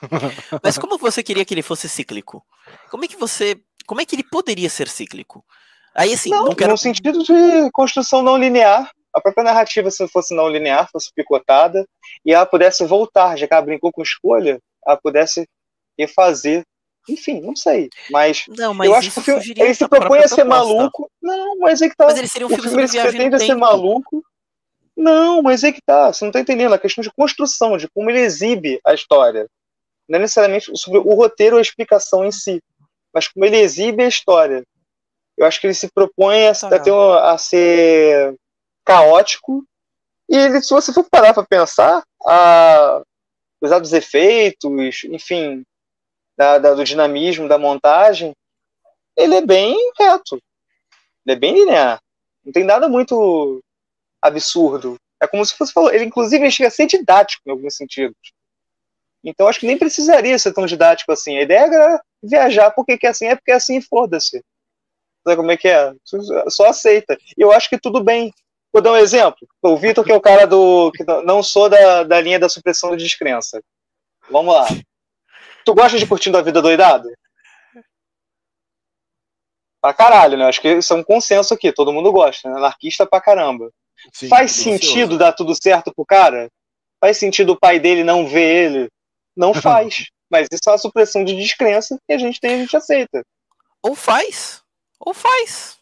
[0.62, 2.44] Mas como você queria que ele fosse cíclico?
[2.90, 3.58] Como é que você.
[3.86, 5.44] Como é que ele poderia ser cíclico?
[5.94, 6.72] Aí assim, não, não quero...
[6.72, 8.90] no sentido de construção não linear.
[9.12, 11.86] A própria narrativa, se fosse não linear, fosse picotada,
[12.26, 15.48] e ela pudesse voltar, já que ela brincou com escolha, ela pudesse
[15.96, 16.64] refazer.
[17.08, 17.90] Enfim, não sei.
[18.10, 21.10] Mas, não, mas eu acho que o filme, ele se propõe a ser maluco.
[21.20, 22.06] Não, mas é que tá.
[22.06, 24.24] Mas ele seria um o filme, filme ele pretende ser maluco.
[24.96, 26.12] Não, mas é que tá.
[26.12, 26.72] Você não tá entendendo.
[26.72, 29.46] A questão de construção, de como ele exibe a história
[30.08, 32.62] não é necessariamente sobre o roteiro ou a explicação em si,
[33.12, 34.62] mas como ele exibe a história.
[35.36, 38.34] Eu acho que ele se propõe a, a, ter, a ser
[38.84, 39.64] caótico,
[40.28, 43.02] e ele, se você for parar para pensar, a,
[43.58, 44.70] apesar dos efeitos,
[45.04, 45.64] enfim,
[46.36, 48.34] da, da, do dinamismo da montagem,
[49.16, 50.40] ele é bem reto.
[51.24, 52.00] Ele é bem linear.
[52.44, 53.62] Não tem nada muito
[54.20, 54.96] absurdo.
[55.22, 55.92] É como se fosse falou.
[55.92, 58.16] Ele, inclusive, chega a ser didático em alguns sentidos.
[59.22, 61.38] Então acho que nem precisaria ser tão didático assim.
[61.38, 64.44] A ideia era viajar porque que assim é porque assim foda-se.
[65.24, 65.94] Sabe como é que é?
[66.48, 67.16] Só aceita.
[67.36, 68.30] E eu acho que tudo bem.
[68.70, 69.48] Vou dar um exemplo.
[69.62, 70.92] O Vitor, que é o cara do.
[70.92, 73.62] que não sou da, da linha da supressão de descrença.
[74.28, 74.66] Vamos lá.
[75.64, 77.10] Tu gosta de curtindo a vida doidado?
[79.80, 80.46] Pra caralho, né?
[80.46, 82.56] Acho que isso é um consenso aqui, todo mundo gosta, né?
[82.56, 83.70] Anarquista pra caramba.
[84.12, 86.48] Sim, Faz sentido dar tudo certo pro cara?
[87.00, 88.88] Faz sentido o pai dele não ver ele
[89.36, 90.06] não faz.
[90.30, 93.24] Mas isso é uma supressão de descrença que a gente tem e a gente aceita.
[93.82, 94.62] Ou faz.
[94.98, 95.78] Ou faz.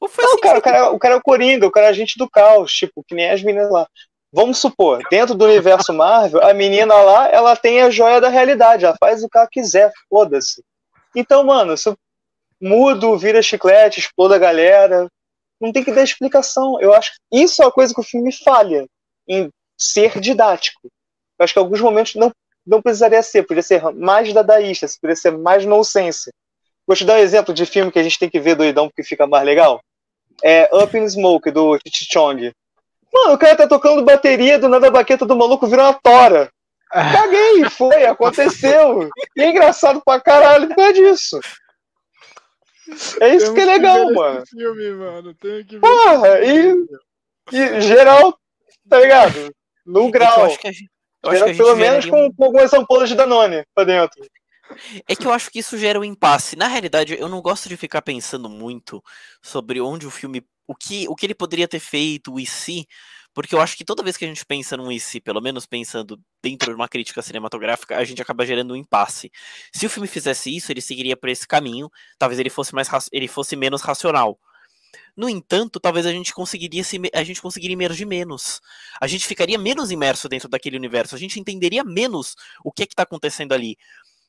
[0.00, 2.18] Ou faz não, cara, o, cara, o cara é o Coringa, o cara é agente
[2.18, 3.88] do caos, tipo, que nem as meninas lá.
[4.32, 8.84] Vamos supor, dentro do universo Marvel, a menina lá, ela tem a joia da realidade,
[8.84, 10.62] ela faz o que ela quiser, foda-se.
[11.16, 11.94] Então, mano, se
[12.60, 15.08] mudo, vira chiclete, exploda a galera,
[15.60, 16.78] não tem que dar explicação.
[16.80, 18.86] Eu acho que isso é uma coisa que o filme falha,
[19.26, 19.48] em
[19.78, 20.80] ser didático.
[21.38, 22.30] Eu acho que em alguns momentos não
[22.68, 26.30] não precisaria ser, podia ser mais dadaísta, poderia ser mais nonsense.
[26.86, 29.02] Vou te dar um exemplo de filme que a gente tem que ver doidão porque
[29.02, 29.80] fica mais legal.
[30.44, 32.52] É Up in Smoke, do Chong.
[33.12, 36.50] Mano, o cara tá tocando bateria, do nada a baqueta do maluco vira uma tora.
[36.90, 39.08] Caguei, foi, aconteceu.
[39.36, 41.40] E é engraçado pra caralho por causa disso.
[43.20, 44.46] É isso Temos que é legal, que mano.
[44.46, 45.34] Filme, mano.
[45.34, 46.86] Tenho que ver Porra, e,
[47.52, 48.38] e geral,
[48.88, 49.54] tá ligado?
[49.84, 50.46] No grau.
[50.46, 50.50] É
[51.22, 54.24] eu acho que pelo menos com, com algumas ampolas de Danone pra dentro.
[55.08, 56.56] É que eu acho que isso gera um impasse.
[56.56, 59.02] Na realidade, eu não gosto de ficar pensando muito
[59.42, 60.44] sobre onde o filme.
[60.68, 62.86] O que, o que ele poderia ter feito, o e se,
[63.34, 65.64] porque eu acho que toda vez que a gente pensa num e se, pelo menos
[65.64, 69.30] pensando dentro de uma crítica cinematográfica, a gente acaba gerando um impasse.
[69.72, 71.88] Se o filme fizesse isso, ele seguiria por esse caminho,
[72.18, 74.38] talvez ele fosse, mais, ele fosse menos racional.
[75.16, 78.60] No entanto, talvez a gente conseguiria se, a gente conseguiria emergir menos.
[79.00, 81.14] A gente ficaria menos imerso dentro daquele universo.
[81.14, 82.34] A gente entenderia menos
[82.64, 83.76] o que é está acontecendo ali.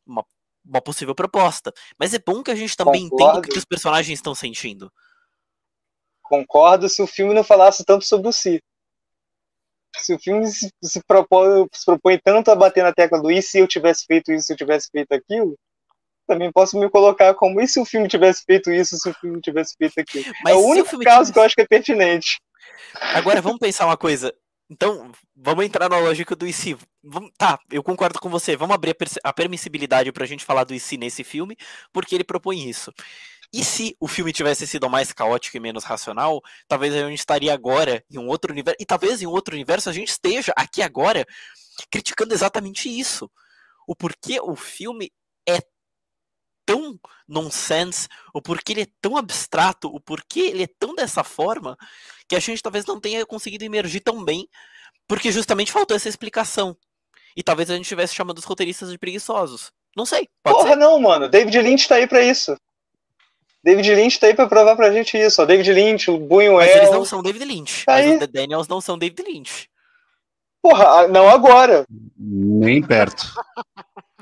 [0.06, 0.26] Uma,
[0.66, 1.74] uma, possível proposta.
[1.98, 3.40] Mas é bom que a gente também Concordo.
[3.40, 4.92] entenda o que os personagens estão sentindo.
[6.30, 8.62] Concordo se o filme não falasse tanto sobre o si.
[9.98, 13.42] se o filme se, se, propõe, se propõe tanto a bater na tecla do e
[13.42, 15.58] se eu tivesse feito isso, se eu tivesse feito aquilo,
[16.28, 19.42] também posso me colocar como e se o filme tivesse feito isso, se o filme
[19.42, 20.26] tivesse feito aquilo.
[20.44, 21.34] Mas é o único o caso tivesse...
[21.34, 22.40] que eu acho que é pertinente.
[23.16, 24.32] Agora vamos pensar uma coisa.
[24.70, 26.78] Então, vamos entrar na lógica do IC.
[27.04, 28.56] Vamos, tá, eu concordo com você.
[28.56, 31.58] Vamos abrir a, a permissibilidade pra gente falar do IC nesse filme,
[31.92, 32.94] porque ele propõe isso.
[33.52, 37.54] E se o filme tivesse sido mais caótico e menos racional, talvez a gente estaria
[37.54, 38.78] agora em um outro universo.
[38.80, 41.26] E talvez em outro universo a gente esteja aqui agora
[41.92, 43.30] criticando exatamente isso.
[43.88, 45.12] O porquê o filme
[45.48, 45.60] é
[46.64, 51.76] tão nonsense, o porquê ele é tão abstrato, o porquê ele é tão dessa forma,
[52.28, 54.48] que a gente talvez não tenha conseguido emergir tão bem,
[55.08, 56.78] porque justamente faltou essa explicação.
[57.36, 59.72] E talvez a gente estivesse chamando os roteiristas de preguiçosos.
[59.98, 60.28] Não sei.
[60.44, 60.76] Porra, ser.
[60.76, 61.28] não, mano.
[61.28, 62.56] David Lynch tá aí pra isso.
[63.64, 65.42] David Lynch tá aí pra provar pra gente isso.
[65.42, 65.46] Ó.
[65.46, 66.56] David Lynch, o Buñuel...
[66.56, 67.86] Mas eles não são David Lynch.
[67.86, 68.14] Tá mas aí.
[68.14, 69.70] os The Daniels não são David Lynch.
[70.62, 71.86] Porra, não agora.
[72.18, 73.34] Nem perto.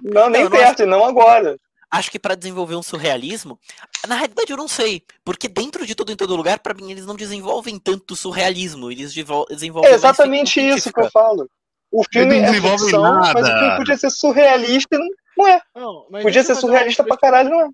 [0.02, 1.58] Não, nem não, perto, não agora
[1.90, 3.60] acho que para desenvolver um surrealismo,
[4.08, 7.06] na realidade eu não sei, porque dentro de tudo em todo lugar, para mim eles
[7.06, 11.50] não desenvolvem tanto surrealismo, eles desenvolvem É exatamente isso que eu falo.
[11.90, 13.34] O filme é ficção, nada.
[13.34, 15.00] mas o filme podia ser surrealista e
[15.38, 15.62] não é.
[15.74, 17.10] Não, podia ser surrealista uma...
[17.10, 17.70] pra caralho, não é.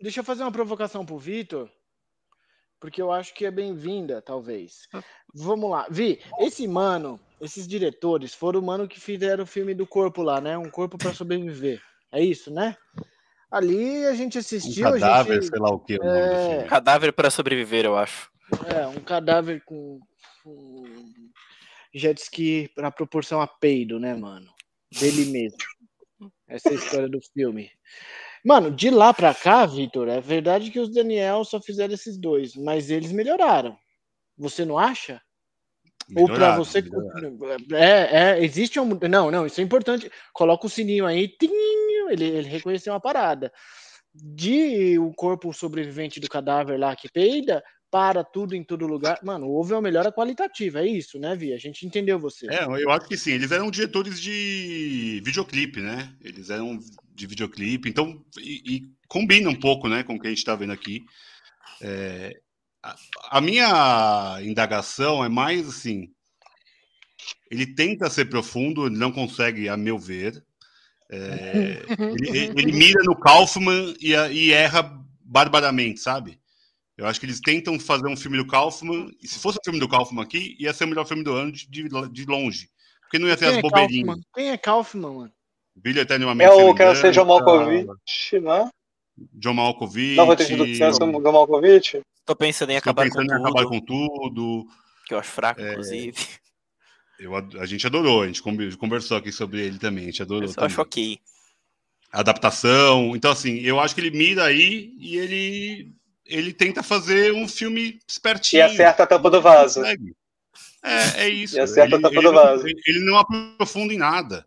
[0.00, 1.68] Deixa eu fazer uma provocação pro Vitor,
[2.80, 4.86] porque eu acho que é bem-vinda, talvez.
[4.92, 5.02] Ah.
[5.34, 5.86] Vamos lá.
[5.90, 10.40] Vi, esse mano, esses diretores foram o mano que fizeram o filme do corpo lá,
[10.40, 10.56] né?
[10.56, 11.82] Um corpo para sobreviver.
[12.12, 12.76] É isso, né?
[13.50, 14.86] Ali a gente assistiu.
[14.86, 15.98] Um cadáver, gente, sei lá o que.
[16.00, 16.64] É...
[16.68, 18.30] Cadáver para sobreviver, eu acho.
[18.66, 20.00] É, um cadáver com,
[20.42, 20.84] com
[21.92, 24.50] jet ski para proporção a peido, né, mano?
[24.98, 25.58] Dele mesmo.
[26.46, 27.70] Essa é a história do filme.
[28.44, 32.54] Mano, de lá pra cá, Vitor, é verdade que os Daniel só fizeram esses dois,
[32.54, 33.76] mas eles melhoraram.
[34.36, 35.20] Você não acha?
[36.16, 36.82] Ou para você.
[37.72, 38.98] É, é, existe um.
[39.08, 40.10] Não, não, isso é importante.
[40.32, 41.36] Coloca o sininho aí,
[42.10, 43.52] ele, ele reconheceu uma parada.
[44.14, 49.18] De o corpo sobrevivente do cadáver lá que peida, para tudo em todo lugar.
[49.22, 51.52] Mano, houve uma melhora qualitativa, é isso, né, Vi?
[51.52, 52.46] A gente entendeu você.
[52.50, 53.32] É, eu acho que sim.
[53.32, 56.12] Eles eram diretores de videoclipe, né?
[56.22, 56.78] Eles eram
[57.18, 60.54] de videoclipe, então, e, e combina um pouco, né, com o que a gente está
[60.54, 61.04] vendo aqui.
[61.82, 62.40] É,
[63.30, 66.10] a, minha indagação é mais assim.
[67.50, 70.42] Ele tenta ser profundo, ele não consegue, a meu ver.
[71.10, 74.82] É, ele, ele, mira no Kaufman e, e, erra
[75.20, 76.38] barbaramente, sabe?
[76.96, 79.80] Eu acho que eles tentam fazer um filme do Kaufman, e se fosse um filme
[79.80, 82.68] do Kaufman aqui, ia ser o melhor filme do ano de, de longe.
[83.02, 84.18] Porque não ia ter Quem as é bobeirinhas.
[84.34, 85.32] Quem é Kaufman, mano?
[85.82, 86.50] Brilho eternamente.
[86.50, 88.70] É o que ser John Malkovich, né?
[89.34, 90.16] John Malkovich.
[90.16, 92.00] Não vai ter sido John Malkovich?
[92.24, 93.48] Tô pensando em acabar pensando com em tudo.
[93.48, 94.66] acabar com tudo.
[95.06, 95.70] Que eu acho fraco, é...
[95.70, 96.16] inclusive.
[97.18, 98.42] Eu, a gente adorou, a gente
[98.76, 100.48] conversou aqui sobre ele também, a gente adorou.
[100.56, 101.18] Eu acho ok.
[102.12, 103.16] Adaptação.
[103.16, 105.92] Então, assim, eu acho que ele mira aí e ele,
[106.24, 108.60] ele tenta fazer um filme espertinho.
[108.60, 109.84] E acerta a tampa do vaso.
[109.84, 109.96] É,
[111.16, 111.56] é isso.
[111.56, 112.68] E acerta ele, a tampa do vaso.
[112.68, 114.46] Ele, ele não aprofunda em nada.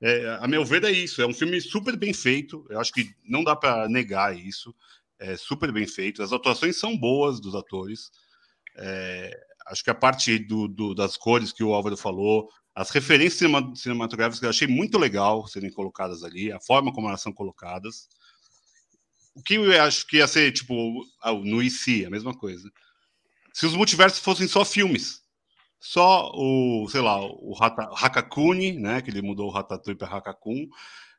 [0.00, 1.20] É, a meu ver, é isso.
[1.20, 2.64] É um filme super bem feito.
[2.70, 4.74] Eu acho que não dá para negar isso
[5.18, 6.22] é super bem feito.
[6.22, 8.10] As atuações são boas dos atores.
[8.76, 13.50] É, acho que a parte do, do, das cores que o Álvaro falou, as referências
[13.76, 18.08] cinematográficas eu achei muito legal serem colocadas ali, a forma como elas são colocadas.
[19.34, 21.04] O que eu acho que ia ser, tipo,
[21.44, 22.70] no IC, a mesma coisa.
[23.52, 25.22] Se os multiversos fossem só filmes,
[25.80, 30.68] só o, sei lá, o Hakakuni, né, que ele mudou o Ratatouille para Hakakun,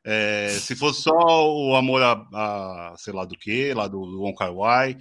[0.02, 4.34] é, se fosse só o amor a, a, sei lá do que, lá do, do
[4.34, 4.96] Kar Wai,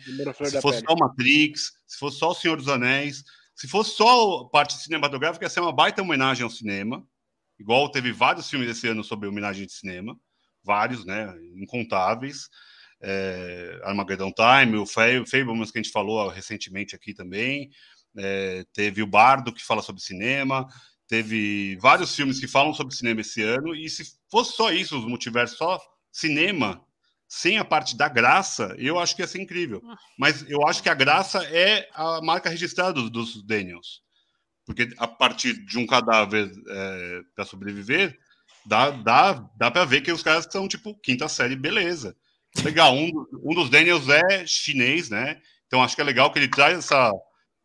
[0.46, 3.24] se fosse só o Matrix, se fosse só o Senhor dos Anéis,
[3.56, 7.06] se fosse só a parte cinematográfica, ia ser uma baita homenagem ao cinema.
[7.58, 10.18] Igual teve vários filmes esse ano sobre homenagem de cinema,
[10.64, 12.50] vários, né, incontáveis.
[13.02, 17.70] É, Armageddon Time, o Fablemans que a gente falou recentemente aqui também.
[18.18, 20.68] É, teve o Bardo que fala sobre cinema,
[21.08, 25.06] teve vários filmes que falam sobre cinema esse ano, e se fosse só isso, os
[25.06, 25.80] multiversos, só
[26.12, 26.84] cinema,
[27.28, 29.82] sem a parte da graça, eu acho que ia ser incrível.
[29.88, 29.96] Ah.
[30.18, 34.02] Mas eu acho que a graça é a marca registrada dos, dos Daniels.
[34.66, 38.18] Porque a partir de um cadáver é, para sobreviver,
[38.66, 42.16] dá, dá, dá para ver que os caras são tipo quinta série, beleza.
[42.64, 43.12] Legal, um,
[43.44, 45.40] um dos Daniels é chinês, né?
[45.68, 47.12] Então acho que é legal que ele traz essa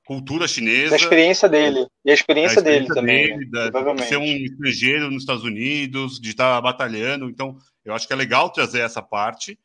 [0.05, 0.91] cultura chinesa.
[0.91, 1.87] Da experiência dele.
[2.05, 3.39] E a experiência, experiência dele, também.
[3.39, 3.71] Dele, né?
[3.71, 7.29] da, de ser um estrangeiro nos Estados Unidos, de estar batalhando.
[7.29, 9.59] Então, eu acho que é legal trazer essa parte.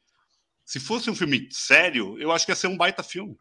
[0.65, 3.37] Se fosse um filme sério, eu acho que ia ser um baita filme.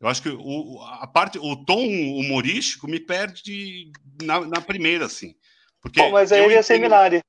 [0.00, 3.92] Eu acho que o, a parte, o tom humorístico me perde
[4.22, 5.34] na, na primeira, assim.
[5.80, 7.20] Porque Bom, mas aí ele ia ser Minari.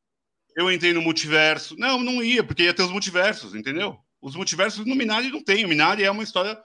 [0.55, 1.75] Eu entrei no multiverso.
[1.77, 3.97] Não, não ia, porque ia ter os multiversos, entendeu?
[4.21, 5.65] Os multiversos no Minari não tem.
[5.65, 6.57] O Minari é uma história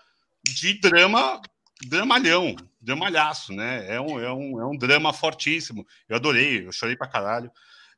[0.44, 1.40] de drama,
[1.84, 3.86] dramalhão, dramalhaço, né?
[3.94, 5.86] É um, é um, é um drama fortíssimo.
[6.08, 7.50] Eu adorei, eu chorei pra caralho.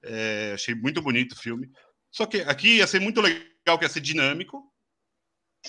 [0.02, 1.70] É, achei muito bonito o filme.
[2.10, 4.62] Só que aqui ia ser muito legal, que ia ser dinâmico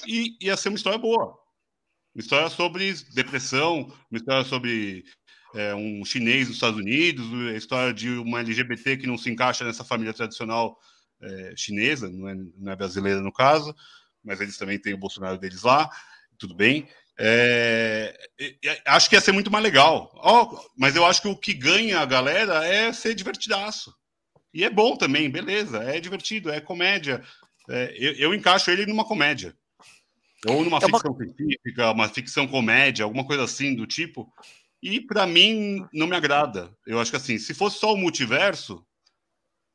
[0.08, 1.38] e ia ser uma história boa.
[2.16, 5.04] Uma história sobre depressão, uma história sobre
[5.54, 9.64] é, um chinês nos Estados Unidos, a história de uma LGBT que não se encaixa
[9.64, 10.78] nessa família tradicional
[11.22, 13.76] é, chinesa, não é, não é, brasileira no caso,
[14.24, 15.90] mas eles também têm o Bolsonaro deles lá,
[16.38, 16.88] tudo bem.
[17.22, 18.18] É,
[18.86, 20.10] acho que ia ser muito mais legal.
[20.24, 23.94] Oh, mas eu acho que o que ganha a galera é ser divertidaço.
[24.54, 27.22] E é bom também, beleza, é divertido, é comédia.
[27.70, 29.54] É, eu, eu, encaixo ele numa comédia.
[30.48, 31.26] Ou numa é ficção uma...
[31.26, 34.32] científica, uma ficção comédia, alguma coisa assim do tipo.
[34.82, 36.74] E para mim não me agrada.
[36.88, 38.84] Eu acho que assim, se fosse só o multiverso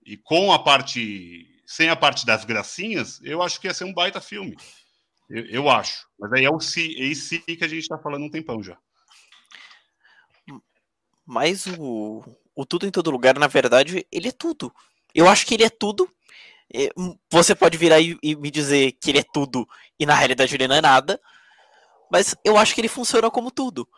[0.05, 3.93] e com a parte sem a parte das gracinhas, eu acho que ia ser um
[3.93, 4.57] baita filme.
[5.29, 6.07] Eu, eu acho.
[6.19, 8.77] Mas aí é o si, é esse que a gente está falando um tempão já.
[11.27, 12.23] Mas o,
[12.55, 14.73] o tudo em todo lugar, na verdade, ele é tudo.
[15.15, 16.09] Eu acho que ele é tudo.
[16.97, 19.69] Hum, você pode virar e, e me dizer que ele é tudo
[19.99, 21.21] e na realidade ele não é nada.
[22.11, 23.89] Mas eu acho que ele funciona como tudo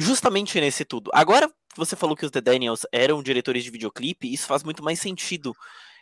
[0.00, 1.10] justamente nesse tudo.
[1.12, 4.98] Agora, você falou que os The Daniels eram diretores de videoclipe, isso faz muito mais
[4.98, 5.54] sentido.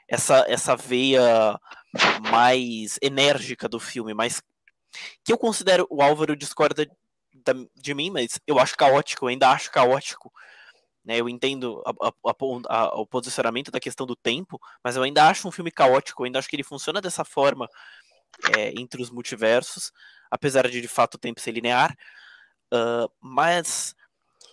[0.09, 1.59] Essa, essa veia
[2.31, 4.41] mais enérgica do filme, mais.
[5.25, 5.87] Que eu considero.
[5.91, 6.89] O Álvaro discorda
[7.75, 10.33] de mim, mas eu acho caótico, eu ainda acho caótico.
[11.05, 11.17] Né?
[11.17, 12.35] Eu entendo a, a,
[12.69, 16.27] a, o posicionamento da questão do tempo, mas eu ainda acho um filme caótico, eu
[16.27, 17.69] ainda acho que ele funciona dessa forma
[18.57, 19.93] é, entre os multiversos,
[20.31, 21.97] apesar de de fato o tempo ser linear.
[22.73, 23.95] Uh, mas.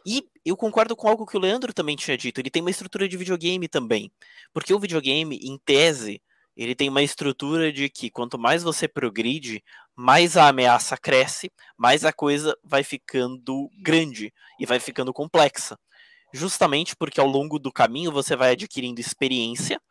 [0.06, 2.40] E eu concordo com algo que o Leandro também tinha dito.
[2.40, 4.12] Ele tem uma estrutura de videogame também.
[4.54, 6.22] Porque o videogame, em tese,
[6.56, 9.64] ele tem uma estrutura de que quanto mais você progride,
[9.96, 15.80] mais a ameaça cresce, mais a coisa vai ficando grande e vai ficando complexa.
[16.34, 19.82] Justamente porque ao longo do caminho você vai adquirindo experiência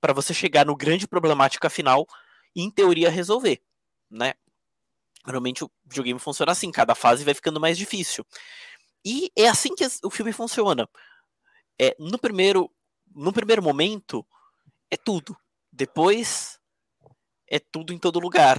[0.00, 2.06] para você chegar no grande problemática final
[2.54, 3.60] e, em teoria, resolver.
[4.08, 4.34] Né?
[5.24, 8.24] Normalmente o videogame funciona assim, cada fase vai ficando mais difícil.
[9.04, 10.88] E é assim que o filme funciona.
[11.80, 12.70] É, no primeiro
[13.14, 14.26] no primeiro momento
[14.90, 15.36] é tudo.
[15.70, 16.58] Depois
[17.48, 18.58] é tudo em todo lugar.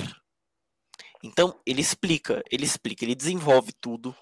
[1.23, 4.15] Então ele explica, ele explica, ele desenvolve tudo,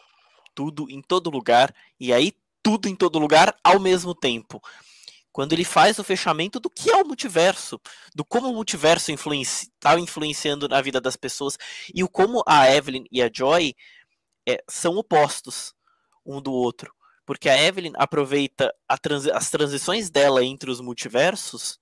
[0.55, 4.61] tudo em todo lugar e aí tudo em todo lugar ao mesmo tempo
[5.31, 7.79] quando ele faz o fechamento do que é o multiverso,
[8.13, 11.57] do como o multiverso está influenci tá influenciando na vida das pessoas
[11.93, 13.73] e o como a Evelyn e a Joy
[14.47, 15.73] é, são opostos
[16.25, 16.93] um do outro.
[17.25, 21.79] Porque a Evelyn aproveita transi as transições dela entre os multiversos,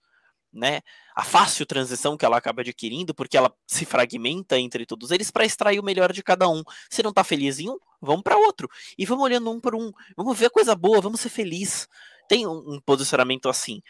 [0.54, 0.82] né?
[1.20, 5.46] A fácil transição que ela acaba adquirindo, porque ela se fragmenta entre todos eles para
[5.46, 6.64] extrair o melhor de cada um.
[6.90, 8.70] Se não tá feliz em um, vamos para outro.
[8.98, 9.92] E vamos olhando um por um.
[10.16, 11.88] Vamos ver coisa boa, vamos ser felizes
[12.30, 13.82] tem um, um posicionamento assim,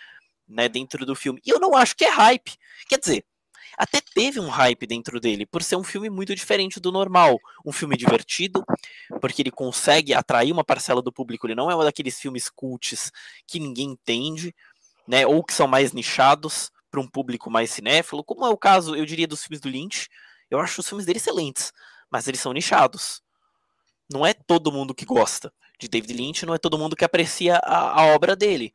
[0.47, 1.41] né, dentro do filme.
[1.45, 2.57] E eu não acho que é hype.
[2.87, 3.25] Quer dizer,
[3.77, 7.37] até teve um hype dentro dele, por ser um filme muito diferente do normal.
[7.63, 8.63] Um filme divertido,
[9.21, 11.45] porque ele consegue atrair uma parcela do público.
[11.45, 13.11] Ele não é um daqueles filmes cults
[13.45, 14.55] que ninguém entende,
[15.05, 15.27] né?
[15.27, 19.05] Ou que são mais nichados para um público mais cinéfilo, como é o caso, eu
[19.05, 20.07] diria, dos filmes do Lynch.
[20.49, 21.71] Eu acho os filmes dele excelentes,
[22.09, 23.21] mas eles são nichados.
[24.11, 27.57] Não é todo mundo que gosta de David Lynch, não é todo mundo que aprecia
[27.57, 28.73] a, a obra dele.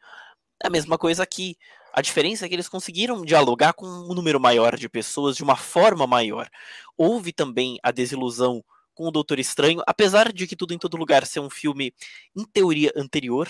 [0.63, 1.57] É a mesma coisa aqui.
[1.93, 5.57] A diferença é que eles conseguiram dialogar com um número maior de pessoas de uma
[5.57, 6.49] forma maior.
[6.97, 8.65] Houve também a desilusão
[8.95, 11.93] com o Doutor Estranho, apesar de que Tudo em Todo Lugar ser um filme,
[12.35, 13.49] em teoria, anterior,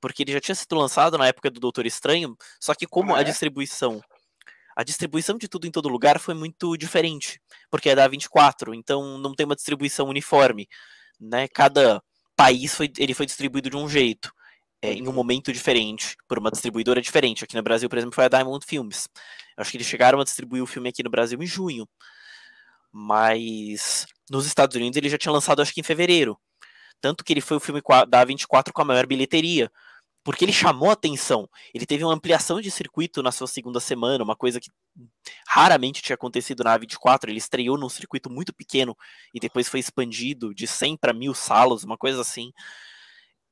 [0.00, 3.18] porque ele já tinha sido lançado na época do Doutor Estranho, só que como ah,
[3.18, 3.20] é?
[3.20, 4.00] a distribuição
[4.76, 7.40] a distribuição de tudo em todo lugar foi muito diferente,
[7.70, 10.66] porque é da 24, então não tem uma distribuição uniforme,
[11.20, 11.46] né?
[11.48, 12.02] Cada
[12.34, 14.32] país foi, ele foi distribuído de um jeito,
[14.80, 17.44] é, em um momento diferente, por uma distribuidora diferente.
[17.44, 19.08] Aqui no Brasil, por exemplo, foi a Diamond Films.
[19.56, 21.86] Eu acho que eles chegaram a distribuir o filme aqui no Brasil em junho.
[22.90, 26.38] Mas nos Estados Unidos ele já tinha lançado, acho que em fevereiro.
[27.00, 29.70] Tanto que ele foi o filme da 24 com a maior bilheteria.
[30.22, 31.48] Porque ele chamou atenção.
[31.72, 34.70] Ele teve uma ampliação de circuito na sua segunda semana, uma coisa que
[35.48, 37.28] raramente tinha acontecido na A24.
[37.28, 38.96] Ele estreou num circuito muito pequeno
[39.34, 42.52] e depois foi expandido de 100 para mil salas, uma coisa assim.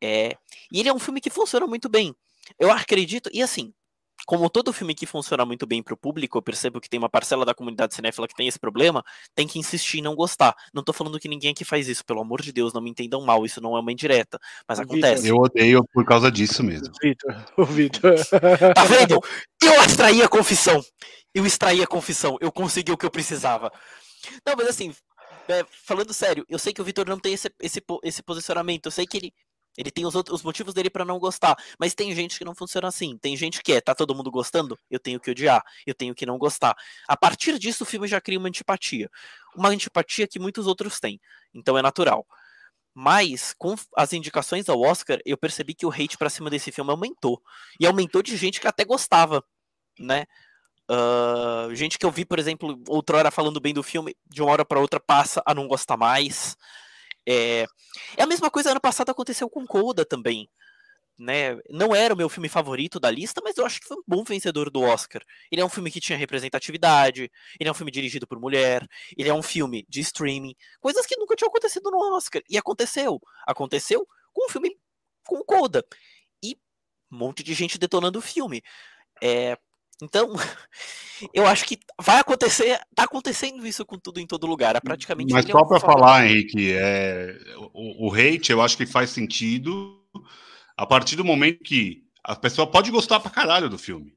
[0.03, 0.37] É...
[0.71, 2.15] E ele é um filme que funciona muito bem.
[2.59, 3.73] Eu acredito, e assim,
[4.29, 7.47] como todo filme que funciona muito bem pro público, eu percebo que tem uma parcela
[7.47, 9.03] da comunidade cinéfila que tem esse problema,
[9.35, 10.55] tem que insistir em não gostar.
[10.75, 13.23] Não tô falando que ninguém aqui faz isso, pelo amor de Deus, não me entendam
[13.23, 14.39] mal, isso não é uma indireta,
[14.69, 15.27] mas acontece.
[15.27, 16.93] Eu odeio por causa disso mesmo.
[17.03, 18.17] Vitor, o Vitor.
[18.75, 19.19] Tá vendo?
[19.63, 20.85] Eu extraí a confissão.
[21.35, 22.37] Eu extraí a confissão.
[22.39, 23.73] Eu consegui o que eu precisava.
[24.47, 24.95] Não, mas assim,
[25.49, 28.87] é, falando sério, eu sei que o Vitor não tem esse, esse, esse posicionamento.
[28.87, 29.33] Eu sei que ele,
[29.79, 31.57] ele tem os, outros, os motivos dele para não gostar.
[31.79, 33.17] Mas tem gente que não funciona assim.
[33.17, 34.77] Tem gente que é, tá todo mundo gostando?
[34.91, 35.63] Eu tenho que odiar.
[35.87, 36.77] Eu tenho que não gostar.
[37.07, 39.09] A partir disso, o filme já cria uma antipatia.
[39.55, 41.21] Uma antipatia que muitos outros têm.
[41.55, 42.27] Então é natural.
[42.93, 46.91] Mas, com as indicações ao Oscar, eu percebi que o hate pra cima desse filme
[46.91, 47.41] aumentou.
[47.79, 49.45] E aumentou de gente que até gostava,
[49.97, 50.25] né?
[50.91, 54.65] Uh, gente que eu vi, por exemplo, outrora falando bem do filme, de uma hora
[54.65, 56.57] para outra passa a não gostar mais.
[57.29, 57.67] É,
[58.17, 60.49] é a mesma coisa ano passado aconteceu com Coda também.
[61.19, 61.59] Né?
[61.69, 64.25] Não era o meu filme favorito da lista, mas eu acho que foi um bom
[64.25, 65.21] vencedor do Oscar.
[65.51, 67.31] Ele é um filme que tinha representatividade,
[67.61, 68.87] ele é um filme dirigido por mulher,
[69.17, 72.41] ele é um filme de streaming, coisas que nunca tinham acontecido no Oscar.
[72.49, 73.21] E aconteceu.
[73.47, 74.79] Aconteceu com um filme
[75.27, 75.85] com Coda.
[76.43, 76.57] E
[77.13, 78.63] um monte de gente detonando o filme.
[79.21, 79.59] É,
[80.03, 80.33] então,
[81.35, 84.77] eu acho que vai acontecer, tá acontecendo isso com tudo em todo lugar.
[84.77, 85.33] É praticamente.
[85.33, 87.37] Mas só para falar, Henrique, é,
[87.73, 89.99] o, o hate eu acho que faz sentido
[90.77, 94.13] a partir do momento que a pessoa pode gostar pra caralho do filme,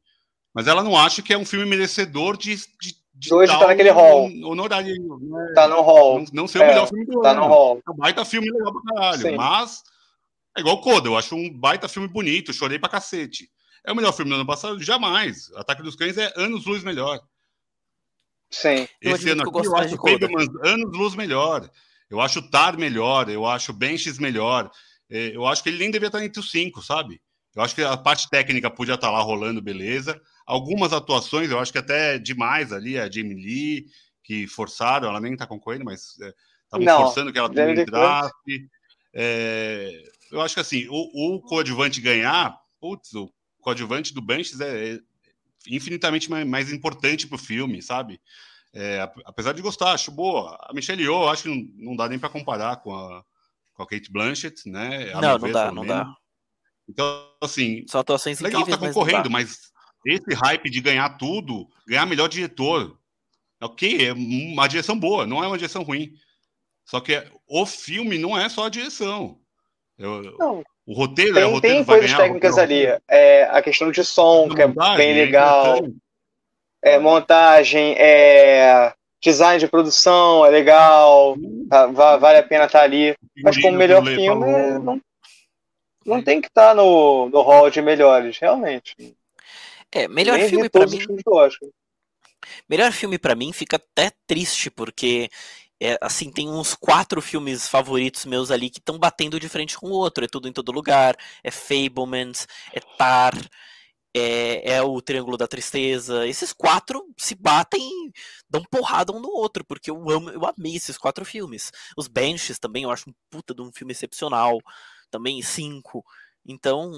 [0.53, 2.55] mas ela não acha que é um filme merecedor de.
[2.55, 4.29] de, de Hoje tá naquele hall.
[4.43, 5.53] Honorário, né?
[5.55, 6.19] Tá no hall.
[6.19, 7.41] Não, não ser o é, melhor filme do tá ano.
[7.41, 7.81] No hall.
[7.87, 9.35] É um baita filme legal pra caralho, Sim.
[9.35, 9.83] mas.
[10.55, 13.49] É igual Coda, eu acho um baita filme bonito, chorei pra cacete.
[13.85, 14.81] É o melhor filme do ano passado?
[14.81, 15.51] Jamais.
[15.55, 17.19] Ataque dos Cães é anos luz melhor.
[18.51, 18.87] Sim.
[19.01, 19.97] Esse ano aqui eu acho
[20.63, 21.69] anos luz melhor.
[22.09, 23.29] Eu acho Tar melhor.
[23.29, 24.69] Eu acho Benches melhor.
[25.09, 27.21] É, eu acho que ele nem devia estar entre os cinco, sabe?
[27.55, 30.19] Eu acho que a parte técnica podia estar lá rolando, beleza.
[30.45, 33.85] Algumas atuações, eu acho que até demais ali, a Jamie Lee,
[34.23, 36.17] que forçaram, ela nem tá concorrendo, mas
[36.63, 38.69] estavam é, forçando que ela entrasse.
[39.13, 39.91] É,
[40.31, 43.29] eu acho que assim, o, o coadjuvante ganhar, putz, o
[43.61, 44.99] coadjuvante do Banshees é, é
[45.67, 48.19] infinitamente mais, importante para o filme, sabe?
[48.73, 50.57] É, apesar de gostar, acho boa.
[50.61, 53.23] A Michelle Yeoh, acho que não, não dá nem para comparar com a,
[53.73, 55.11] com a Kate Blanchett, né?
[55.13, 56.15] A não, não dá, não dá.
[56.87, 59.71] Então, assim, São atuações legal tá concorrendo, mas,
[60.05, 62.97] mas esse hype de ganhar tudo, ganhar melhor diretor,
[63.61, 66.13] ok, é uma direção boa, não é uma direção ruim.
[66.85, 69.39] Só que o filme não é só a direção.
[69.97, 70.63] Eu, não.
[70.91, 72.83] O roteiro tem, é o roteiro Tem coisas técnicas ali.
[73.07, 75.79] É, a questão de som, que é bem legal.
[76.81, 78.91] É, montagem, é,
[79.21, 81.37] design de produção é legal.
[81.69, 83.15] Tá, vale a pena estar tá ali.
[83.41, 85.01] Mas como melhor filme, não,
[86.05, 89.15] não tem que estar tá no, no hall de melhores, realmente.
[89.93, 90.99] É, melhor Nem filme para mim.
[92.67, 95.29] Melhor filme para mim fica até triste, porque
[95.81, 99.87] é, assim, tem uns quatro filmes favoritos meus ali que estão batendo de frente com
[99.87, 100.23] o outro.
[100.23, 101.15] É tudo em todo lugar.
[101.43, 103.33] É Fablemans, é Tar,
[104.13, 106.27] é, é, o Triângulo da Tristeza.
[106.27, 108.11] Esses quatro se batem,
[108.49, 111.71] dão porrada um no outro, porque eu amo, eu amei esses quatro filmes.
[111.97, 114.59] Os Benches também, eu acho um puta de um filme excepcional.
[115.09, 116.05] Também cinco.
[116.45, 116.91] Então,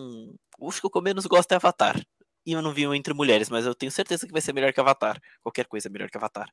[0.68, 2.01] acho que o que eu menos gosto é Avatar.
[2.45, 4.80] E eu não vi Entre Mulheres, mas eu tenho certeza que vai ser melhor que
[4.81, 5.22] Avatar.
[5.41, 6.49] Qualquer coisa é melhor que Avatar.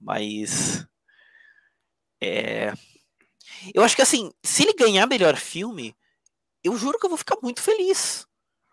[0.00, 0.84] Mas
[2.22, 2.72] é...
[3.74, 5.94] Eu acho que assim, se ele ganhar melhor filme,
[6.64, 8.26] eu juro que eu vou ficar muito feliz.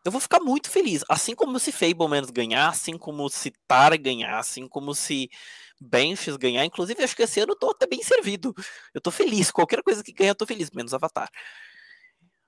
[0.06, 1.04] Eu vou ficar muito feliz.
[1.10, 5.30] Assim como se Fablemans ganhar, assim como se Tar ganhar, assim como se
[5.80, 6.66] Benches ganhar.
[6.66, 8.54] Inclusive, acho que esse ano eu tô até bem servido.
[8.94, 9.52] Eu tô feliz.
[9.52, 11.30] Qualquer coisa que ganhar, eu tô feliz, menos Avatar.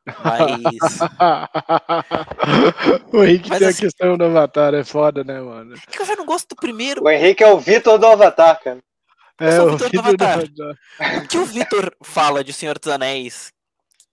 [0.05, 0.99] Mas.
[3.13, 3.77] o Henrique Mas, tem assim...
[3.77, 5.75] a questão do Avatar, é foda, né, mano?
[5.75, 7.03] É que eu já não gosto do primeiro.
[7.03, 8.79] O Henrique é o Vitor do Avatar, cara.
[9.41, 10.43] É, o Vitor Avatar.
[11.17, 13.51] O que o Vitor fala de Senhor dos Anéis,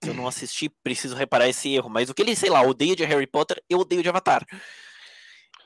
[0.01, 2.95] que eu não assisti, preciso reparar esse erro, mas o que ele, sei lá, odeia
[2.95, 4.45] de Harry Potter, eu odeio de Avatar.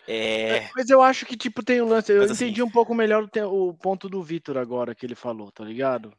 [0.07, 0.57] É...
[0.57, 2.11] é mas eu acho que, tipo, tem o um lance.
[2.11, 5.52] Eu assim entendi um pouco melhor o, o ponto do Vitor agora que ele falou,
[5.52, 6.14] tá ligado?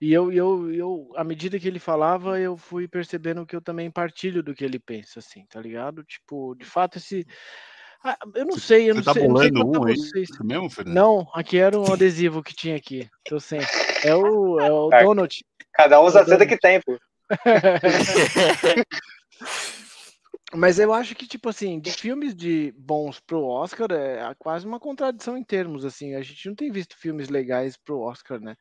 [0.00, 3.88] E eu, eu, eu, à medida que ele falava, eu fui percebendo que eu também
[3.88, 6.02] partilho do que ele pensa, assim, tá ligado?
[6.02, 7.24] Tipo, de fato, esse.
[8.04, 9.22] Ah, eu não sei, eu não tá sei.
[9.22, 10.28] Bolando não sei um, vocês.
[10.40, 10.94] É mesmo, Fernando?
[10.94, 13.08] Não, aqui era um adesivo que tinha aqui.
[13.24, 13.60] Tô sem.
[14.04, 15.44] É o, é o Donald.
[15.72, 16.98] Cada um usa a seda que tem, pô.
[20.54, 24.78] Mas eu acho que, tipo assim, de filmes de bons pro Oscar é quase uma
[24.78, 26.14] contradição em termos, assim.
[26.14, 28.54] A gente não tem visto filmes legais pro Oscar, né?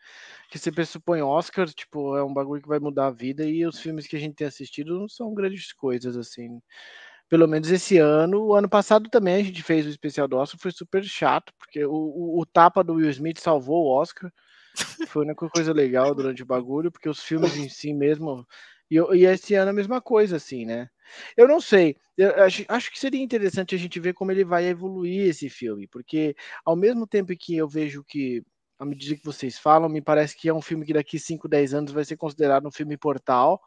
[0.50, 3.78] Que você pressupõe Oscar, tipo, é um bagulho que vai mudar a vida e os
[3.78, 6.62] filmes que a gente tem assistido não são grandes coisas, assim.
[7.32, 8.44] Pelo menos esse ano.
[8.44, 11.86] O ano passado também a gente fez o especial do Oscar, foi super chato, porque
[11.86, 14.30] o, o, o tapa do Will Smith salvou o Oscar.
[15.08, 18.46] Foi a única coisa legal durante o bagulho, porque os filmes em si mesmo.
[18.90, 20.90] E, e esse ano a mesma coisa, assim, né?
[21.38, 21.96] Eu não sei.
[22.18, 25.88] Eu acho, acho que seria interessante a gente ver como ele vai evoluir esse filme,
[25.88, 26.36] porque
[26.66, 28.44] ao mesmo tempo que eu vejo que,
[28.78, 31.74] à medida que vocês falam, me parece que é um filme que daqui 5, 10
[31.74, 33.62] anos vai ser considerado um filme portal,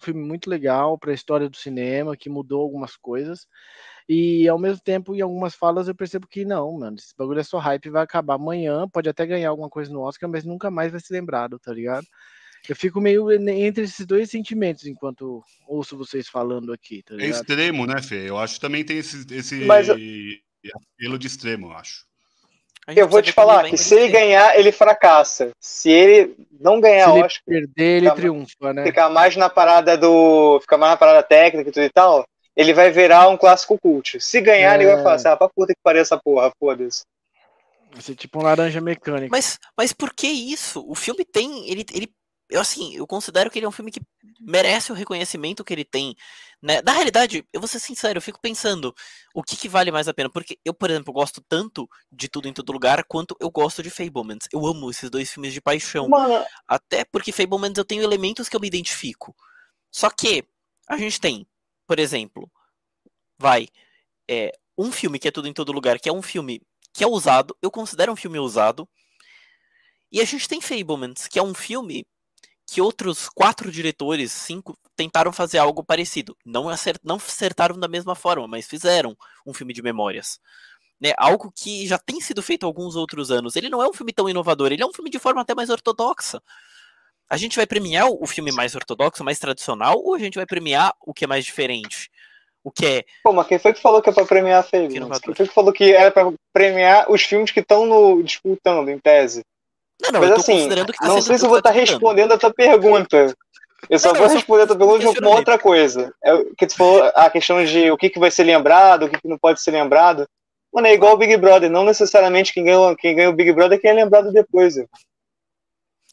[0.00, 3.46] um filme muito legal para a história do cinema, que mudou algumas coisas.
[4.08, 7.44] E ao mesmo tempo, em algumas falas, eu percebo que não, mano, esse bagulho é
[7.44, 10.90] só hype, vai acabar amanhã, pode até ganhar alguma coisa no Oscar, mas nunca mais
[10.90, 12.06] vai ser lembrado, tá ligado?
[12.68, 17.86] Eu fico meio entre esses dois sentimentos enquanto ouço vocês falando aqui, tá É extremo,
[17.86, 18.28] né, Fê?
[18.28, 19.96] Eu acho que também tem esse, esse Mas eu-
[20.74, 22.09] apelo de extremo, eu acho.
[22.96, 25.50] Eu vou te falar que se ele ganhar, ele fracassa.
[25.60, 28.84] Se ele não ganhar Se ele Oscar, perder, ele triunfa, né?
[28.84, 30.58] ficar mais na parada do.
[30.60, 32.24] ficar mais na parada técnica e tudo e tal,
[32.56, 34.20] ele vai virar um clássico cult.
[34.20, 34.74] Se ganhar, É.
[34.82, 37.02] ele vai falar assim, ah, pra puta que pariu essa porra, foda-se.
[37.92, 39.28] Vai ser tipo um laranja mecânica.
[39.30, 40.84] Mas, mas por que isso?
[40.88, 41.68] O filme tem.
[41.68, 42.08] Ele, ele,
[42.50, 44.00] eu, assim, eu considero que ele é um filme que
[44.40, 46.16] merece o reconhecimento que ele tem.
[46.60, 46.82] Né?
[46.82, 48.94] Na realidade, eu vou ser sincero, eu fico pensando
[49.34, 50.28] o que, que vale mais a pena.
[50.28, 53.90] Porque eu, por exemplo, gosto tanto de Tudo em Todo Lugar quanto eu gosto de
[53.90, 54.48] Fablemans.
[54.52, 56.08] Eu amo esses dois filmes de paixão.
[56.08, 59.34] Mano, Até porque Fablemans eu tenho elementos que eu me identifico.
[59.90, 60.44] Só que
[60.88, 61.46] a gente tem,
[61.86, 62.50] por exemplo,
[63.38, 63.68] vai,
[64.28, 66.62] é, um filme que é tudo em todo lugar, que é um filme
[66.92, 68.88] que é usado, eu considero um filme usado.
[70.10, 72.04] E a gente tem Fablemans, que é um filme
[72.70, 76.36] que outros quatro diretores, cinco, tentaram fazer algo parecido.
[76.46, 80.38] Não, acert, não acertaram da mesma forma, mas fizeram um filme de memórias.
[81.00, 83.56] Né, algo que já tem sido feito há alguns outros anos.
[83.56, 85.68] Ele não é um filme tão inovador, ele é um filme de forma até mais
[85.68, 86.40] ortodoxa.
[87.28, 90.94] A gente vai premiar o filme mais ortodoxo, mais tradicional, ou a gente vai premiar
[91.00, 92.08] o que é mais diferente?
[92.62, 93.04] O que é.
[93.24, 95.20] pô, mas quem foi que falou que é pra premiar inovador.
[95.22, 98.98] Quem foi que falou que era pra premiar os filmes que estão no disputando, em
[98.98, 99.42] tese?
[100.02, 101.70] Não, não, Mas eu tô assim, considerando que tá não sei se eu vou estar
[101.72, 101.92] disputando.
[102.00, 103.34] respondendo a tua pergunta.
[103.88, 105.38] Eu só Não, não, vou eu só- responder a tua pergunta de uma questionamento.
[105.38, 106.14] outra coisa.
[106.22, 109.08] É o que tu falou, a questão de o que, que vai ser lembrado, o
[109.10, 110.26] que, que não pode ser lembrado.
[110.72, 111.70] Mano, é igual o Big Brother.
[111.70, 114.76] Não necessariamente quem ganha, quem ganha o Big Brother é quem é lembrado depois.
[114.76, 114.88] irmão.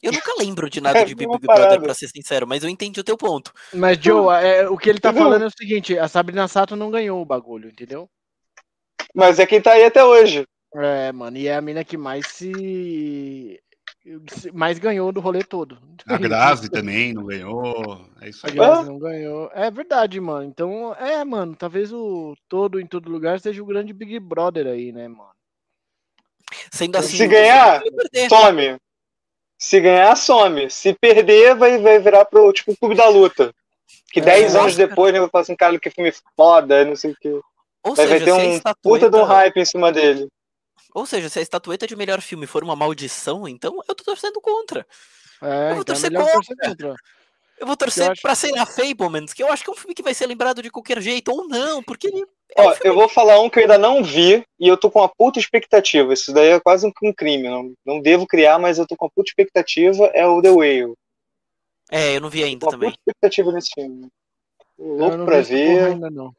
[0.02, 3.00] Eu nunca lembro de nada de É Big Brother, pra ser sincero, mas eu entendi
[3.00, 3.52] o teu ponto.
[3.74, 5.26] Mas, Joe, é, o que ele tá Entendeu?
[5.28, 8.08] falando é o seguinte: a Sabrina Sato não ganhou o bagulho, entendeu?
[9.14, 10.46] Mas é quem tá aí até hoje.
[10.76, 13.60] É, mano, e é a mina que mais se.
[14.54, 15.78] Mais ganhou do rolê todo.
[16.08, 18.06] A Grazi também não ganhou.
[18.22, 18.56] É isso A aí.
[18.56, 19.50] Grazi não ganhou.
[19.54, 20.44] É verdade, mano.
[20.46, 24.92] Então, é, mano, talvez o todo em todo lugar seja o grande Big Brother aí,
[24.92, 25.32] né, mano?
[26.72, 27.18] Sendo assim.
[27.18, 27.82] Se ganhar,
[28.30, 28.78] some.
[29.60, 30.70] Se ganhar, some.
[30.70, 33.54] Se perder, vai, vai virar pro tipo clube da luta.
[34.12, 34.88] Que É, 10 anos Oscar.
[34.88, 37.30] depois, né, vai falar assim, cara, que filme foda, não sei o que.
[37.30, 40.28] Ou Vai, vai seja, ter a um puta de um hype em cima dele.
[40.98, 44.42] Ou seja, se a estatueta de melhor filme for uma maldição, então eu tô torcendo
[44.42, 44.84] contra.
[45.44, 46.56] É, Eu vou então é torcer melhor contra.
[46.56, 46.96] torcer contra.
[47.60, 49.94] Eu vou torcer acho- pra ser a Fablemans, que eu acho que é um filme
[49.94, 52.26] que vai ser lembrado de qualquer jeito, ou não, porque ele
[52.56, 54.76] é um Ó, filme eu vou falar um que eu ainda não vi e eu
[54.76, 56.12] tô com uma puta expectativa.
[56.14, 57.44] Isso daí é quase um, um crime.
[57.48, 60.06] Não, não devo criar, mas eu tô com uma puta expectativa.
[60.16, 60.96] É o The Whale.
[61.92, 62.90] É, eu não vi Tô ainda com uma também.
[62.90, 64.08] puta expectativa nesse filme.
[64.80, 65.84] Eu louco não pra ver.
[65.86, 66.34] ainda não.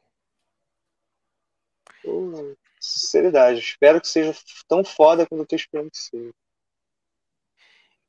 [2.81, 3.61] Sinceridade.
[3.61, 4.35] Espero que seja
[4.67, 6.31] tão foda quanto eu tô esperando que seja.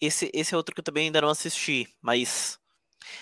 [0.01, 2.57] Esse, esse é outro que eu também ainda não assisti, mas.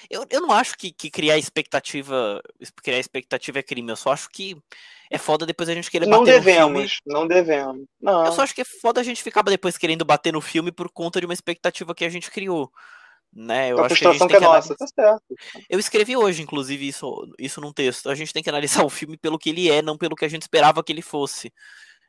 [0.09, 2.41] Eu, eu não acho que, que criar expectativa.
[2.83, 3.91] Criar expectativa é crime.
[3.91, 4.55] Eu só acho que
[5.09, 6.55] é foda depois a gente querer Não bater no filme.
[6.55, 7.01] devemos.
[7.05, 7.85] Não devemos.
[7.99, 8.25] Não.
[8.25, 10.89] Eu só acho que é foda a gente ficar depois querendo bater no filme por
[10.91, 12.71] conta de uma expectativa que a gente criou.
[13.39, 13.71] Né?
[13.71, 14.73] Eu a acho que a gente frustração tem que é nossa.
[14.73, 15.65] analisar- Tá certo.
[15.69, 18.09] Eu escrevi hoje, inclusive, isso, isso num texto.
[18.09, 20.27] A gente tem que analisar o filme pelo que ele é, não pelo que a
[20.27, 21.53] gente esperava que ele fosse.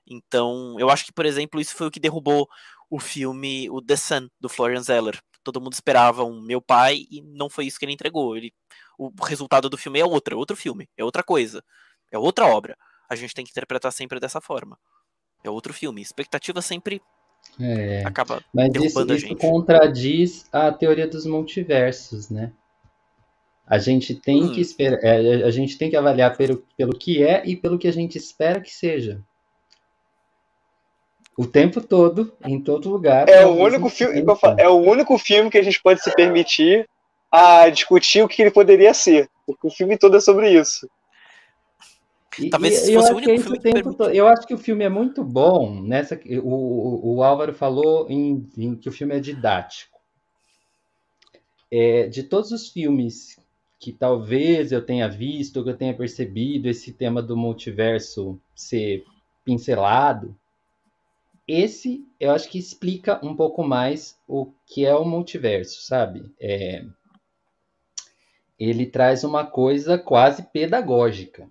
[0.07, 2.49] Então, eu acho que, por exemplo, isso foi o que derrubou
[2.91, 5.21] o filme O The Sun, do Florian Zeller.
[5.45, 8.35] Todo mundo esperava um Meu Pai e não foi isso que ele entregou.
[8.35, 8.51] Ele,
[8.99, 11.63] o resultado do filme é outra, outro filme, é outra coisa,
[12.11, 12.77] é outra obra.
[13.09, 14.79] A gente tem que interpretar sempre dessa forma.
[15.45, 16.01] É outro filme.
[16.01, 17.01] Expectativa sempre
[17.61, 19.41] É, acaba mas isso, derrubando a isso gente.
[19.41, 22.53] contradiz a teoria dos multiversos, né?
[23.67, 24.53] A gente tem Hum.
[24.53, 27.87] que esperar, é, a gente tem que avaliar pelo, pelo que é e pelo que
[27.89, 29.21] a gente espera que seja.
[31.37, 33.29] O tempo todo, em todo lugar.
[33.29, 34.25] É o único filme.
[34.37, 36.89] falo, É o único filme que a gente pode se permitir
[37.31, 39.29] a discutir o que ele poderia ser.
[39.47, 40.89] Porque o filme todo é sobre isso.
[42.51, 44.17] Talvez e fosse o acho único filme o que permite.
[44.17, 46.19] Eu acho que o filme é muito bom nessa.
[46.43, 49.99] O, o, o Álvaro falou em, em que o filme é didático.
[51.71, 53.39] É, de todos os filmes
[53.79, 59.05] que talvez eu tenha visto, que eu tenha percebido esse tema do multiverso ser
[59.45, 60.37] pincelado,
[61.47, 66.31] esse eu acho que explica um pouco mais o que é o multiverso, sabe?
[66.39, 66.85] É,
[68.59, 71.49] ele traz uma coisa quase pedagógica.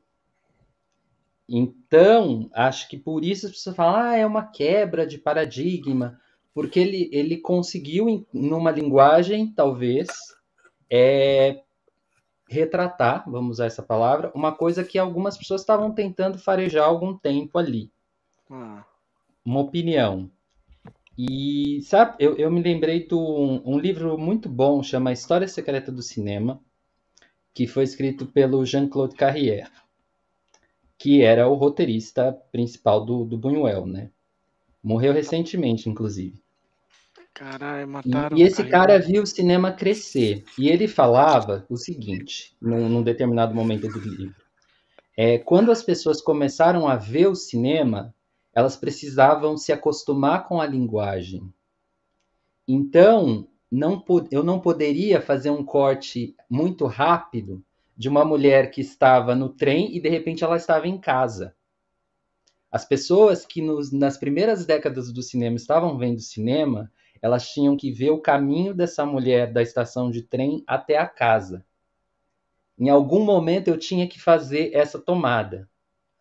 [1.49, 6.19] Então, acho que por isso as pessoas falam, ah, é uma quebra de paradigma,
[6.53, 10.07] porque ele, ele conseguiu, numa linguagem, talvez,
[10.91, 11.61] é,
[12.49, 17.17] retratar, vamos usar essa palavra, uma coisa que algumas pessoas estavam tentando farejar há algum
[17.17, 17.91] tempo ali.
[18.49, 18.83] Ah.
[19.45, 20.29] Uma opinião.
[21.17, 25.91] E, sabe, eu, eu me lembrei de um, um livro muito bom, chama História Secreta
[25.91, 26.61] do Cinema,
[27.53, 29.71] que foi escrito pelo Jean-Claude Carrière,
[30.97, 34.09] que era o roteirista principal do, do Buñuel, né?
[34.83, 36.41] Morreu recentemente, inclusive.
[37.33, 38.35] Caralho, mataram.
[38.35, 40.43] E, e esse cara viu o cinema crescer.
[40.57, 44.35] E ele falava o seguinte, num, num determinado momento do livro.
[45.15, 48.13] É, quando as pessoas começaram a ver o cinema,
[48.53, 51.53] elas precisavam se acostumar com a linguagem.
[52.67, 57.63] Então, não, eu não poderia fazer um corte muito rápido
[57.97, 61.55] de uma mulher que estava no trem e de repente ela estava em casa.
[62.71, 66.91] As pessoas que nos, nas primeiras décadas do cinema estavam vendo cinema,
[67.21, 71.65] elas tinham que ver o caminho dessa mulher da estação de trem até a casa.
[72.77, 75.67] Em algum momento eu tinha que fazer essa tomada.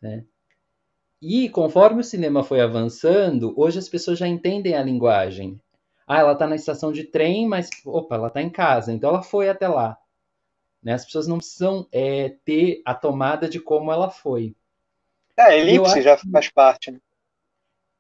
[0.01, 0.25] Né?
[1.21, 5.61] E conforme o cinema foi avançando, hoje as pessoas já entendem a linguagem.
[6.07, 9.23] Ah, ela está na estação de trem, mas opa, ela está em casa, então ela
[9.23, 9.99] foi até lá.
[10.87, 10.93] Né?
[10.93, 14.55] As pessoas não precisam é, ter a tomada de como ela foi.
[15.37, 16.93] É, a elipse já faz parte.
[16.93, 17.01] Né?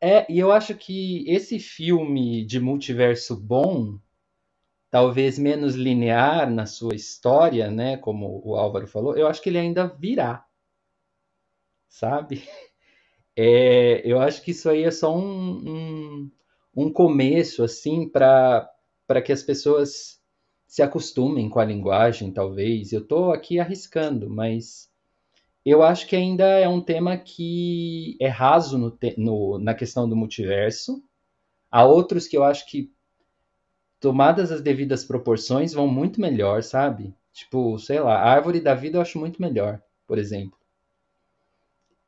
[0.00, 3.98] É, e eu acho que esse filme de multiverso bom,
[4.88, 9.58] talvez menos linear na sua história, né, como o Álvaro falou, eu acho que ele
[9.58, 10.46] ainda virá.
[11.88, 12.48] Sabe?
[13.38, 16.30] É, eu acho que isso aí é só um, um
[16.76, 18.70] um começo assim para
[19.24, 20.20] que as pessoas
[20.66, 22.92] se acostumem com a linguagem, talvez.
[22.92, 24.90] Eu estou aqui arriscando, mas
[25.64, 30.16] eu acho que ainda é um tema que é raso no, no, na questão do
[30.16, 31.02] multiverso.
[31.70, 32.92] Há outros que eu acho que,
[34.00, 37.14] tomadas as devidas proporções, vão muito melhor, sabe?
[37.32, 40.58] Tipo, sei lá, a árvore da vida eu acho muito melhor, por exemplo.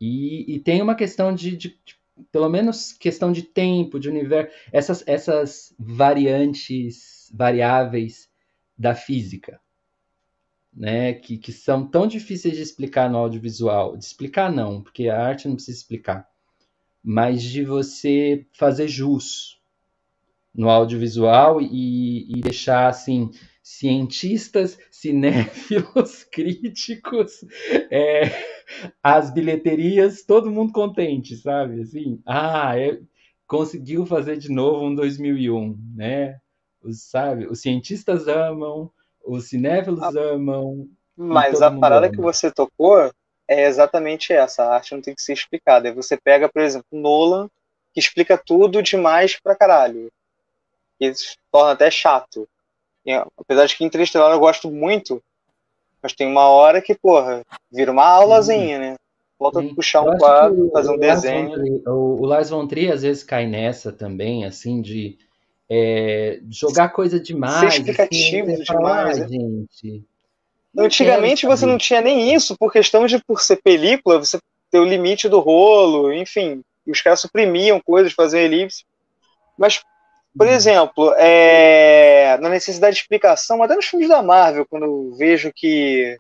[0.01, 1.99] E, e tem uma questão de, de, de
[2.31, 8.29] pelo menos questão de tempo, de universo, essas, essas variantes, variáveis
[8.79, 9.61] da física,
[10.73, 13.97] né, que, que são tão difíceis de explicar no audiovisual.
[13.97, 16.29] De explicar não, porque a arte não precisa explicar,
[17.03, 19.61] mas de você fazer jus
[20.55, 23.31] no audiovisual e, e deixar assim
[23.63, 27.45] cientistas, cinéfilos, críticos,
[27.91, 28.23] é,
[29.03, 31.83] as bilheterias, todo mundo contente, sabe?
[31.83, 32.99] Assim, ah, é,
[33.47, 36.41] conseguiu fazer de novo um 2001, né?
[36.83, 37.47] Os, sabe?
[37.47, 38.91] Os cientistas amam,
[39.25, 40.89] os cinéfilos ah, amam.
[41.17, 42.15] Mas a parada ama.
[42.15, 43.11] que você tocou
[43.49, 44.65] é exatamente essa.
[44.65, 45.89] A arte não tem que ser explicada.
[45.89, 47.49] Aí você pega, por exemplo, Nolan,
[47.93, 50.11] que explica tudo demais pra caralho.
[51.01, 52.49] Isso torna até chato
[53.37, 55.23] apesar de que Interestelar eu gosto muito,
[56.03, 58.97] mas tem uma hora que, porra, vira uma aulazinha, né?
[59.39, 61.53] Volta a puxar um quadro, fazer um desenho.
[61.53, 65.17] Trier, o, o Lars von Trier às vezes cai nessa também, assim, de
[65.71, 67.61] é, jogar coisa demais.
[67.61, 68.67] Ser assim, explicativo assim, demais.
[68.67, 69.27] Falar, né?
[69.29, 70.05] gente.
[70.77, 74.39] Antigamente você não tinha nem isso, por questão de por ser película, você
[74.71, 76.63] ter o limite do rolo, enfim.
[76.87, 78.85] Os caras suprimiam coisas, faziam elipse.
[79.59, 79.83] Mas
[80.39, 80.53] por uhum.
[80.53, 86.17] exemplo, é, na necessidade de explicação, até nos filmes da Marvel, quando eu vejo que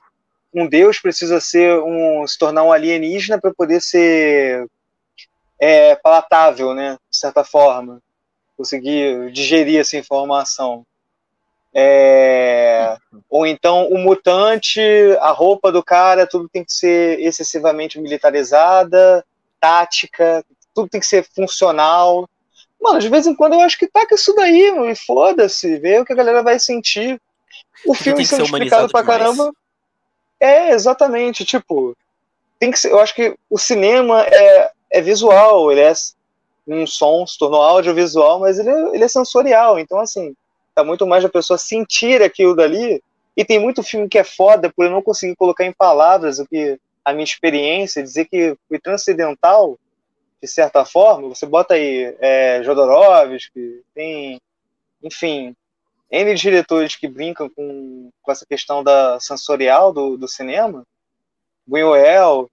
[0.53, 4.67] um deus precisa ser um, se tornar um alienígena para poder ser
[5.61, 8.01] é, palatável, né, de certa forma,
[8.59, 10.85] conseguir digerir essa informação.
[11.73, 12.97] É,
[13.31, 14.81] ou então o mutante,
[15.21, 19.25] a roupa do cara, tudo tem que ser excessivamente militarizada,
[19.61, 20.45] tática,
[20.75, 22.29] tudo tem que ser funcional.
[22.81, 26.01] Mano, de vez em quando eu acho que taca isso daí, mano, e foda-se, vê
[26.01, 27.21] o que a galera vai sentir.
[27.87, 29.19] O filme sendo explicado pra demais.
[29.19, 29.53] caramba.
[30.41, 31.97] É, exatamente, tipo,
[32.59, 35.93] tem que ser, eu acho que o cinema é, é visual, ele é
[36.75, 40.35] um som, se tornou audiovisual, mas ele é, ele é sensorial, então assim,
[40.75, 43.03] tá muito mais da pessoa sentir aquilo dali,
[43.37, 46.47] e tem muito filme que é foda por eu não conseguir colocar em palavras o
[46.47, 49.79] que a minha experiência, dizer que foi transcendental,
[50.43, 54.41] de certa forma, você bota aí é, Jodorowsky, tem,
[55.03, 55.55] enfim,
[56.11, 60.85] N diretores que brincam com, com essa questão da sensorial do, do cinema,
[61.67, 62.49] Buñuel,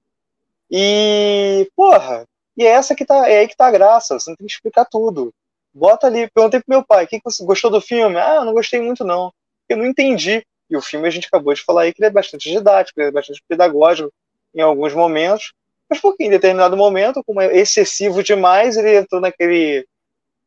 [0.70, 2.26] e, porra,
[2.58, 4.54] e é essa que tá, é aí que tá a graça, você não tem que
[4.54, 5.34] explicar tudo.
[5.74, 8.18] Bota ali, perguntei pro meu pai, que, que você gostou do filme?
[8.18, 9.32] Ah, não gostei muito não,
[9.68, 10.46] eu não entendi.
[10.70, 13.10] E o filme a gente acabou de falar aí que ele é bastante didático, ele
[13.10, 14.12] é bastante pedagógico
[14.54, 15.54] em alguns momentos,
[15.90, 19.86] mas porque em determinado momento, como é excessivo demais, ele entrou naquele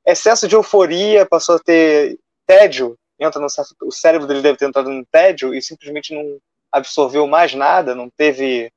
[0.04, 3.46] excesso de euforia, passou a ter tédio, entra no
[3.82, 6.38] o cérebro dele deve ter entrado num tédio e simplesmente não
[6.72, 8.72] absorveu mais nada, não teve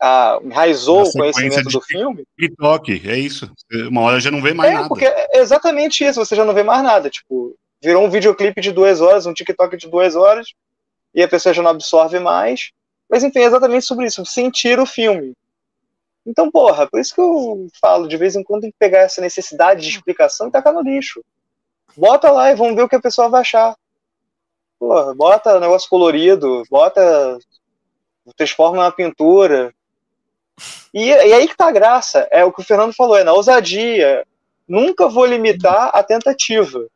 [0.00, 2.24] a, enraizou o conhecimento do filme.
[2.38, 3.50] TikTok, é isso.
[3.88, 4.88] Uma hora já não vê mais é, nada.
[4.88, 7.10] Porque é exatamente isso, você já não vê mais nada.
[7.10, 10.48] Tipo, virou um videoclipe de duas horas, um TikTok de duas horas,
[11.14, 12.70] e a pessoa já não absorve mais.
[13.08, 15.32] Mas enfim, é exatamente sobre isso, sentir o filme.
[16.26, 19.20] Então, porra, por isso que eu falo, de vez em quando tem que pegar essa
[19.20, 21.24] necessidade de explicação e tacar no lixo.
[21.96, 23.76] Bota lá e vamos ver o que a pessoa vai achar.
[24.78, 27.38] Porra, bota negócio colorido, bota.
[28.36, 29.72] transforma na pintura.
[30.92, 32.26] E, e aí que tá a graça.
[32.30, 34.26] É o que o Fernando falou, é na ousadia.
[34.66, 36.86] Nunca vou limitar a tentativa.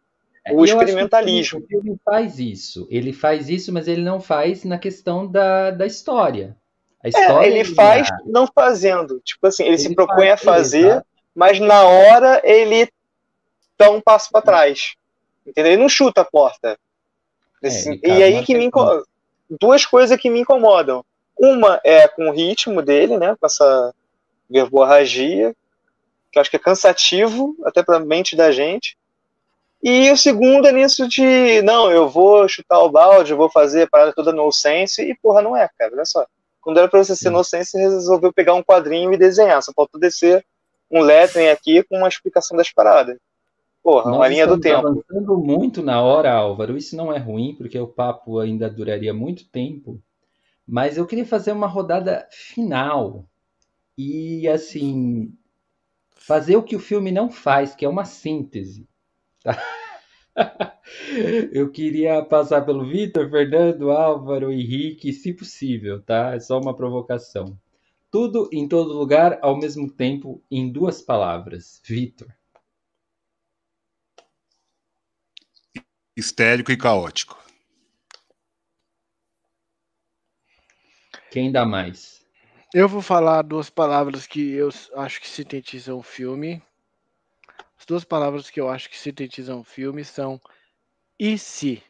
[0.53, 1.61] O experimentalismo.
[1.61, 2.89] O filme faz isso.
[2.91, 6.57] Ele faz isso, mas ele não faz na questão da, da história.
[7.03, 9.21] A história é, ele faz não fazendo.
[9.21, 11.05] Tipo assim, ele, ele se propõe faz, a fazer, tá?
[11.35, 12.89] mas na hora ele
[13.79, 14.95] dá um passo para trás.
[15.47, 15.73] Entendeu?
[15.73, 16.79] Ele não chuta a porta.
[17.63, 19.05] Assim, é, e aí que me incomoda.
[19.61, 21.05] Duas coisas que me incomodam.
[21.41, 23.35] Uma é com o ritmo dele, né?
[23.41, 23.95] Com essa
[24.49, 25.55] verborragia,
[26.31, 28.97] que eu acho que é cansativo até para a mente da gente.
[29.83, 33.89] E o segundo é nisso de, não, eu vou chutar o balde, vou fazer a
[33.89, 36.27] parada toda no sense, e porra, não é, cara, olha só.
[36.61, 39.63] Quando era pra você ser inocente, você resolveu pegar um quadrinho e desenhar.
[39.63, 40.45] Só faltou descer
[40.91, 43.17] um lettering aqui com uma explicação das paradas.
[43.83, 44.87] Porra, Nós uma linha do tempo.
[44.87, 46.77] avançando muito na hora, Álvaro.
[46.77, 49.99] Isso não é ruim, porque o papo ainda duraria muito tempo.
[50.71, 53.29] Mas eu queria fazer uma rodada final.
[53.99, 55.37] E, assim,
[56.13, 58.89] fazer o que o filme não faz, que é uma síntese.
[59.43, 59.61] Tá?
[61.53, 66.35] Eu queria passar pelo Vitor, Fernando, Álvaro, Henrique, se possível, tá?
[66.35, 67.59] É só uma provocação.
[68.11, 71.81] Tudo em todo lugar ao mesmo tempo em duas palavras.
[71.85, 72.29] Vitor.
[76.17, 77.40] Histérico e caótico.
[81.31, 82.27] Quem dá mais?
[82.75, 86.63] Eu vou falar duas palavras que eu acho que sintetizam o filme.
[87.79, 90.41] As duas palavras que eu acho que sintetizam o filme são
[91.19, 91.83] e se?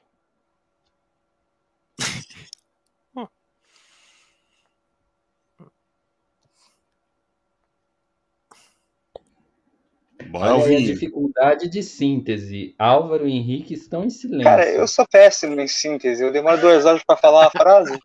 [10.31, 12.74] Bora Olha a dificuldade de síntese.
[12.78, 14.44] Álvaro e Henrique estão em silêncio.
[14.44, 16.23] Cara, eu sou péssimo em síntese.
[16.23, 17.98] Eu demoro duas horas para falar a frase.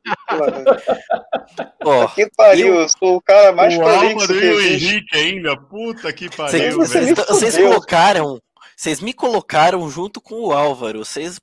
[1.80, 2.82] Pô, que pariu, eu...
[2.82, 5.56] eu sou o cara mais o Álvaro e o Henrique ainda.
[5.56, 6.76] Puta que pariu.
[6.78, 8.40] Vocês, vocês colocaram
[8.76, 11.06] vocês me colocaram junto com o Álvaro.
[11.06, 11.40] Vocês,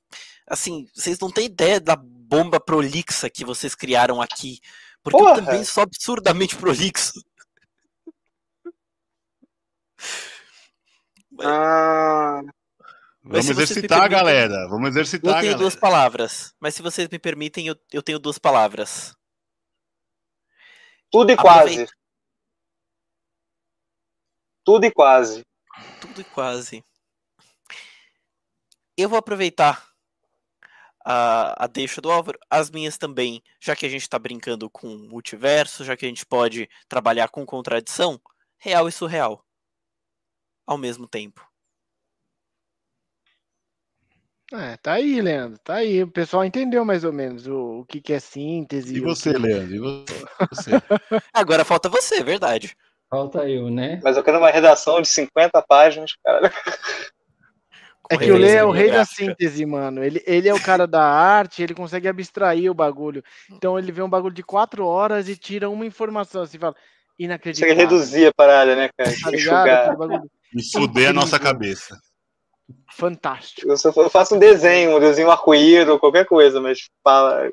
[0.47, 4.59] assim, vocês não têm ideia da bomba prolixa que vocês criaram aqui.
[5.03, 5.31] Porque Porra.
[5.31, 7.13] eu também sou absurdamente prolixo.
[11.41, 12.41] Ah.
[13.23, 14.67] Vamos exercitar, galera.
[14.67, 15.57] Vamos exercitar, Eu tenho galera.
[15.59, 16.53] duas palavras.
[16.59, 19.15] Mas se vocês me permitem, eu, eu tenho duas palavras.
[21.09, 21.85] Tudo e Aproveita.
[21.85, 21.87] quase.
[24.65, 25.45] Tudo e quase.
[26.01, 26.83] Tudo e quase
[28.97, 29.87] eu vou aproveitar
[31.05, 34.87] a, a deixa do Álvaro, as minhas também, já que a gente está brincando com
[34.87, 38.21] multiverso, já que a gente pode trabalhar com contradição,
[38.57, 39.43] real e surreal
[40.65, 41.45] ao mesmo tempo.
[44.51, 46.03] É, tá aí, Leandro, tá aí.
[46.03, 48.95] O pessoal entendeu mais ou menos o, o que, que é síntese.
[48.95, 49.39] E você, que...
[49.39, 49.75] Leandro?
[49.75, 49.79] E
[50.51, 50.71] você?
[51.33, 52.75] Agora falta você, é verdade.
[53.09, 53.99] Falta eu, né?
[54.03, 56.51] Mas eu quero uma redação de 50 páginas, cara.
[58.09, 60.03] É que o Lê é o rei da síntese, mano.
[60.03, 63.23] Ele, ele é o cara da arte, ele consegue abstrair o bagulho.
[63.49, 66.41] Então ele vê um bagulho de quatro horas e tira uma informação.
[66.41, 66.75] Assim, fala,
[67.17, 67.75] inacreditável.
[67.75, 69.11] Consegue reduzir a parada, né, cara?
[69.21, 69.95] Tá enxugar.
[70.55, 71.97] E fuder a nossa cabeça.
[72.91, 73.67] Fantástico.
[73.67, 77.51] Eu, só, eu faço um desenho, um desenho arco-íris, qualquer coisa, mas fala.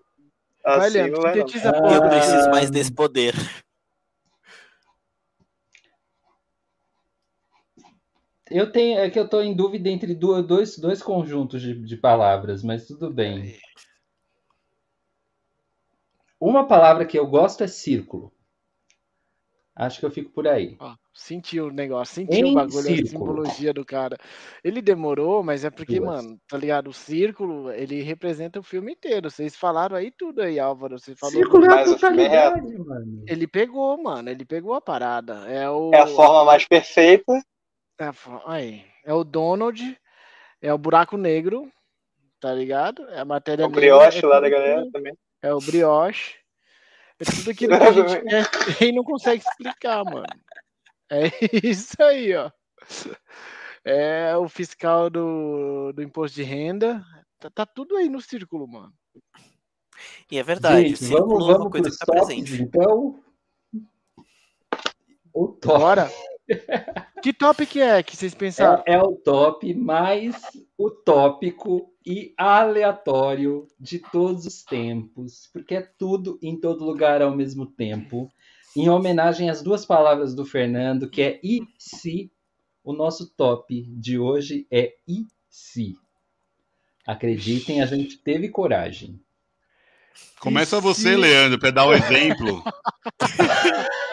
[0.65, 3.35] Assim, vai, Leandro, vai, Eu preciso mais desse poder.
[8.51, 12.65] Eu tenho, é que eu estou em dúvida entre dois, dois conjuntos de, de palavras,
[12.65, 13.57] mas tudo bem.
[16.39, 18.32] Uma palavra que eu gosto é círculo.
[19.81, 20.77] Acho que eu fico por aí.
[20.78, 23.09] Ó, senti o negócio, senti Em o bagulho, a círculo.
[23.09, 24.15] simbologia do cara.
[24.62, 26.23] Ele demorou, mas é porque, Duas.
[26.23, 26.90] mano, tá ligado?
[26.90, 29.31] O círculo, ele representa o filme inteiro.
[29.31, 30.98] Vocês falaram aí tudo aí, Álvaro.
[30.98, 31.35] Você falou.
[31.35, 33.24] Círculo é a é totalidade, mano.
[33.27, 34.28] Ele pegou, mano.
[34.28, 35.51] Ele pegou a parada.
[35.51, 35.90] É o.
[35.94, 37.32] É a forma mais perfeita.
[37.98, 38.85] É a aí.
[39.02, 39.98] É o Donald.
[40.61, 41.73] É o buraco negro.
[42.39, 43.09] Tá ligado?
[43.09, 45.15] É a matéria É o brioche é lá da galera também.
[45.40, 46.40] É o brioche.
[47.20, 50.26] É tudo aquilo que a gente quer e não consegue explicar, mano.
[51.10, 51.24] É
[51.62, 52.51] isso aí, ó.
[53.84, 57.05] É o fiscal do, do imposto de renda.
[57.38, 58.92] Tá, tá tudo aí no círculo, mano.
[60.30, 62.62] E é verdade, Gente, o círculo vamos, é uma vamos coisa que tá tops, presente.
[62.62, 63.22] então.
[65.32, 66.10] O top Bora.
[67.22, 68.82] Que topic é que vocês pensaram?
[68.86, 70.40] é, é o top mais
[70.78, 77.66] utópico e aleatório de todos os tempos, porque é tudo em todo lugar ao mesmo
[77.66, 78.31] tempo.
[78.77, 82.31] Em homenagem às duas palavras do Fernando, que é e se,
[82.85, 85.97] o nosso top de hoje é e se.
[87.06, 89.20] Acreditem, a gente teve coragem.
[90.39, 92.62] Começa E você, se- Leandro, para dar o exemplo.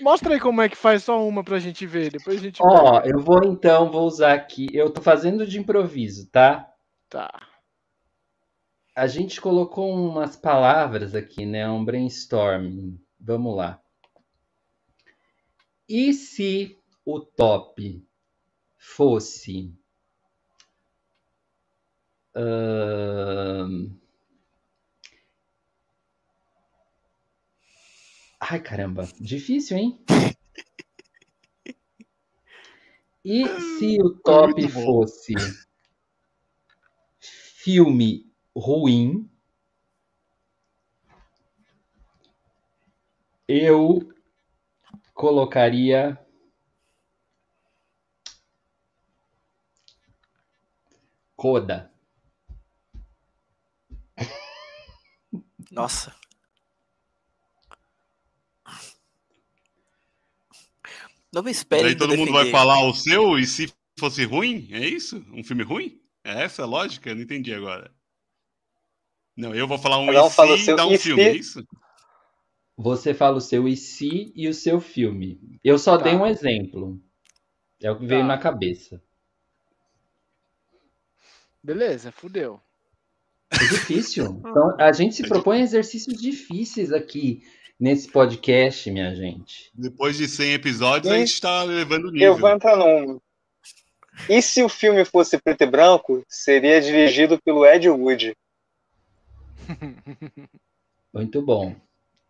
[0.00, 2.10] Mostra aí como é que faz só uma pra gente ver.
[2.10, 4.68] Depois a gente Ó, eu vou então, vou usar aqui.
[4.72, 6.72] Eu tô fazendo de improviso, tá?
[7.08, 7.46] Tá.
[8.94, 11.68] A gente colocou umas palavras aqui, né?
[11.68, 13.00] Um brainstorming.
[13.18, 13.80] Vamos lá.
[15.88, 18.04] E se o top
[18.78, 19.72] fosse.
[22.34, 23.99] ahn,
[28.40, 30.04] Ai, caramba, difícil, hein?
[33.22, 33.46] E
[33.78, 34.84] se o top muito bom.
[34.84, 35.34] fosse
[37.20, 39.30] filme ruim,
[43.46, 44.10] eu
[45.12, 46.18] colocaria
[51.36, 51.90] Coda.
[55.70, 56.19] Nossa.
[61.32, 62.50] Não me espere Daí ainda todo mundo vai defender.
[62.50, 64.68] falar o seu e se fosse ruim?
[64.72, 65.24] É isso?
[65.32, 66.00] Um filme ruim?
[66.24, 67.10] É essa a lógica?
[67.10, 67.92] Eu não entendi agora.
[69.36, 71.28] Não, eu vou falar um Cada um e se dá um e filme, se.
[71.28, 71.64] é isso?
[72.76, 75.38] Você fala o seu e se e o seu filme.
[75.62, 76.04] Eu só Tá.
[76.04, 77.00] dei um exemplo.
[77.82, 78.26] É o que veio Tá.
[78.26, 79.02] na cabeça.
[81.62, 82.60] Beleza, fudeu.
[83.52, 84.40] É difícil.
[84.46, 87.42] Então, a gente se propõe a exercícios difíceis aqui
[87.78, 89.70] nesse podcast, minha gente.
[89.74, 91.26] Depois de 100 episódios, a Hein?
[91.26, 92.36] gente tá levando o Eu nível.
[92.38, 93.20] vou entrar numa.
[94.28, 98.36] E se o filme fosse preto e branco, seria dirigido pelo Ed Wood.
[101.12, 101.74] Muito bom.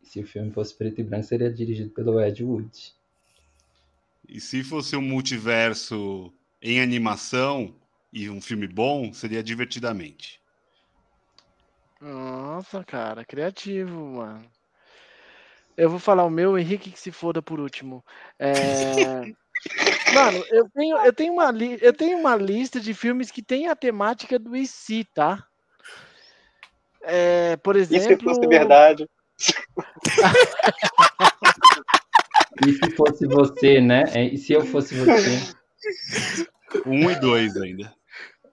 [0.02, 2.92] Se o filme fosse preto e branco, seria dirigido pelo Ed Wood.
[4.28, 6.32] E se fosse um multiverso
[6.62, 7.74] em animação
[8.12, 10.39] e um filme bom, seria divertidamente.
[12.00, 14.44] Nossa, cara, criativo, mano.
[15.76, 18.04] Eu vou falar o meu, o Henrique que se foda por último.
[18.38, 18.52] É...
[20.14, 21.78] Mano, eu tenho, eu, tenho uma li...
[21.80, 25.46] eu tenho uma lista de filmes que tem a temática do IC, tá?
[27.02, 28.34] É, por E se exemplo.
[28.34, 29.08] fosse verdade?
[32.62, 34.04] E se fosse você, né?
[34.12, 35.38] É, E se eu fosse você?
[36.84, 37.94] Um e dois ainda.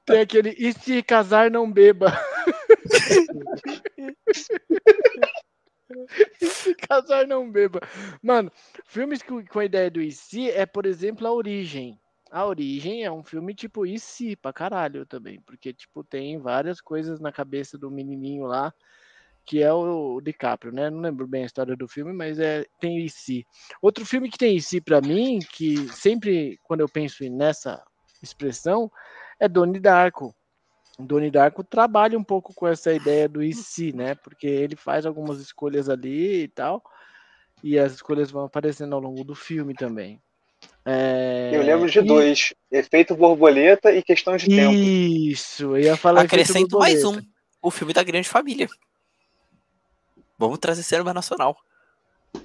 [0.07, 2.07] Tem aquele E se casar não beba?
[6.41, 7.81] e se casar não beba?
[8.23, 8.49] Mano,
[8.85, 11.99] filmes com, com a ideia do E se é, por exemplo, A Origem.
[12.31, 16.79] A Origem é um filme tipo E se pra caralho também, porque tipo tem várias
[16.79, 18.73] coisas na cabeça do menininho lá,
[19.45, 20.89] que é o DiCaprio, né?
[20.89, 23.45] Não lembro bem a história do filme, mas é tem E se.
[23.81, 27.83] Outro filme que tem E se pra mim, que sempre quando eu penso nessa
[28.21, 28.89] expressão,
[29.39, 30.33] é Doni Darko.
[30.99, 34.15] Doni Darko trabalha um pouco com essa ideia do e se, né?
[34.15, 36.83] Porque ele faz algumas escolhas ali e tal,
[37.63, 40.19] e as escolhas vão aparecendo ao longo do filme também.
[40.83, 44.73] É, Eu lembro de e- dois: Efeito Borboleta e Questão de Tempo.
[44.73, 47.19] Isso, eu ia falar Acrescento mais um.
[47.61, 48.67] O filme da Grande Família.
[50.37, 51.57] Vamos trazer cinema nacional.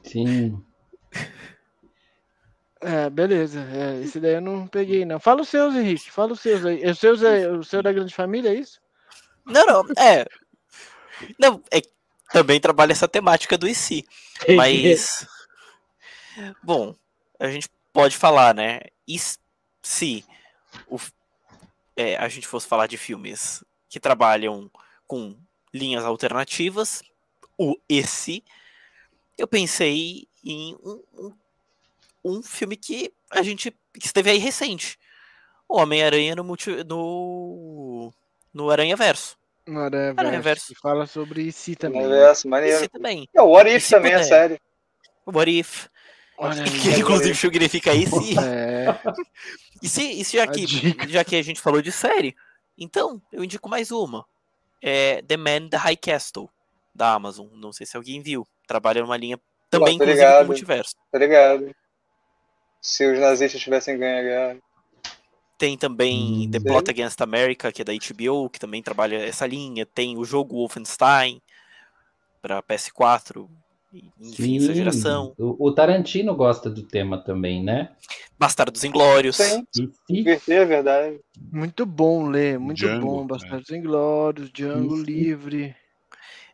[0.02, 0.62] Sim.
[2.82, 3.60] É, beleza.
[3.60, 5.20] É, esse daí eu não peguei, não.
[5.20, 6.10] Fala os seus, Henrique.
[6.10, 6.84] Fala os seus aí.
[6.90, 8.80] Os seus é o seu da Grande Família, é isso?
[9.46, 10.26] Não, não, é.
[11.38, 11.80] Não, é
[12.32, 14.04] também trabalha essa temática do IC.
[14.56, 15.26] Mas.
[16.62, 16.94] Bom,
[17.38, 18.80] a gente pode falar, né?
[19.06, 19.20] E
[19.82, 20.24] se
[20.88, 20.98] o,
[21.96, 24.70] é, a gente fosse falar de filmes que trabalham
[25.06, 25.36] com
[25.72, 27.02] linhas alternativas,
[27.58, 28.42] o esse,
[29.36, 31.32] eu pensei em um, um,
[32.24, 34.98] um filme que a gente que esteve aí recente.
[35.68, 38.12] O Homem-Aranha no, multi, no,
[38.52, 39.36] no Aranha Verso.
[39.66, 40.82] No Aranha Aranha Verso, Verso.
[40.82, 42.00] fala sobre si também.
[42.02, 42.76] Universo, maneiro.
[42.76, 43.28] Esse também.
[43.34, 44.28] É, o What If também, é puder?
[44.28, 44.60] sério.
[45.26, 45.88] What If.
[46.38, 46.62] Olha.
[46.64, 48.38] Que inclusive significa se.
[48.38, 48.98] É,
[49.82, 50.66] E se, e se já, que,
[51.08, 52.36] já que a gente falou de série,
[52.78, 54.24] então eu indico mais uma.
[54.80, 56.48] É The Man in the High Castle,
[56.94, 57.46] da Amazon.
[57.54, 58.46] Não sei se alguém viu.
[58.66, 59.38] Trabalha numa linha
[59.70, 60.38] também, tô inclusive, ligado.
[60.40, 60.94] com multiverso.
[61.10, 61.74] Tá ligado?
[62.82, 64.58] Se os nazistas tivessem ganho a guerra.
[65.56, 66.50] Tem também Hum.
[66.50, 66.64] The Sim.
[66.64, 69.86] Plot Against America, que é da HBO, que também trabalha essa linha.
[69.86, 71.40] Tem o jogo Wolfenstein
[72.42, 73.48] para PS4.
[73.92, 75.32] e, Enfim, essa geração.
[75.38, 77.92] O, o Tarantino gosta do tema também, né?
[78.36, 79.36] Bastardos Inglórios.
[79.36, 79.64] Sim,
[80.10, 81.20] E é verdade.
[81.52, 83.22] muito bom ler, muito Django, bom.
[83.22, 83.26] é.
[83.28, 85.04] Bastardos Inglórios, Django Isso.
[85.04, 85.76] Livre.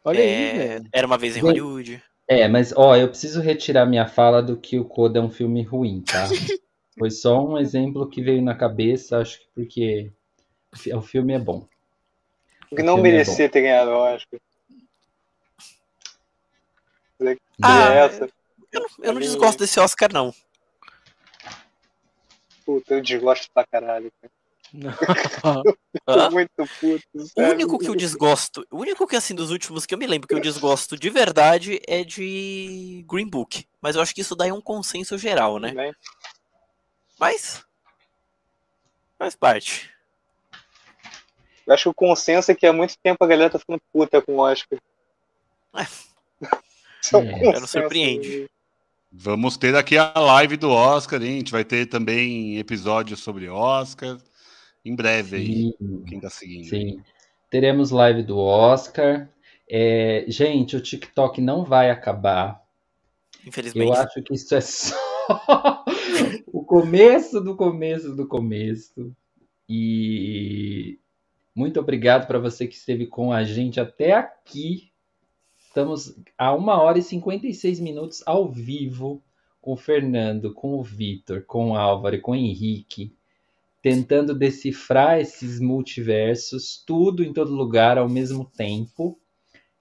[0.04, 0.88] Olha aí, É, velho.
[0.92, 2.02] Era uma vez em Hollywood.
[2.28, 5.62] É, mas ó, eu preciso retirar minha fala do que o Coda é um filme
[5.62, 6.28] ruim, tá?
[6.98, 10.12] Foi só um exemplo que veio na cabeça, acho que porque
[10.74, 11.66] o fi- o filme é bom.
[12.70, 14.26] O não é merecia ter ganhado, eu acho.
[17.62, 18.28] Ah, é essa.
[18.70, 20.34] Eu não, eu não desgosto desse Oscar, não.
[22.66, 24.12] Puta, eu desgosto pra caralho.
[24.20, 24.32] cara.
[26.32, 26.50] Muito
[26.80, 27.04] puto.
[27.36, 30.28] O único que eu desgosto, o único que assim dos últimos que eu me lembro
[30.28, 33.66] que eu desgosto de verdade é de Green Book.
[33.80, 35.72] Mas eu acho que isso daí é um consenso geral, né?
[35.72, 35.92] Né?
[37.18, 37.64] Mas
[39.18, 39.90] faz parte.
[41.66, 44.22] Eu acho que o consenso é que há muito tempo a galera tá ficando puta
[44.22, 44.78] com o Oscar.
[45.76, 45.82] É.
[47.02, 47.32] Isso é um É.
[47.32, 47.60] consenso.
[47.60, 48.50] Não surpreende.
[49.10, 51.36] Vamos ter aqui a live do Oscar, hein?
[51.36, 54.18] A gente vai ter também episódios sobre Oscar.
[54.84, 56.64] Em breve aí, Sim, quem tá seguindo.
[56.68, 57.02] sim.
[57.50, 59.28] Teremos live do Oscar.
[59.70, 62.62] É, gente, o TikTok não vai acabar.
[63.42, 63.92] Eu Infelizmente.
[63.98, 64.94] acho que isso é só
[66.52, 69.14] o começo do começo do começo.
[69.68, 70.98] E
[71.54, 74.90] muito obrigado para você que esteve com a gente até aqui.
[75.58, 79.22] Estamos a 1 hora e 56 minutos ao vivo
[79.60, 83.14] com o Fernando, com o Vitor, com o Álvaro e com o Henrique,
[83.82, 89.18] tentando decifrar esses multiversos, tudo em todo lugar ao mesmo tempo.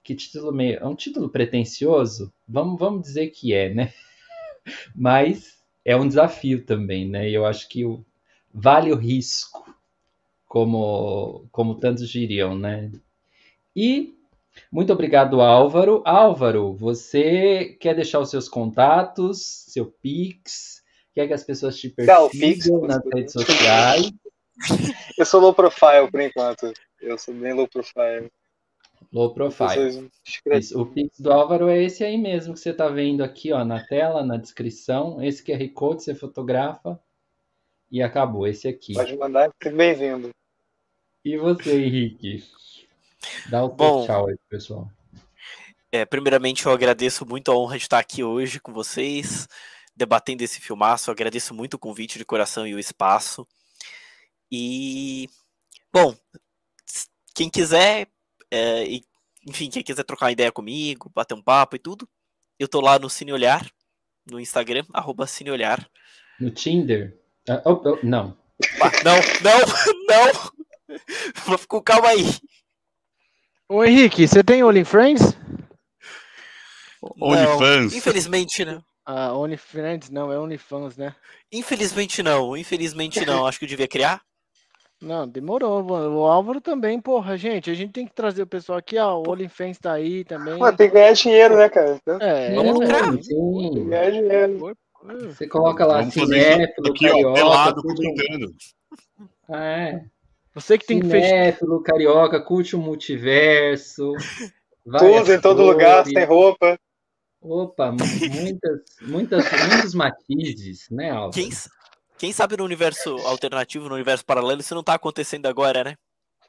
[0.04, 0.78] Que título meio.
[0.80, 2.32] É um título pretensioso?
[2.48, 3.92] Vamos, vamos dizer que é, né?
[4.94, 7.30] Mas é um desafio também, né?
[7.30, 8.04] Eu acho que o-
[8.52, 9.64] vale o risco,
[10.46, 12.92] como, como tantos diriam, né?
[13.76, 14.14] E
[14.72, 16.02] muito obrigado, Álvaro.
[16.06, 20.77] Álvaro, você quer deixar os seus contatos, seu Pix?
[21.18, 24.12] Quer que as pessoas te persigam nas redes sociais?
[25.18, 26.72] Eu sou low profile por enquanto.
[27.00, 28.30] Eu sou bem low profile.
[29.12, 30.08] Low profile.
[30.52, 33.64] Isso, o Pix do Álvaro é esse aí mesmo que você está vendo aqui ó,
[33.64, 35.20] na tela, na descrição.
[35.20, 37.00] Esse QR Code você fotografa
[37.90, 38.46] e acabou.
[38.46, 38.94] Esse aqui.
[38.94, 40.30] Pode mandar, seja bem-vindo.
[41.24, 42.44] E você, Henrique?
[43.50, 44.06] Dá o seu Bom.
[44.06, 44.88] tchau aí, pessoal.
[45.90, 49.48] É, primeiramente, eu agradeço muito a honra de estar aqui hoje com vocês,
[49.98, 51.10] debatendo esse filmaço.
[51.10, 53.46] Eu agradeço muito o convite de coração e o espaço.
[54.50, 55.28] E,
[55.92, 56.16] bom,
[57.34, 58.06] quem quiser,
[58.50, 59.04] é, e,
[59.46, 62.08] enfim, quem quiser trocar uma ideia comigo, bater um papo e tudo,
[62.58, 63.68] eu tô lá no Cine Olhar,
[64.24, 65.86] no Instagram, arroba Cine Olhar.
[66.40, 67.18] No Tinder?
[67.48, 68.36] Ah, oh, oh, não.
[68.80, 69.60] Ah, Não, não,
[70.08, 71.58] não!
[71.58, 72.24] Ficou calma aí.
[73.68, 75.36] Ô Henrique, você tem OnlyFriends?
[77.02, 77.94] Não, OnlyFans.
[77.94, 78.82] Infelizmente não.
[79.10, 81.14] Ah, OnlyFriends não, é OnlyFans, né?
[81.50, 83.46] Infelizmente não, infelizmente não.
[83.46, 84.20] Acho que eu devia criar.
[85.00, 86.18] Não, demorou, mano.
[86.18, 89.30] O Álvaro também, porra, gente, a gente tem que trazer o pessoal aqui, ó, o
[89.30, 90.58] OnlyFans tá aí também.
[90.58, 91.98] Mas tem que ganhar dinheiro, né, cara?
[92.20, 93.04] É, Vamos lucrar.
[93.08, 93.88] Tem que sim.
[93.88, 94.76] ganhar dinheiro.
[95.24, 98.14] Você coloca lá Vamos cinéfilo, aqui, ó, carioca, pelado, curte um...
[98.14, 98.54] comentando.
[99.48, 100.00] É,
[100.54, 101.28] Você que tem que fechar.
[101.28, 104.12] cinéfilo, carioca, curte o multiverso.
[104.98, 106.12] Tudo em todo lugar, flores.
[106.12, 106.78] sem roupa.
[107.40, 107.98] Opa, mu-
[108.28, 111.32] muitas, muitas, muitos matizes, né, Álvaro?
[111.32, 111.50] Quem,
[112.18, 115.94] quem sabe no universo alternativo, no universo paralelo, isso não tá acontecendo agora, né?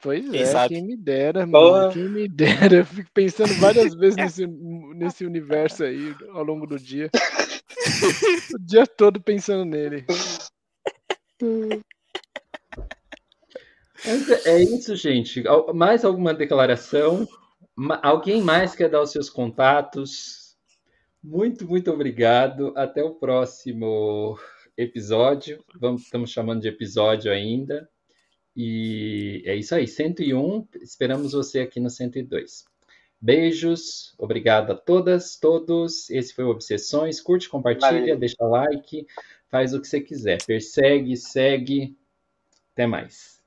[0.02, 0.76] Pois Quem é, sabe?
[0.76, 1.92] quem me dera, mano.
[1.92, 2.78] Quem me dera.
[2.78, 7.10] Eu fico pensando várias vezes nesse, nesse universo aí ao longo do dia.
[8.54, 10.06] o dia todo pensando nele.
[14.46, 15.44] É é isso, gente.
[15.74, 17.28] Mais alguma declaração?
[18.02, 20.39] Alguém mais quer dar os seus contatos?
[21.22, 22.74] Muito, muito obrigado.
[22.76, 24.40] Até o próximo
[24.78, 25.64] episódio.
[25.80, 27.90] Vamos, estamos chamando de episódio ainda.
[28.56, 30.68] E é isso aí, 101.
[30.82, 32.66] Esperamos você aqui no 102.
[33.22, 36.10] Beijos, obrigado a todas, todos.
[36.10, 37.20] Esse foi o Obsessões.
[37.20, 38.18] Curte, compartilha, Valeu.
[38.18, 39.06] deixa like,
[39.50, 40.38] faz o que você quiser.
[40.46, 41.98] Persegue, segue.
[42.74, 43.39] Até mais.